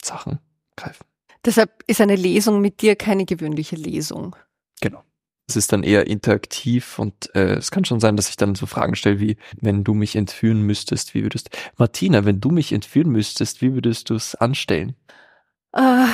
Sachen 0.02 0.40
greifen. 0.76 1.06
Deshalb 1.46 1.84
ist 1.88 2.02
eine 2.02 2.16
Lesung 2.16 2.62
mit 2.62 2.82
dir 2.82 2.96
keine 2.96 3.26
gewöhnliche 3.26 3.76
Lesung. 3.76 4.36
Genau. 4.82 5.04
Es 5.48 5.56
ist 5.56 5.72
dann 5.72 5.84
eher 5.84 6.08
interaktiv 6.08 6.98
und 6.98 7.34
äh, 7.36 7.54
es 7.54 7.70
kann 7.70 7.86
schon 7.86 8.00
sein, 8.00 8.18
dass 8.18 8.30
ich 8.30 8.36
dann 8.36 8.56
so 8.56 8.66
Fragen 8.66 8.96
stelle 8.96 9.20
wie, 9.20 9.38
wenn 9.62 9.84
du 9.84 9.94
mich 9.94 10.16
entführen 10.16 10.62
müsstest, 10.62 11.14
wie 11.14 11.22
würdest 11.22 11.50
Martina, 11.78 12.26
wenn 12.26 12.42
du 12.42 12.50
mich 12.50 12.72
entführen 12.72 13.12
müsstest, 13.12 13.62
wie 13.62 13.74
würdest 13.74 14.10
du 14.10 14.16
es 14.16 14.34
anstellen? 14.34 14.96
Uh, 15.78 16.08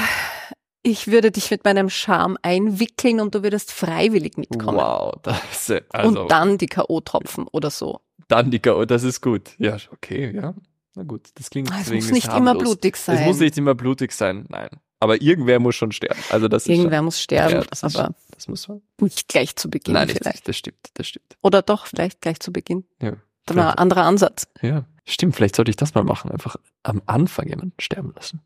ich 0.84 1.08
würde 1.08 1.32
dich 1.32 1.52
mit 1.52 1.63
meinem 1.63 1.89
Charme 1.89 2.38
einwickeln 2.41 3.20
und 3.20 3.36
du 3.36 3.44
würdest 3.44 3.72
freiwillig 3.72 4.38
mitkommen. 4.38 4.78
Wow, 4.78 5.13
das 5.24 5.70
ist, 5.70 5.84
also, 5.89 6.22
Und 6.22 6.32
dann 6.32 6.58
die 6.58 6.67
K.O.-Tropfen 6.67 7.48
oder 7.52 7.70
so. 7.70 8.02
Dann 8.28 8.52
die 8.52 8.60
K.O., 8.60 8.86
das 8.86 9.04
ist 9.04 9.22
gut. 9.22 9.52
Ja, 9.60 9.78
okay, 9.91 10.32
ja. 10.36 10.56
Na 10.96 11.04
gut, 11.04 11.30
das 11.36 11.50
klingt 11.50 11.72
ah, 11.72 11.78
Es 11.82 11.91
muss 11.91 12.12
nicht 12.12 12.34
immer 12.34 12.56
blutig 12.56 12.98
sein. 12.98 13.17
Es 13.17 13.26
muss 13.26 13.39
nicht 13.39 13.58
immer 13.58 13.76
blutig 13.76 14.12
sein, 14.12 14.46
nein. 14.50 14.70
Aber 15.02 15.22
irgendwer 15.22 15.60
muss 15.60 15.76
schon 15.76 15.92
sterben. 15.92 16.20
Also 16.30 16.48
das 16.48 16.68
irgendwer 16.68 17.00
schon, 17.00 17.06
muss 17.06 17.20
sterben, 17.20 17.56
ja, 17.56 17.64
das 17.64 17.84
aber 17.84 18.10
ist, 18.10 18.36
das 18.36 18.48
muss 18.48 18.68
man. 18.68 18.82
nicht 19.02 19.28
gleich 19.28 19.56
zu 19.56 19.70
Beginn 19.70 19.96
Nein, 19.96 20.08
vielleicht. 20.08 20.26
Nicht, 20.26 20.48
das 20.48 20.58
stimmt, 20.58 20.78
das 20.94 21.08
stimmt. 21.08 21.38
Oder 21.42 21.64
doch, 21.64 21.88
vielleicht 21.88 22.22
gleich 22.22 22.40
zu 22.40 22.54
Beginn. 22.54 22.86
Ja. 23.02 23.14
Dann 23.48 23.60
ein 23.60 23.74
anderer 23.74 24.04
Ansatz. 24.04 24.48
Ja, 24.62 24.86
stimmt. 25.06 25.36
Vielleicht 25.36 25.56
sollte 25.56 25.72
ich 25.72 25.76
das 25.76 25.96
mal 25.96 26.04
machen. 26.04 26.30
Einfach 26.32 26.56
am 26.84 27.02
Anfang 27.08 27.48
jemanden 27.48 27.74
sterben 27.80 28.14
lassen. 28.16 28.42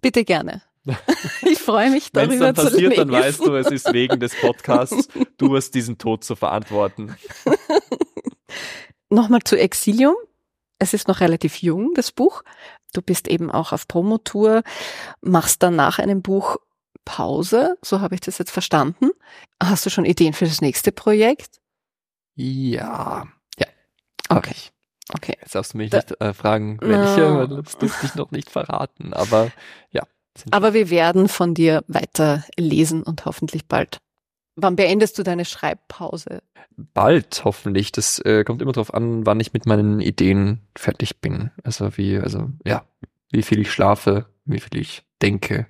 Bitte 0.00 0.24
gerne. 0.24 0.62
Ich 1.42 1.58
freue 1.58 1.90
mich 1.90 2.10
darüber 2.10 2.30
Wenn 2.32 2.38
es 2.38 2.54
dann 2.54 2.54
passiert, 2.54 2.98
dann 2.98 3.10
weißt 3.12 3.46
du, 3.46 3.54
es 3.54 3.70
ist 3.70 3.92
wegen 3.92 4.18
des 4.18 4.34
Podcasts. 4.40 5.08
Du 5.36 5.54
hast 5.54 5.72
diesen 5.74 5.98
Tod 5.98 6.24
zu 6.24 6.34
verantworten. 6.34 7.14
Nochmal 9.10 9.42
zu 9.44 9.56
Exilium. 9.56 10.16
Es 10.78 10.94
ist 10.94 11.06
noch 11.06 11.20
relativ 11.20 11.62
jung, 11.62 11.92
das 11.94 12.10
Buch. 12.10 12.42
Du 12.92 13.02
bist 13.02 13.28
eben 13.28 13.50
auch 13.50 13.72
auf 13.72 13.88
Promotour, 13.88 14.62
machst 15.20 15.62
dann 15.62 15.76
nach 15.76 15.98
einem 15.98 16.22
Buch 16.22 16.56
Pause, 17.04 17.76
so 17.82 18.00
habe 18.00 18.14
ich 18.14 18.20
das 18.20 18.38
jetzt 18.38 18.50
verstanden. 18.50 19.10
Hast 19.62 19.84
du 19.86 19.90
schon 19.90 20.04
Ideen 20.04 20.34
für 20.34 20.44
das 20.44 20.60
nächste 20.60 20.92
Projekt? 20.92 21.60
Ja, 22.34 23.26
ja. 23.58 23.66
Okay. 24.28 24.54
Okay. 25.12 25.36
Jetzt 25.40 25.54
darfst 25.54 25.74
du 25.74 25.78
mich 25.78 25.90
da, 25.90 25.98
nicht 25.98 26.20
äh, 26.20 26.32
fragen, 26.32 26.78
welche, 26.80 27.20
no. 27.20 27.38
weil 27.38 27.48
das 27.48 27.76
durfte 27.76 28.06
ich 28.06 28.14
noch 28.14 28.30
nicht 28.30 28.50
verraten, 28.50 29.12
aber 29.12 29.50
ja. 29.90 30.02
Aber 30.50 30.72
wir 30.72 30.88
werden 30.88 31.28
von 31.28 31.54
dir 31.54 31.84
weiter 31.88 32.44
lesen 32.56 33.02
und 33.02 33.26
hoffentlich 33.26 33.66
bald. 33.66 33.98
Wann 34.54 34.76
beendest 34.76 35.18
du 35.18 35.22
deine 35.22 35.44
Schreibpause? 35.44 36.42
Bald, 36.76 37.42
hoffentlich. 37.44 37.92
Das 37.92 38.18
äh, 38.20 38.44
kommt 38.44 38.62
immer 38.62 38.72
darauf 38.72 38.92
an, 38.94 39.26
wann 39.26 39.40
ich 39.40 39.52
mit 39.52 39.66
meinen 39.66 40.00
Ideen 40.00 40.60
fertig 40.76 41.20
bin. 41.20 41.50
Also 41.62 41.96
wie, 41.96 42.18
also 42.18 42.50
ja, 42.64 42.84
wie 43.30 43.42
viel 43.42 43.60
ich 43.60 43.72
schlafe, 43.72 44.26
wie 44.44 44.60
viel 44.60 44.80
ich 44.80 45.04
denke. 45.20 45.66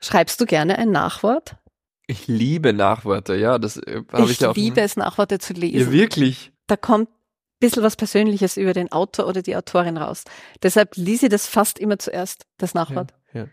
Schreibst 0.00 0.40
du 0.40 0.46
gerne 0.46 0.78
ein 0.78 0.90
Nachwort? 0.90 1.56
Ich 2.06 2.26
liebe 2.26 2.72
Nachworte, 2.72 3.36
ja. 3.36 3.58
Das 3.58 3.76
äh, 3.76 4.02
habe 4.12 4.24
ich, 4.24 4.32
ich 4.32 4.40
ja 4.40 4.50
auch. 4.50 4.56
Ich 4.56 4.62
liebe 4.62 4.80
es, 4.80 4.96
Nachworte 4.96 5.38
zu 5.38 5.52
lesen. 5.52 5.78
Ja, 5.78 5.92
wirklich. 5.92 6.52
Da 6.66 6.76
kommt 6.76 7.08
ein 7.08 7.14
bisschen 7.60 7.82
was 7.82 7.96
Persönliches 7.96 8.56
über 8.56 8.72
den 8.72 8.90
Autor 8.90 9.26
oder 9.28 9.42
die 9.42 9.54
Autorin 9.54 9.96
raus. 9.96 10.24
Deshalb 10.62 10.96
lese 10.96 11.26
ich 11.26 11.30
das 11.30 11.46
fast 11.46 11.78
immer 11.78 11.98
zuerst, 11.98 12.46
das 12.58 12.74
Nachwort. 12.74 13.14
Ja, 13.32 13.42
ja. 13.42 13.48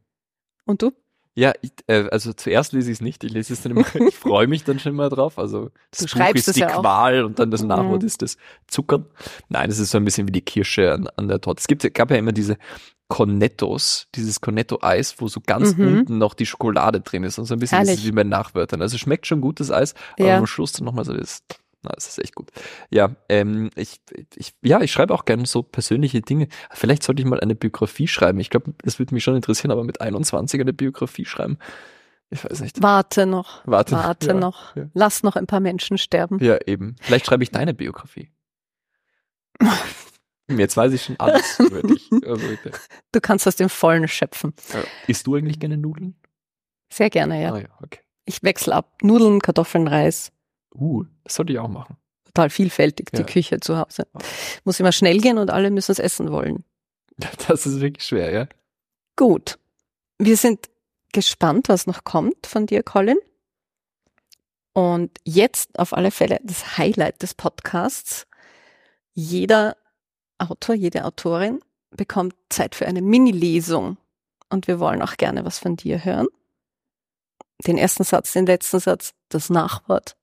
Und 0.65 0.81
du? 0.81 0.91
Ja, 1.37 1.53
ich, 1.61 1.71
äh, 1.85 2.07
also 2.09 2.33
zuerst 2.33 2.73
lese 2.73 2.89
ich 2.89 2.97
es 2.97 3.01
nicht, 3.01 3.23
ich 3.23 3.31
lese 3.31 3.53
es 3.53 3.61
dann 3.61 3.73
immer, 3.73 3.85
ich 4.07 4.15
freue 4.15 4.47
mich 4.47 4.63
dann 4.63 4.79
schon 4.79 4.95
mal 4.95 5.09
drauf. 5.09 5.37
Also 5.37 5.69
das 5.91 6.09
du 6.09 6.17
Buch 6.17 6.33
ist 6.33 6.55
die 6.55 6.61
ja 6.61 6.79
Qual 6.79 7.23
und 7.23 7.37
dann 7.37 7.51
das 7.51 7.61
Nachwort 7.61 8.01
mhm. 8.01 8.07
ist 8.07 8.23
das 8.23 8.37
Zuckern. 8.65 9.05
Nein, 9.47 9.69
es 9.69 9.77
ist 9.77 9.91
so 9.91 9.99
ein 9.99 10.03
bisschen 10.05 10.27
wie 10.27 10.31
die 10.31 10.41
Kirsche 10.41 10.91
an, 10.93 11.07
an 11.15 11.27
der 11.27 11.39
Torte. 11.39 11.59
Es 11.59 11.67
gibt, 11.67 11.93
gab 11.93 12.09
ja 12.09 12.17
immer 12.17 12.31
diese 12.31 12.57
Cornettos, 13.07 14.07
dieses 14.15 14.41
Cornetto-Eis, 14.41 15.15
wo 15.19 15.27
so 15.27 15.39
ganz 15.45 15.77
mhm. 15.77 15.99
unten 15.99 16.17
noch 16.17 16.33
die 16.33 16.47
Schokolade 16.47 17.01
drin 17.01 17.23
ist 17.23 17.37
und 17.37 17.45
so 17.45 17.53
ein 17.53 17.59
bisschen 17.59 17.83
ist 17.83 18.03
wie 18.03 18.11
bei 18.11 18.23
Nachwörtern. 18.23 18.81
Also 18.81 18.97
schmeckt 18.97 19.27
schon 19.27 19.39
gutes 19.39 19.69
Eis, 19.69 19.93
aber 20.13 20.29
ja. 20.29 20.37
am 20.39 20.47
Schluss 20.47 20.71
dann 20.71 20.85
nochmal 20.85 21.05
so 21.05 21.13
das 21.13 21.43
na, 21.87 21.93
das 21.95 22.07
ist 22.07 22.19
echt 22.19 22.35
gut. 22.35 22.51
Ja, 22.89 23.15
ähm, 23.29 23.69
ich, 23.75 24.01
ich, 24.35 24.53
ja, 24.61 24.81
ich 24.81 24.91
schreibe 24.91 25.13
auch 25.13 25.25
gerne 25.25 25.45
so 25.45 25.63
persönliche 25.63 26.21
Dinge. 26.21 26.47
Vielleicht 26.71 27.03
sollte 27.03 27.21
ich 27.21 27.27
mal 27.27 27.39
eine 27.39 27.55
Biografie 27.55 28.07
schreiben. 28.07 28.39
Ich 28.39 28.49
glaube, 28.49 28.73
das 28.83 28.99
würde 28.99 29.13
mich 29.13 29.23
schon 29.23 29.35
interessieren, 29.35 29.71
aber 29.71 29.83
mit 29.83 30.01
21 30.01 30.59
eine 30.59 30.73
Biografie 30.73 31.25
schreiben. 31.25 31.57
Ich 32.29 32.43
weiß 32.43 32.59
nicht. 32.61 32.81
Warte 32.81 33.25
noch. 33.25 33.65
Warte, 33.65 33.95
Warte 33.95 34.27
ja, 34.27 34.33
noch. 34.33 34.75
Ja. 34.75 34.89
Lass 34.93 35.23
noch 35.23 35.35
ein 35.35 35.47
paar 35.47 35.61
Menschen 35.61 35.97
sterben. 35.97 36.43
Ja, 36.43 36.57
eben. 36.65 36.97
Vielleicht 36.99 37.25
schreibe 37.25 37.43
ich 37.43 37.51
deine 37.51 37.73
Biografie. 37.73 38.31
Jetzt 40.49 40.77
weiß 40.77 40.93
ich 40.93 41.03
schon 41.03 41.19
alles 41.19 41.59
über 41.59 41.81
dich. 41.83 42.09
Also, 42.25 42.45
du 43.11 43.21
kannst 43.21 43.47
aus 43.47 43.55
dem 43.55 43.69
Vollen 43.69 44.07
schöpfen. 44.07 44.53
Ja. 44.73 44.83
Isst 45.07 45.27
du 45.27 45.35
eigentlich 45.35 45.59
gerne 45.59 45.77
Nudeln? 45.77 46.15
Sehr 46.91 47.09
gerne, 47.09 47.41
ja. 47.41 47.53
Ah, 47.53 47.59
ja 47.59 47.67
okay. 47.81 47.99
Ich 48.25 48.43
wechsle 48.43 48.75
ab. 48.75 48.97
Nudeln, 49.01 49.41
Kartoffeln, 49.41 49.87
Reis. 49.87 50.31
Uh, 50.73 51.05
das 51.23 51.35
sollte 51.35 51.53
ich 51.53 51.59
auch 51.59 51.67
machen. 51.67 51.97
Total 52.25 52.49
vielfältig, 52.49 53.09
die 53.11 53.19
ja. 53.19 53.23
Küche 53.23 53.59
zu 53.59 53.77
Hause. 53.77 54.07
Muss 54.63 54.79
immer 54.79 54.91
schnell 54.91 55.19
gehen 55.19 55.37
und 55.37 55.49
alle 55.49 55.71
müssen 55.71 55.91
es 55.91 55.99
essen 55.99 56.31
wollen. 56.31 56.63
Das 57.47 57.65
ist 57.65 57.79
wirklich 57.79 58.05
schwer, 58.05 58.31
ja. 58.31 58.47
Gut. 59.15 59.57
Wir 60.19 60.37
sind 60.37 60.69
gespannt, 61.13 61.67
was 61.67 61.87
noch 61.87 62.03
kommt 62.03 62.45
von 62.45 62.67
dir, 62.67 62.83
Colin. 62.83 63.17
Und 64.73 65.17
jetzt 65.23 65.79
auf 65.79 65.93
alle 65.93 66.11
Fälle 66.11 66.39
das 66.43 66.77
Highlight 66.77 67.23
des 67.23 67.33
Podcasts. 67.33 68.27
Jeder 69.13 69.75
Autor, 70.37 70.75
jede 70.75 71.05
Autorin 71.05 71.61
bekommt 71.89 72.35
Zeit 72.49 72.75
für 72.75 72.85
eine 72.85 73.01
Mini-Lesung. 73.01 73.97
Und 74.49 74.67
wir 74.67 74.79
wollen 74.79 75.01
auch 75.01 75.17
gerne 75.17 75.43
was 75.43 75.57
von 75.57 75.75
dir 75.75 76.05
hören. 76.05 76.27
Den 77.65 77.79
ersten 77.79 78.03
Satz, 78.03 78.33
den 78.33 78.45
letzten 78.45 78.79
Satz, 78.79 79.15
das 79.29 79.49
Nachwort 79.49 80.15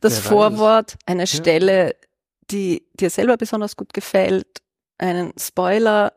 das 0.00 0.18
Vorwort, 0.18 0.96
eine 1.06 1.26
Stelle, 1.26 1.94
die 2.50 2.86
dir 2.94 3.10
selber 3.10 3.36
besonders 3.36 3.76
gut 3.76 3.92
gefällt, 3.92 4.62
einen 4.98 5.32
Spoiler, 5.38 6.12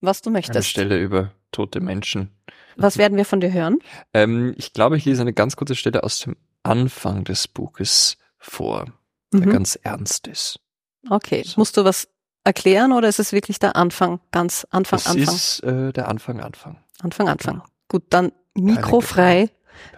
was 0.00 0.22
du 0.22 0.30
möchtest. 0.30 0.56
Eine 0.56 0.64
Stelle 0.64 0.98
über 0.98 1.32
tote 1.52 1.80
Menschen. 1.80 2.30
Was 2.76 2.96
werden 2.96 3.16
wir 3.16 3.24
von 3.24 3.40
dir 3.40 3.52
hören? 3.52 3.78
Ähm, 4.14 4.54
ich 4.56 4.72
glaube, 4.72 4.96
ich 4.96 5.04
lese 5.04 5.22
eine 5.22 5.32
ganz 5.32 5.56
kurze 5.56 5.74
Stelle 5.74 6.02
aus 6.02 6.20
dem 6.20 6.36
Anfang 6.62 7.24
des 7.24 7.48
Buches 7.48 8.16
vor, 8.38 8.86
der 9.32 9.46
mhm. 9.46 9.52
ganz 9.52 9.76
ernst 9.82 10.26
ist. 10.26 10.60
Okay. 11.08 11.42
So. 11.44 11.60
Musst 11.60 11.76
du 11.76 11.84
was 11.84 12.08
erklären 12.44 12.92
oder 12.92 13.08
ist 13.08 13.18
es 13.18 13.32
wirklich 13.32 13.58
der 13.58 13.76
Anfang, 13.76 14.20
ganz 14.30 14.66
Anfang, 14.70 14.98
es 14.98 15.06
Anfang? 15.06 15.22
Es 15.22 15.34
ist 15.34 15.60
äh, 15.64 15.92
der 15.92 16.08
Anfang, 16.08 16.40
Anfang. 16.40 16.78
Anfang, 17.00 17.28
Anfang. 17.28 17.54
Genau. 17.54 17.66
Gut, 17.88 18.04
dann 18.10 18.32
mikrofrei 18.54 19.50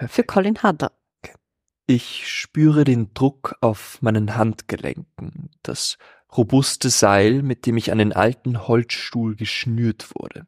für 0.09 0.25
Colin 0.25 0.63
Hadler. 0.63 0.93
Ich 1.87 2.29
spüre 2.29 2.85
den 2.85 3.13
Druck 3.13 3.57
auf 3.61 4.01
meinen 4.03 4.37
Handgelenken, 4.37 5.51
das 5.63 5.99
robuste 6.37 6.91
Seil, 6.91 7.43
mit 7.43 7.67
dem 7.67 7.77
ich 7.77 7.91
an 7.91 7.99
den 7.99 8.13
alten 8.13 8.67
Holzstuhl 8.69 9.35
geschnürt 9.35 10.11
wurde. 10.15 10.47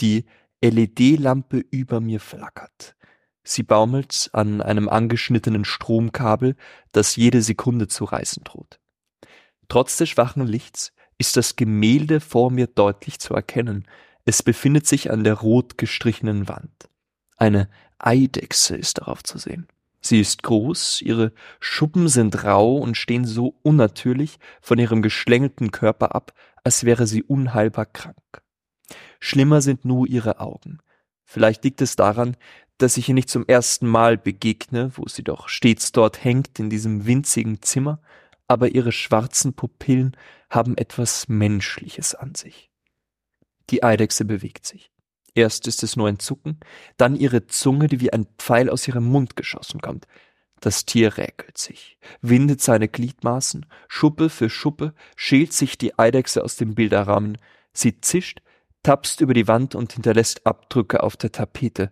Die 0.00 0.24
LED-Lampe 0.62 1.58
über 1.70 2.00
mir 2.00 2.18
flackert. 2.18 2.96
Sie 3.42 3.62
baumelt 3.62 4.30
an 4.32 4.62
einem 4.62 4.88
angeschnittenen 4.88 5.66
Stromkabel, 5.66 6.56
das 6.92 7.16
jede 7.16 7.42
Sekunde 7.42 7.88
zu 7.88 8.04
reißen 8.04 8.42
droht. 8.42 8.80
Trotz 9.68 9.98
des 9.98 10.08
schwachen 10.08 10.46
Lichts 10.46 10.94
ist 11.18 11.36
das 11.36 11.56
Gemälde 11.56 12.20
vor 12.20 12.50
mir 12.50 12.66
deutlich 12.66 13.20
zu 13.20 13.34
erkennen. 13.34 13.86
Es 14.24 14.42
befindet 14.42 14.86
sich 14.86 15.10
an 15.10 15.24
der 15.24 15.34
rot 15.34 15.76
gestrichenen 15.76 16.48
Wand. 16.48 16.88
Eine 17.36 17.68
Eidechse 17.98 18.76
ist 18.76 18.98
darauf 18.98 19.22
zu 19.22 19.36
sehen. 19.38 19.68
Sie 20.06 20.20
ist 20.20 20.42
groß, 20.42 21.00
ihre 21.00 21.32
Schuppen 21.60 22.08
sind 22.08 22.44
rau 22.44 22.76
und 22.76 22.94
stehen 22.94 23.24
so 23.24 23.58
unnatürlich 23.62 24.38
von 24.60 24.78
ihrem 24.78 25.00
geschlängelten 25.00 25.70
Körper 25.70 26.14
ab, 26.14 26.34
als 26.62 26.84
wäre 26.84 27.06
sie 27.06 27.22
unheilbar 27.22 27.86
krank. 27.86 28.42
Schlimmer 29.18 29.62
sind 29.62 29.86
nur 29.86 30.06
ihre 30.06 30.40
Augen. 30.40 30.78
Vielleicht 31.24 31.64
liegt 31.64 31.80
es 31.80 31.96
daran, 31.96 32.36
dass 32.76 32.98
ich 32.98 33.08
ihr 33.08 33.14
nicht 33.14 33.30
zum 33.30 33.46
ersten 33.46 33.86
Mal 33.86 34.18
begegne, 34.18 34.92
wo 34.94 35.08
sie 35.08 35.24
doch 35.24 35.48
stets 35.48 35.90
dort 35.92 36.22
hängt 36.22 36.58
in 36.58 36.68
diesem 36.68 37.06
winzigen 37.06 37.62
Zimmer, 37.62 38.02
aber 38.46 38.74
ihre 38.74 38.92
schwarzen 38.92 39.54
Pupillen 39.54 40.18
haben 40.50 40.76
etwas 40.76 41.28
Menschliches 41.28 42.14
an 42.14 42.34
sich. 42.34 42.70
Die 43.70 43.82
Eidechse 43.82 44.26
bewegt 44.26 44.66
sich. 44.66 44.93
Erst 45.34 45.66
ist 45.66 45.82
es 45.82 45.96
nur 45.96 46.08
ein 46.08 46.20
Zucken, 46.20 46.60
dann 46.96 47.16
ihre 47.16 47.46
Zunge, 47.46 47.88
die 47.88 48.00
wie 48.00 48.12
ein 48.12 48.26
Pfeil 48.38 48.70
aus 48.70 48.86
ihrem 48.86 49.04
Mund 49.04 49.36
geschossen 49.36 49.80
kommt. 49.80 50.06
Das 50.60 50.86
Tier 50.86 51.18
räkelt 51.18 51.58
sich, 51.58 51.98
windet 52.22 52.62
seine 52.62 52.88
Gliedmaßen, 52.88 53.66
Schuppe 53.88 54.30
für 54.30 54.48
Schuppe 54.48 54.94
schält 55.16 55.52
sich 55.52 55.76
die 55.76 55.98
Eidechse 55.98 56.42
aus 56.42 56.56
dem 56.56 56.74
Bilderrahmen, 56.74 57.38
sie 57.72 58.00
zischt, 58.00 58.40
tapst 58.82 59.20
über 59.20 59.34
die 59.34 59.48
Wand 59.48 59.74
und 59.74 59.92
hinterlässt 59.92 60.46
Abdrücke 60.46 61.02
auf 61.02 61.16
der 61.16 61.32
Tapete. 61.32 61.90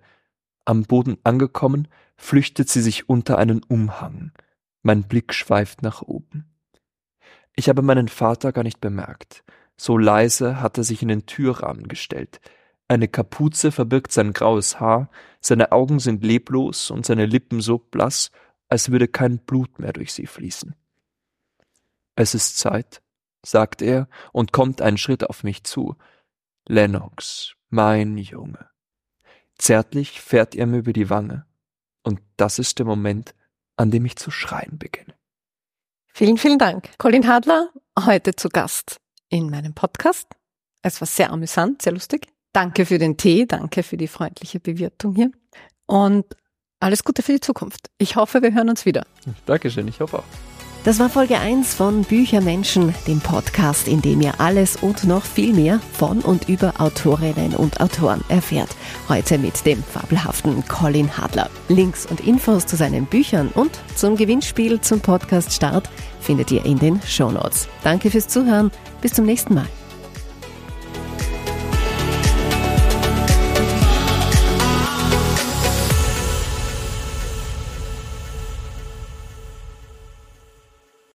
Am 0.65 0.85
Boden 0.85 1.19
angekommen, 1.25 1.89
flüchtet 2.17 2.69
sie 2.69 2.81
sich 2.81 3.09
unter 3.09 3.39
einen 3.39 3.63
Umhang. 3.65 4.31
Mein 4.83 5.03
Blick 5.03 5.35
schweift 5.35 5.83
nach 5.83 6.03
oben. 6.03 6.47
Ich 7.57 7.69
habe 7.69 7.83
meinen 7.83 8.09
Vater 8.09 8.53
gar 8.53 8.63
nicht 8.63 8.81
bemerkt. 8.81 9.45
So 9.77 9.99
leise 9.99 10.61
hat 10.61 10.79
er 10.79 10.85
sich 10.85 11.03
in 11.03 11.09
den 11.09 11.27
Türrahmen 11.27 11.89
gestellt. 11.89 12.41
Eine 12.93 13.09
Kapuze 13.09 13.73
verbirgt 13.73 14.13
sein 14.13 14.35
graues 14.35 14.79
Haar, 14.79 15.09
seine 15.41 15.73
Augen 15.73 15.99
sind 15.99 16.23
leblos 16.23 16.91
und 16.91 17.07
seine 17.07 17.25
Lippen 17.25 17.63
so 17.63 17.79
blass, 17.79 18.31
als 18.69 18.93
würde 18.93 19.09
kein 19.09 19.39
Blut 19.39 19.79
mehr 19.79 19.95
durch 19.95 20.13
sie 20.13 20.27
fließen. 20.27 20.75
Es 22.17 22.35
ist 22.35 22.59
Zeit, 22.59 23.01
sagt 23.43 23.81
er 23.81 24.11
und 24.31 24.53
kommt 24.53 24.83
einen 24.83 24.99
Schritt 24.99 25.25
auf 25.25 25.43
mich 25.43 25.65
zu. 25.65 25.97
Lennox, 26.69 27.55
mein 27.71 28.19
Junge. 28.19 28.69
Zärtlich 29.57 30.21
fährt 30.21 30.55
er 30.55 30.67
mir 30.67 30.81
über 30.81 30.93
die 30.93 31.09
Wange, 31.09 31.47
und 32.03 32.21
das 32.37 32.59
ist 32.59 32.79
der 32.79 32.85
Moment, 32.85 33.35
an 33.77 33.91
dem 33.91 34.05
ich 34.05 34.17
zu 34.17 34.31
schreien 34.31 34.77
beginne. 34.77 35.15
Vielen, 36.09 36.37
vielen 36.37 36.59
Dank. 36.59 36.91
Colin 36.99 37.27
Hadler, 37.27 37.71
heute 37.99 38.37
zu 38.37 38.51
Gast 38.51 39.01
in 39.31 39.49
meinem 39.49 39.73
Podcast. 39.73 40.29
Es 40.83 41.01
war 41.01 41.07
sehr 41.07 41.31
amüsant, 41.31 41.81
sehr 41.81 41.95
lustig. 41.95 42.32
Danke 42.53 42.85
für 42.87 42.99
den 42.99 43.17
Tee, 43.17 43.47
danke 43.47 43.83
für 43.83 43.97
die 43.97 44.09
freundliche 44.09 44.61
Bewirtung 44.61 45.15
hier 45.15 45.31
und 45.87 46.25
alles 46.81 47.05
Gute 47.05 47.23
für 47.23 47.33
die 47.33 47.41
Zukunft. 47.41 47.91
Ich 47.99 48.17
hoffe, 48.17 48.43
wir 48.43 48.53
hören 48.53 48.69
uns 48.69 48.85
wieder. 48.85 49.07
Dankeschön, 49.47 49.89
ich 49.89 50.01
hoffe 50.01 50.19
auch. 50.19 50.25
Das 50.85 50.99
war 50.99 51.09
Folge 51.09 51.39
1 51.39 51.77
von 51.77 52.03
Büchermenschen, 52.03 52.93
dem 53.07 53.21
Podcast, 53.21 53.87
in 53.87 54.03
dem 54.03 54.21
ihr 54.21 54.41
alles 54.41 54.75
und 54.75 55.05
noch 55.05 55.25
viel 55.25 55.55
mehr 55.55 55.79
von 55.93 56.21
und 56.23 56.49
über 56.49 56.81
Autorinnen 56.81 57.55
und 57.55 57.81
Autoren 57.81 58.25
erfährt. 58.29 58.71
Heute 59.09 59.39
mit 59.39 59.65
dem 59.65 59.81
fabelhaften 59.81 60.67
Colin 60.67 61.17
Hadler. 61.17 61.49
Links 61.69 62.05
und 62.07 62.27
Infos 62.27 62.67
zu 62.67 62.75
seinen 62.75 63.07
Büchern 63.07 63.49
und 63.55 63.79
zum 63.95 64.17
Gewinnspiel 64.17 64.81
zum 64.81 65.01
Podcast 65.01 65.53
Start 65.53 65.89
findet 66.21 66.51
ihr 66.51 66.65
in 66.65 66.81
den 66.81 67.01
Show 67.03 67.31
Notes. 67.31 67.69
Danke 67.85 68.11
fürs 68.11 68.27
Zuhören. 68.27 68.73
Bis 69.01 69.13
zum 69.13 69.25
nächsten 69.25 69.55
Mal. 69.55 69.69